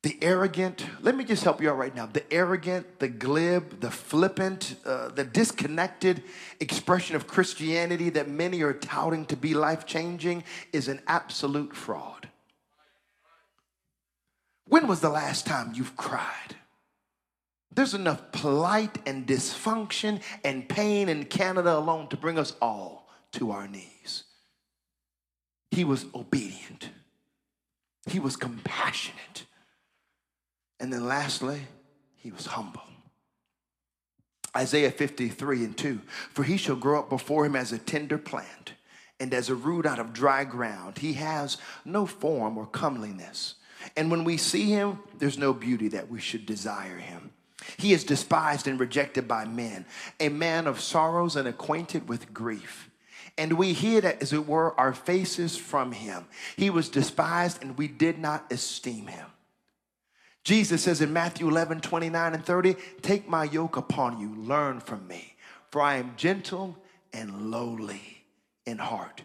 The 0.04 0.18
arrogant, 0.24 0.84
let 1.02 1.16
me 1.16 1.24
just 1.24 1.44
help 1.44 1.62
you 1.62 1.70
out 1.70 1.78
right 1.78 1.96
now. 1.96 2.08
The 2.08 2.24
arrogant, 2.34 2.98
the 2.98 3.08
glib, 3.08 3.82
the 3.82 3.92
flippant, 3.92 4.76
uh, 4.84 5.10
the 5.10 5.24
disconnected 5.24 6.24
expression 6.60 7.16
of 7.16 7.28
Christianity 7.28 8.10
that 8.10 8.28
many 8.28 8.64
are 8.64 8.74
touting 8.74 9.26
to 9.28 9.38
be 9.38 9.54
life 9.54 9.86
changing 9.86 10.44
is 10.74 10.88
an 10.88 11.02
absolute 11.06 11.76
fraud. 11.76 12.30
When 14.68 14.88
was 14.88 15.02
the 15.02 15.10
last 15.10 15.46
time 15.46 15.74
you've 15.76 15.96
cried 15.96 16.56
There's 17.74 17.93
enough 17.93 18.32
plight 18.32 18.97
and 19.05 19.26
dysfunction 19.26 20.22
and 20.43 20.67
pain 20.67 21.07
in 21.07 21.26
Canada 21.26 21.78
alone 21.78 22.07
to 22.09 22.17
bring 22.17 22.38
us 22.38 22.53
all 22.61 23.09
to 23.34 23.51
our 23.51 23.67
knees. 23.67 24.24
He 25.72 25.84
was 25.86 26.05
obedient, 26.13 26.89
he 28.05 28.19
was 28.19 28.36
compassionate. 28.36 29.45
And 30.80 30.91
then 30.91 31.05
lastly, 31.05 31.61
he 32.15 32.32
was 32.32 32.47
humble. 32.47 32.82
Isaiah 34.57 34.91
53 34.91 35.63
and 35.63 35.78
2 35.78 36.01
For 36.34 36.43
he 36.43 36.57
shall 36.57 36.76
grow 36.76 36.99
up 36.99 37.09
before 37.09 37.45
him 37.45 37.55
as 37.55 37.72
a 37.72 37.78
tender 37.78 38.17
plant 38.17 38.74
and 39.19 39.34
as 39.34 39.49
a 39.49 39.55
root 39.55 39.86
out 39.86 39.99
of 39.99 40.11
dry 40.11 40.43
ground. 40.43 40.97
He 40.97 41.13
has 41.13 41.57
no 41.86 42.05
form 42.05 42.57
or 42.57 42.65
comeliness. 42.65 43.55
And 43.95 44.11
when 44.11 44.24
we 44.24 44.38
see 44.38 44.65
him, 44.65 44.99
there's 45.19 45.38
no 45.38 45.53
beauty 45.53 45.88
that 45.89 46.09
we 46.09 46.19
should 46.19 46.45
desire 46.45 46.97
him. 46.97 47.32
He 47.78 47.93
is 47.93 48.03
despised 48.03 48.67
and 48.67 48.80
rejected 48.80 49.28
by 49.28 49.45
men, 49.45 49.86
a 50.19 50.30
man 50.30 50.67
of 50.67 50.80
sorrows 50.80 51.36
and 51.36 51.47
acquainted 51.47 52.07
with 52.07 52.34
grief. 52.34 52.89
And 53.38 53.53
we 53.53 53.74
hid, 53.74 54.05
as 54.05 54.34
it 54.34 54.47
were, 54.47 54.80
our 54.80 54.93
faces 54.93 55.57
from 55.57 55.91
him. 55.91 56.26
He 56.57 56.69
was 56.69 56.89
despised, 56.89 57.61
and 57.61 57.78
we 57.78 57.88
did 57.88 58.19
not 58.19 58.51
esteem 58.51 59.07
him. 59.07 59.28
Jesus 60.43 60.84
says 60.84 61.01
in 61.01 61.13
Matthew 61.13 61.47
11, 61.47 61.82
29 61.82 62.34
and 62.34 62.45
30, 62.45 62.76
Take 63.01 63.30
my 63.30 63.43
yoke 63.43 63.78
upon 63.78 64.19
you, 64.19 64.36
learn 64.36 64.80
from 64.80 65.07
me, 65.07 65.36
for 65.69 65.82
I 65.82 65.95
am 65.95 66.13
gentle 66.17 66.78
and 67.13 67.51
lowly 67.51 68.26
in 68.65 68.78
heart, 68.80 69.22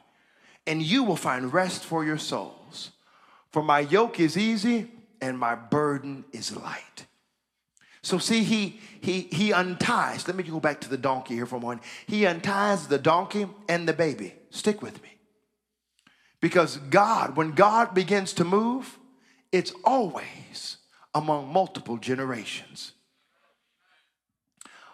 and 0.67 0.83
you 0.83 1.03
will 1.05 1.17
find 1.17 1.53
rest 1.53 1.85
for 1.85 2.05
your 2.05 2.19
souls. 2.19 2.91
For 3.51 3.63
my 3.63 3.81
yoke 3.81 4.21
is 4.21 4.37
easy 4.37 4.91
and 5.21 5.39
my 5.39 5.55
burden 5.55 6.25
is 6.33 6.55
light. 6.55 7.07
So 8.07 8.19
see, 8.19 8.45
he 8.45 8.79
he 9.01 9.23
he 9.33 9.53
unties. 9.53 10.29
Let 10.29 10.37
me 10.37 10.45
go 10.45 10.61
back 10.61 10.81
to 10.83 10.89
the 10.89 10.97
donkey 10.97 11.35
here 11.35 11.45
for 11.45 11.57
a 11.57 11.61
moment. 11.61 11.83
He 12.07 12.25
unties 12.25 12.87
the 12.87 12.99
donkey 12.99 13.49
and 13.69 13.89
the 13.89 13.93
baby. 13.93 14.35
Stick 14.51 14.81
with 14.81 15.03
me. 15.03 15.09
Because 16.41 16.77
God, 16.77 17.37
when 17.37 17.51
God 17.51 17.95
begins 17.95 18.33
to 18.35 18.45
move, 18.45 18.97
it's 19.51 19.73
always 19.83 20.77
among 21.17 21.53
multiple 21.53 21.97
generations. 21.97 22.93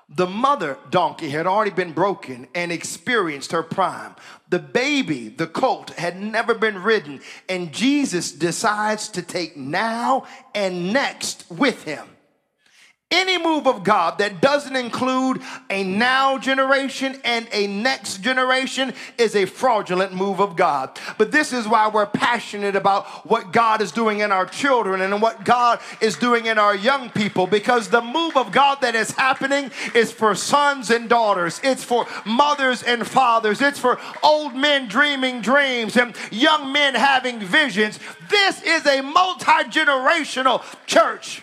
The 0.09 0.27
mother 0.27 0.79
donkey 0.89 1.29
had 1.29 1.47
already 1.47 1.71
been 1.71 1.93
broken 1.93 2.49
and 2.55 2.73
experienced 2.73 3.53
her 3.53 3.63
prime. 3.63 4.17
The 4.49 4.59
baby, 4.59 5.29
the 5.29 5.47
colt, 5.47 5.91
had 5.91 6.19
never 6.19 6.55
been 6.55 6.83
ridden, 6.83 7.21
and 7.47 7.75
Jesus 7.75 8.33
decides 8.33 9.09
to 9.09 9.21
take 9.21 9.55
now 9.55 10.27
and 10.55 10.95
next 10.95 11.45
with 11.51 11.85
him 11.85 12.09
any 13.13 13.39
move 13.39 13.67
of 13.69 13.85
God 13.85 14.19
that 14.19 14.41
doesn't 14.41 14.75
include 14.75 15.43
a 15.71 15.85
now 15.85 16.39
generation 16.39 17.21
and 17.25 17.47
a 17.53 17.67
next 17.67 18.23
generation 18.23 18.95
is 19.19 19.37
a 19.37 19.45
fraudulent 19.45 20.13
move 20.15 20.41
of 20.41 20.57
God. 20.57 20.99
But 21.19 21.31
this 21.31 21.53
is 21.53 21.69
why 21.69 21.89
we're 21.89 22.07
passionate 22.07 22.75
about 22.75 23.07
what 23.27 23.53
God 23.53 23.83
is 23.83 23.93
doing 23.93 24.21
in 24.21 24.33
our 24.33 24.47
children 24.47 25.03
and 25.03 25.21
what 25.21 25.45
God 25.45 25.79
is 26.01 26.17
doing 26.17 26.47
in 26.47 26.59
our 26.59 26.75
young 26.75 27.11
people 27.11 27.47
because 27.47 27.89
the 27.89 28.01
move 28.01 28.37
of 28.37 28.51
God 28.51 28.81
that 28.81 28.95
is 28.95 29.11
happening 29.13 29.71
is 29.95 30.11
for 30.11 30.35
sons 30.35 30.91
and 30.91 31.09
daughters, 31.09 31.61
it's 31.63 31.85
for 31.85 32.07
mothers 32.25 32.83
and 32.83 33.07
fathers, 33.07 33.61
it's 33.61 33.79
for 33.79 34.01
old 34.23 34.55
men 34.55 34.89
dreaming 34.89 35.43
dreams 35.43 35.97
and 35.97 36.17
young 36.31 36.73
men 36.73 36.95
having 36.95 37.39
visions. 37.41 37.99
This 38.31 38.63
is 38.63 38.87
a 38.87 39.03
multi 39.03 39.45
generational 39.71 40.63
church. 40.87 41.43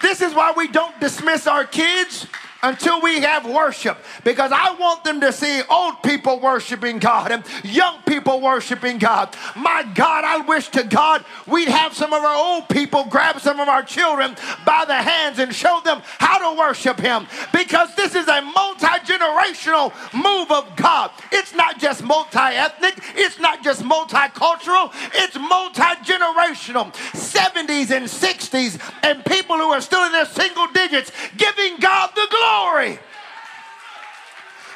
This 0.00 0.20
is 0.20 0.34
why 0.34 0.52
we 0.56 0.68
don't 0.68 0.98
dismiss 1.00 1.46
our 1.46 1.64
kids 1.64 2.26
until 2.62 3.00
we 3.00 3.20
have 3.20 3.46
worship 3.46 3.98
because 4.24 4.50
I 4.52 4.74
want 4.74 5.04
them 5.04 5.20
to 5.20 5.32
see 5.32 5.62
old 5.70 6.02
people 6.02 6.40
worshiping 6.40 6.98
God 6.98 7.30
and 7.30 7.44
young 7.62 8.02
people 8.02 8.40
worshiping 8.40 8.98
God. 8.98 9.34
My 9.56 9.84
God, 9.94 10.24
I 10.24 10.38
wish 10.38 10.68
to 10.70 10.82
God 10.82 11.24
we'd 11.46 11.68
have 11.68 11.94
some 11.94 12.12
of 12.12 12.24
our 12.24 12.36
old 12.36 12.68
people 12.68 13.04
grab 13.04 13.40
some 13.40 13.60
of 13.60 13.68
our 13.68 13.82
children 13.82 14.34
by 14.66 14.84
the 14.86 14.94
hands 14.94 15.38
and 15.38 15.54
show 15.54 15.80
them 15.84 16.02
how 16.18 16.50
to 16.52 16.58
worship 16.58 16.98
Him 16.98 17.26
because 17.52 17.94
this 17.94 18.14
is 18.14 18.26
a 18.26 18.42
multi 18.42 18.86
generational 18.86 19.92
move 20.12 20.50
of 20.50 20.74
God. 20.76 21.10
It's 21.30 21.54
not 21.54 21.78
just 21.78 22.02
multi 22.02 22.38
ethnic, 22.38 22.98
it's 23.14 23.38
not 23.38 23.62
just 23.62 23.82
multicultural, 23.82 24.92
it's 25.14 25.36
multi 25.38 25.82
generational. 26.04 26.92
70s 27.12 27.90
and 27.90 28.06
60s, 28.06 28.80
and 29.02 29.24
people 29.24 29.56
who 29.56 29.70
are 29.70 29.80
still 29.80 30.04
in 30.04 30.12
their 30.12 30.26
single 30.26 30.66
digits 30.68 31.12
giving 31.36 31.76
God 31.78 32.10
the 32.14 32.26
glory 32.30 32.47
glory. 32.48 32.98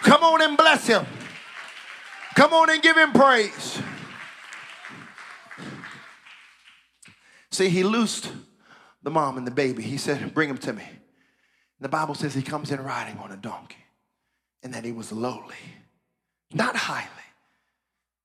Come 0.03 0.23
on 0.25 0.43
and 0.43 0.57
bless 0.57 0.87
him. 0.87 1.07
Come 2.35 2.53
on 2.53 2.71
and 2.71 2.83
give 2.83 2.97
him 2.97 3.13
praise. 3.13 3.81
See, 7.51 7.69
he 7.69 7.85
loosed 7.85 8.33
the 9.03 9.11
mom 9.11 9.37
and 9.37 9.47
the 9.47 9.51
baby. 9.51 9.83
He 9.83 9.99
said, 9.99 10.35
Bring 10.35 10.49
him 10.49 10.59
to 10.59 10.73
me. 10.73 10.85
The 11.81 11.89
Bible 11.89 12.15
says 12.15 12.35
he 12.35 12.43
comes 12.43 12.71
in 12.71 12.81
riding 12.83 13.19
on 13.19 13.33
a 13.33 13.37
donkey 13.37 13.85
and 14.63 14.73
that 14.75 14.85
he 14.85 14.93
was 14.93 15.13
lowly, 15.13 15.57
not 16.53 16.77
highly. 16.77 17.09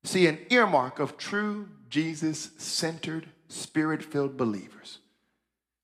See, 0.03 0.27
an 0.27 0.39
earmark 0.49 0.99
of 0.99 1.17
true 1.17 1.67
Jesus 1.89 2.51
centered, 2.57 3.27
spirit 3.49 4.03
filled 4.03 4.37
believers 4.37 4.99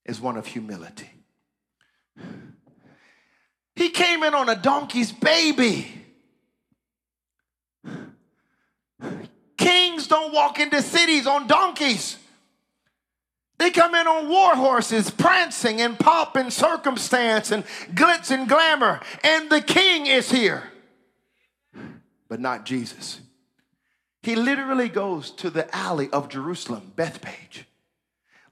is 0.04 0.20
one 0.20 0.36
of 0.36 0.46
humility. 0.46 1.10
He 3.76 3.90
came 3.90 4.22
in 4.22 4.34
on 4.34 4.48
a 4.48 4.56
donkey's 4.56 5.12
baby. 5.12 5.90
Kings 9.56 10.06
don't 10.06 10.32
walk 10.32 10.60
into 10.60 10.80
cities 10.82 11.26
on 11.26 11.46
donkeys. 11.46 12.18
They 13.58 13.70
come 13.70 13.94
in 13.94 14.06
on 14.06 14.28
war 14.28 14.54
horses, 14.54 15.10
prancing 15.10 15.80
and 15.80 15.98
pomp 15.98 16.36
and 16.36 16.52
circumstance 16.52 17.50
and 17.50 17.64
glitz 17.94 18.30
and 18.30 18.48
glamour. 18.48 19.00
And 19.22 19.48
the 19.48 19.60
king 19.60 20.06
is 20.06 20.30
here. 20.30 20.64
But 22.28 22.40
not 22.40 22.64
Jesus. 22.64 23.20
He 24.22 24.36
literally 24.36 24.88
goes 24.88 25.30
to 25.32 25.50
the 25.50 25.74
alley 25.74 26.10
of 26.10 26.28
Jerusalem, 26.28 26.92
Bethphage, 26.96 27.66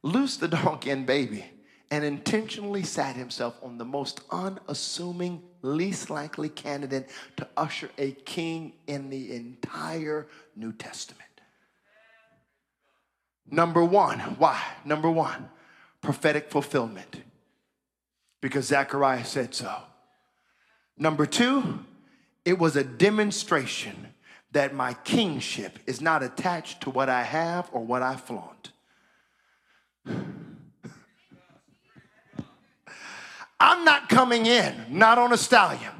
loose 0.03 0.37
the 0.37 0.49
donkey 0.49 0.91
and 0.91 1.07
baby, 1.07 1.47
and 1.93 2.07
intentionally 2.07 2.83
sat 2.83 3.17
himself 3.17 3.55
on 3.63 3.77
the 3.77 3.85
most 3.85 4.23
unassuming, 4.31 5.43
least 5.61 6.09
likely 6.09 6.49
candidate 6.49 7.11
to 7.37 7.47
usher 7.55 7.91
a 7.99 8.13
king 8.13 8.73
in 8.87 9.11
the 9.11 9.31
entire 9.37 10.27
New 10.57 10.73
Testament. 10.73 11.29
Number 13.47 13.85
one, 13.85 14.21
why? 14.39 14.59
Number 14.87 15.11
one, 15.11 15.51
prophetic 16.01 16.51
fulfillment. 16.51 17.25
Because 18.41 18.69
Zechariah 18.69 19.27
said 19.27 19.55
so. 19.55 19.77
Number 20.97 21.27
two, 21.27 21.85
it 22.47 22.59
was 22.59 22.75
a 22.75 22.85
demonstration 22.85 24.15
that 24.53 24.75
my 24.75 24.95
kingship 24.95 25.79
is 25.87 26.01
not 26.01 26.23
attached 26.23 26.81
to 26.85 26.91
what 26.91 27.11
I 27.11 27.23
have 27.23 27.69
or 27.71 27.85
what 27.85 28.01
I 28.01 28.17
flaunt. 28.17 28.73
I'm 33.63 33.85
not 33.85 34.09
coming 34.09 34.47
in, 34.47 34.75
not 34.89 35.19
on 35.19 35.33
a 35.33 35.37
stallion. 35.37 35.93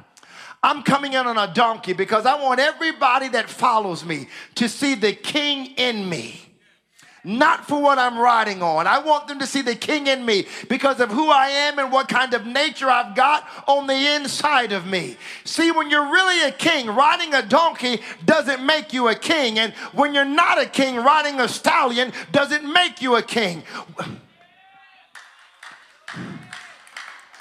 I'm 0.61 0.83
coming 0.83 1.13
in 1.13 1.25
on 1.25 1.37
a 1.37 1.53
donkey 1.53 1.93
because 1.93 2.25
I 2.25 2.35
want 2.41 2.59
everybody 2.59 3.29
that 3.29 3.49
follows 3.49 4.03
me 4.03 4.27
to 4.55 4.67
see 4.67 4.95
the 4.95 5.13
king 5.13 5.67
in 5.77 6.09
me. 6.09 6.41
Not 7.23 7.65
for 7.65 7.81
what 7.81 7.97
I'm 7.97 8.17
riding 8.17 8.61
on. 8.61 8.85
I 8.85 8.99
want 8.99 9.29
them 9.29 9.39
to 9.39 9.47
see 9.47 9.61
the 9.61 9.75
king 9.75 10.07
in 10.07 10.25
me 10.25 10.45
because 10.67 10.99
of 10.99 11.09
who 11.09 11.29
I 11.29 11.47
am 11.47 11.79
and 11.79 11.89
what 11.89 12.09
kind 12.09 12.33
of 12.33 12.45
nature 12.45 12.89
I've 12.89 13.15
got 13.15 13.47
on 13.65 13.87
the 13.87 14.15
inside 14.15 14.73
of 14.73 14.85
me. 14.85 15.15
See, 15.45 15.71
when 15.71 15.89
you're 15.89 16.11
really 16.11 16.45
a 16.45 16.51
king, 16.51 16.87
riding 16.87 17.33
a 17.33 17.41
donkey 17.41 18.01
doesn't 18.25 18.65
make 18.65 18.91
you 18.91 19.07
a 19.07 19.15
king. 19.15 19.57
And 19.57 19.71
when 19.93 20.13
you're 20.13 20.25
not 20.25 20.61
a 20.61 20.65
king, 20.65 20.97
riding 20.97 21.39
a 21.39 21.47
stallion 21.47 22.11
doesn't 22.33 22.69
make 22.73 23.01
you 23.01 23.15
a 23.15 23.21
king. 23.21 23.63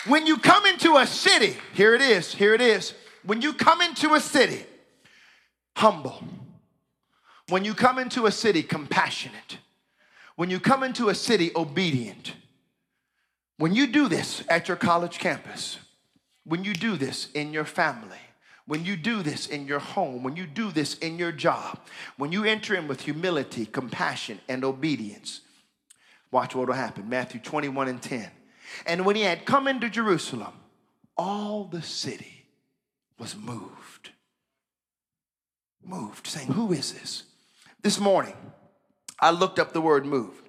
When 0.07 0.27
you 0.27 0.37
come 0.37 0.67
into 0.67 0.97
a 0.97 1.07
city, 1.07 1.57
here 1.75 1.95
it 1.95 2.01
is, 2.01 2.35
here 2.35 2.55
it 2.55 2.61
is. 2.61 2.95
When 3.25 3.41
you 3.41 3.53
come 3.53 3.81
into 3.81 4.15
a 4.15 4.21
city, 4.21 4.65
humble. 5.77 6.23
When 7.49 7.65
you 7.65 7.75
come 7.75 7.99
into 7.99 8.27
a 8.27 8.33
city, 8.33 8.63
compassionate. 8.63 9.59
When 10.37 10.51
you 10.51 10.59
come 10.59 10.83
into 10.83 11.09
a 11.09 11.15
city, 11.15 11.53
obedient. 11.55 12.35
When 13.59 13.75
you 13.75 13.87
do 13.87 14.09
this 14.09 14.43
at 14.49 14.67
your 14.67 14.77
college 14.77 15.19
campus, 15.19 15.79
when 16.45 16.65
you 16.65 16.75
do 16.75 16.97
this 16.97 17.31
in 17.33 17.53
your 17.53 17.65
family, 17.65 18.19
when 18.67 18.85
you 18.85 18.97
do 18.97 19.23
this 19.23 19.47
in 19.47 19.67
your 19.67 19.79
home, 19.79 20.25
when 20.25 20.35
you 20.35 20.47
do 20.47 20.73
this 20.73 20.95
in 20.99 21.19
your 21.19 21.33
job, 21.33 21.79
when 22.17 22.33
you 22.33 22.45
enter 22.45 22.75
in 22.75 22.89
with 22.89 23.03
humility, 23.03 23.67
compassion, 23.67 24.41
and 24.49 24.65
obedience, 24.65 25.43
Watch 26.33 26.55
what 26.55 26.67
will 26.67 26.75
happen. 26.75 27.09
Matthew 27.09 27.41
21 27.41 27.89
and 27.89 28.03
10. 28.03 28.29
And 28.87 29.05
when 29.05 29.17
he 29.17 29.23
had 29.23 29.45
come 29.45 29.69
into 29.69 29.89
Jerusalem, 29.89 30.55
all 31.17 31.65
the 31.65 31.83
city 31.83 32.47
was 33.19 33.37
moved. 33.37 34.11
Moved, 35.85 36.27
saying, 36.27 36.49
Who 36.49 36.73
is 36.73 36.93
this? 36.93 37.25
This 37.83 37.99
morning, 37.99 38.37
I 39.19 39.31
looked 39.31 39.59
up 39.59 39.73
the 39.73 39.81
word 39.81 40.07
moved 40.07 40.49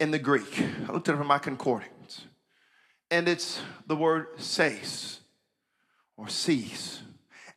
in 0.00 0.10
the 0.10 0.18
Greek. 0.18 0.62
I 0.88 0.92
looked 0.92 1.08
it 1.08 1.14
up 1.14 1.20
in 1.20 1.26
my 1.26 1.38
concordance. 1.38 2.22
And 3.10 3.28
it's 3.28 3.60
the 3.86 3.96
word 3.96 4.26
seis 4.36 5.20
or 6.16 6.28
seis, 6.28 7.00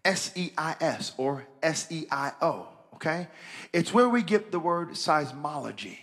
S 0.06 0.32
E 0.36 0.52
I 0.58 0.76
S 0.80 1.14
or 1.18 1.48
S 1.62 1.92
E 1.92 2.06
I 2.10 2.32
O, 2.42 2.68
okay? 2.96 3.28
It's 3.74 3.94
where 3.94 4.08
we 4.08 4.24
get 4.24 4.52
the 4.52 4.60
word 4.60 4.92
seismology 4.92 5.98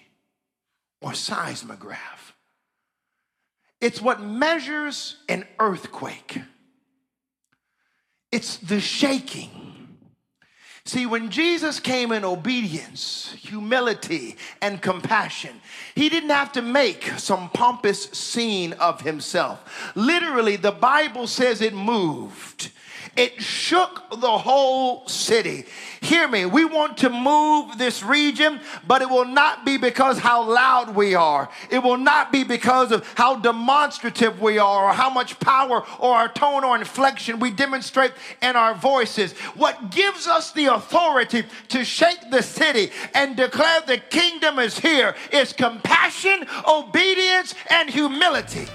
or 1.01 1.14
seismograph. 1.14 2.28
It's 3.81 4.01
what 4.01 4.20
measures 4.20 5.16
an 5.29 5.47
earthquake. 5.59 6.41
It's 8.33 8.57
the 8.57 8.81
shaking. 8.81 9.68
See, 10.85 11.05
when 11.05 11.31
Jesus 11.31 11.81
came 11.81 12.12
in 12.12 12.24
obedience, 12.24 13.35
humility, 13.39 14.37
and 14.62 14.81
compassion, 14.81 15.61
he 15.95 16.09
didn't 16.09 16.31
have 16.31 16.53
to 16.53 16.62
make 16.62 17.05
some 17.18 17.51
pompous 17.51 18.05
scene 18.05 18.72
of 18.74 19.03
himself. 19.03 19.93
Literally, 19.95 20.57
the 20.57 20.72
Bible 20.72 21.26
says 21.26 21.61
it 21.61 21.74
moved. 21.74 22.70
It 23.19 23.43
shook 23.43 24.09
the 24.11 24.39
whole 24.39 25.09
city. 25.09 25.64
Hear 26.01 26.29
me, 26.29 26.47
we 26.47 26.64
want 26.64 26.99
to 26.99 27.11
move 27.11 27.77
this 27.77 28.05
region, 28.05 28.61
but 28.87 29.03
it 29.03 29.11
will 29.11 29.25
not 29.25 29.66
be 29.66 29.77
because 29.77 30.21
how 30.21 30.49
loud 30.49 30.95
we 30.95 31.16
are. 31.16 31.49
It 31.69 31.81
will 31.81 31.97
not 31.97 32.31
be 32.31 32.45
because 32.45 32.93
of 32.93 33.05
how 33.16 33.35
demonstrative 33.35 34.41
we 34.41 34.59
are 34.59 34.85
or 34.85 34.93
how 34.93 35.11
much 35.11 35.41
power 35.41 35.85
or 35.99 36.14
our 36.14 36.29
tone 36.29 36.62
or 36.62 36.77
inflection 36.77 37.41
we 37.41 37.51
demonstrate 37.51 38.12
in 38.41 38.55
our 38.55 38.75
voices. 38.75 39.33
What 39.57 39.91
gives 39.91 40.29
us 40.29 40.53
the 40.53 40.66
authority 40.66 41.43
to 41.71 41.85
shake 41.85 42.31
the 42.31 42.45
city 42.45 42.93
and 43.14 43.35
declare 43.35 43.81
the 43.81 43.99
kingdom 43.99 44.61
is 44.61 44.79
here 44.79 45.16
is 45.33 45.53
compassion, 45.53 46.47
obedience, 46.69 47.57
and 47.69 47.91
humility. 47.91 48.69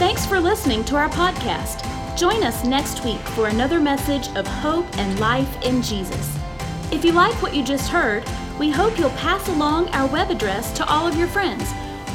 Thanks 0.00 0.24
for 0.24 0.40
listening 0.40 0.82
to 0.86 0.96
our 0.96 1.10
podcast. 1.10 1.84
Join 2.16 2.42
us 2.42 2.64
next 2.64 3.04
week 3.04 3.20
for 3.20 3.48
another 3.48 3.78
message 3.78 4.34
of 4.34 4.46
hope 4.46 4.86
and 4.96 5.20
life 5.20 5.60
in 5.60 5.82
Jesus. 5.82 6.38
If 6.90 7.04
you 7.04 7.12
like 7.12 7.34
what 7.42 7.54
you 7.54 7.62
just 7.62 7.90
heard, 7.90 8.24
we 8.58 8.70
hope 8.70 8.98
you'll 8.98 9.10
pass 9.10 9.46
along 9.48 9.90
our 9.90 10.10
web 10.10 10.30
address 10.30 10.72
to 10.78 10.86
all 10.86 11.06
of 11.06 11.18
your 11.18 11.28
friends 11.28 11.64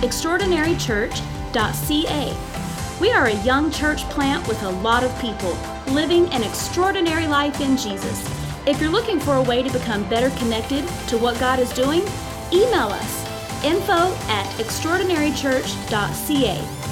extraordinarychurch.ca. 0.01 2.99
We 2.99 3.11
are 3.11 3.27
a 3.27 3.43
young 3.43 3.69
church 3.69 4.01
plant 4.09 4.47
with 4.47 4.63
a 4.63 4.71
lot 4.71 5.03
of 5.03 5.21
people 5.21 5.55
living 5.85 6.27
an 6.29 6.41
extraordinary 6.41 7.27
life 7.27 7.61
in 7.61 7.77
Jesus. 7.77 8.27
If 8.65 8.81
you're 8.81 8.89
looking 8.89 9.19
for 9.19 9.35
a 9.35 9.43
way 9.43 9.61
to 9.61 9.71
become 9.71 10.09
better 10.09 10.31
connected 10.39 10.87
to 11.09 11.19
what 11.19 11.39
God 11.39 11.59
is 11.59 11.71
doing, 11.73 12.01
email 12.51 12.87
us 12.87 13.23
info 13.63 14.11
at 14.27 14.47
extraordinarychurch.ca. 14.57 16.74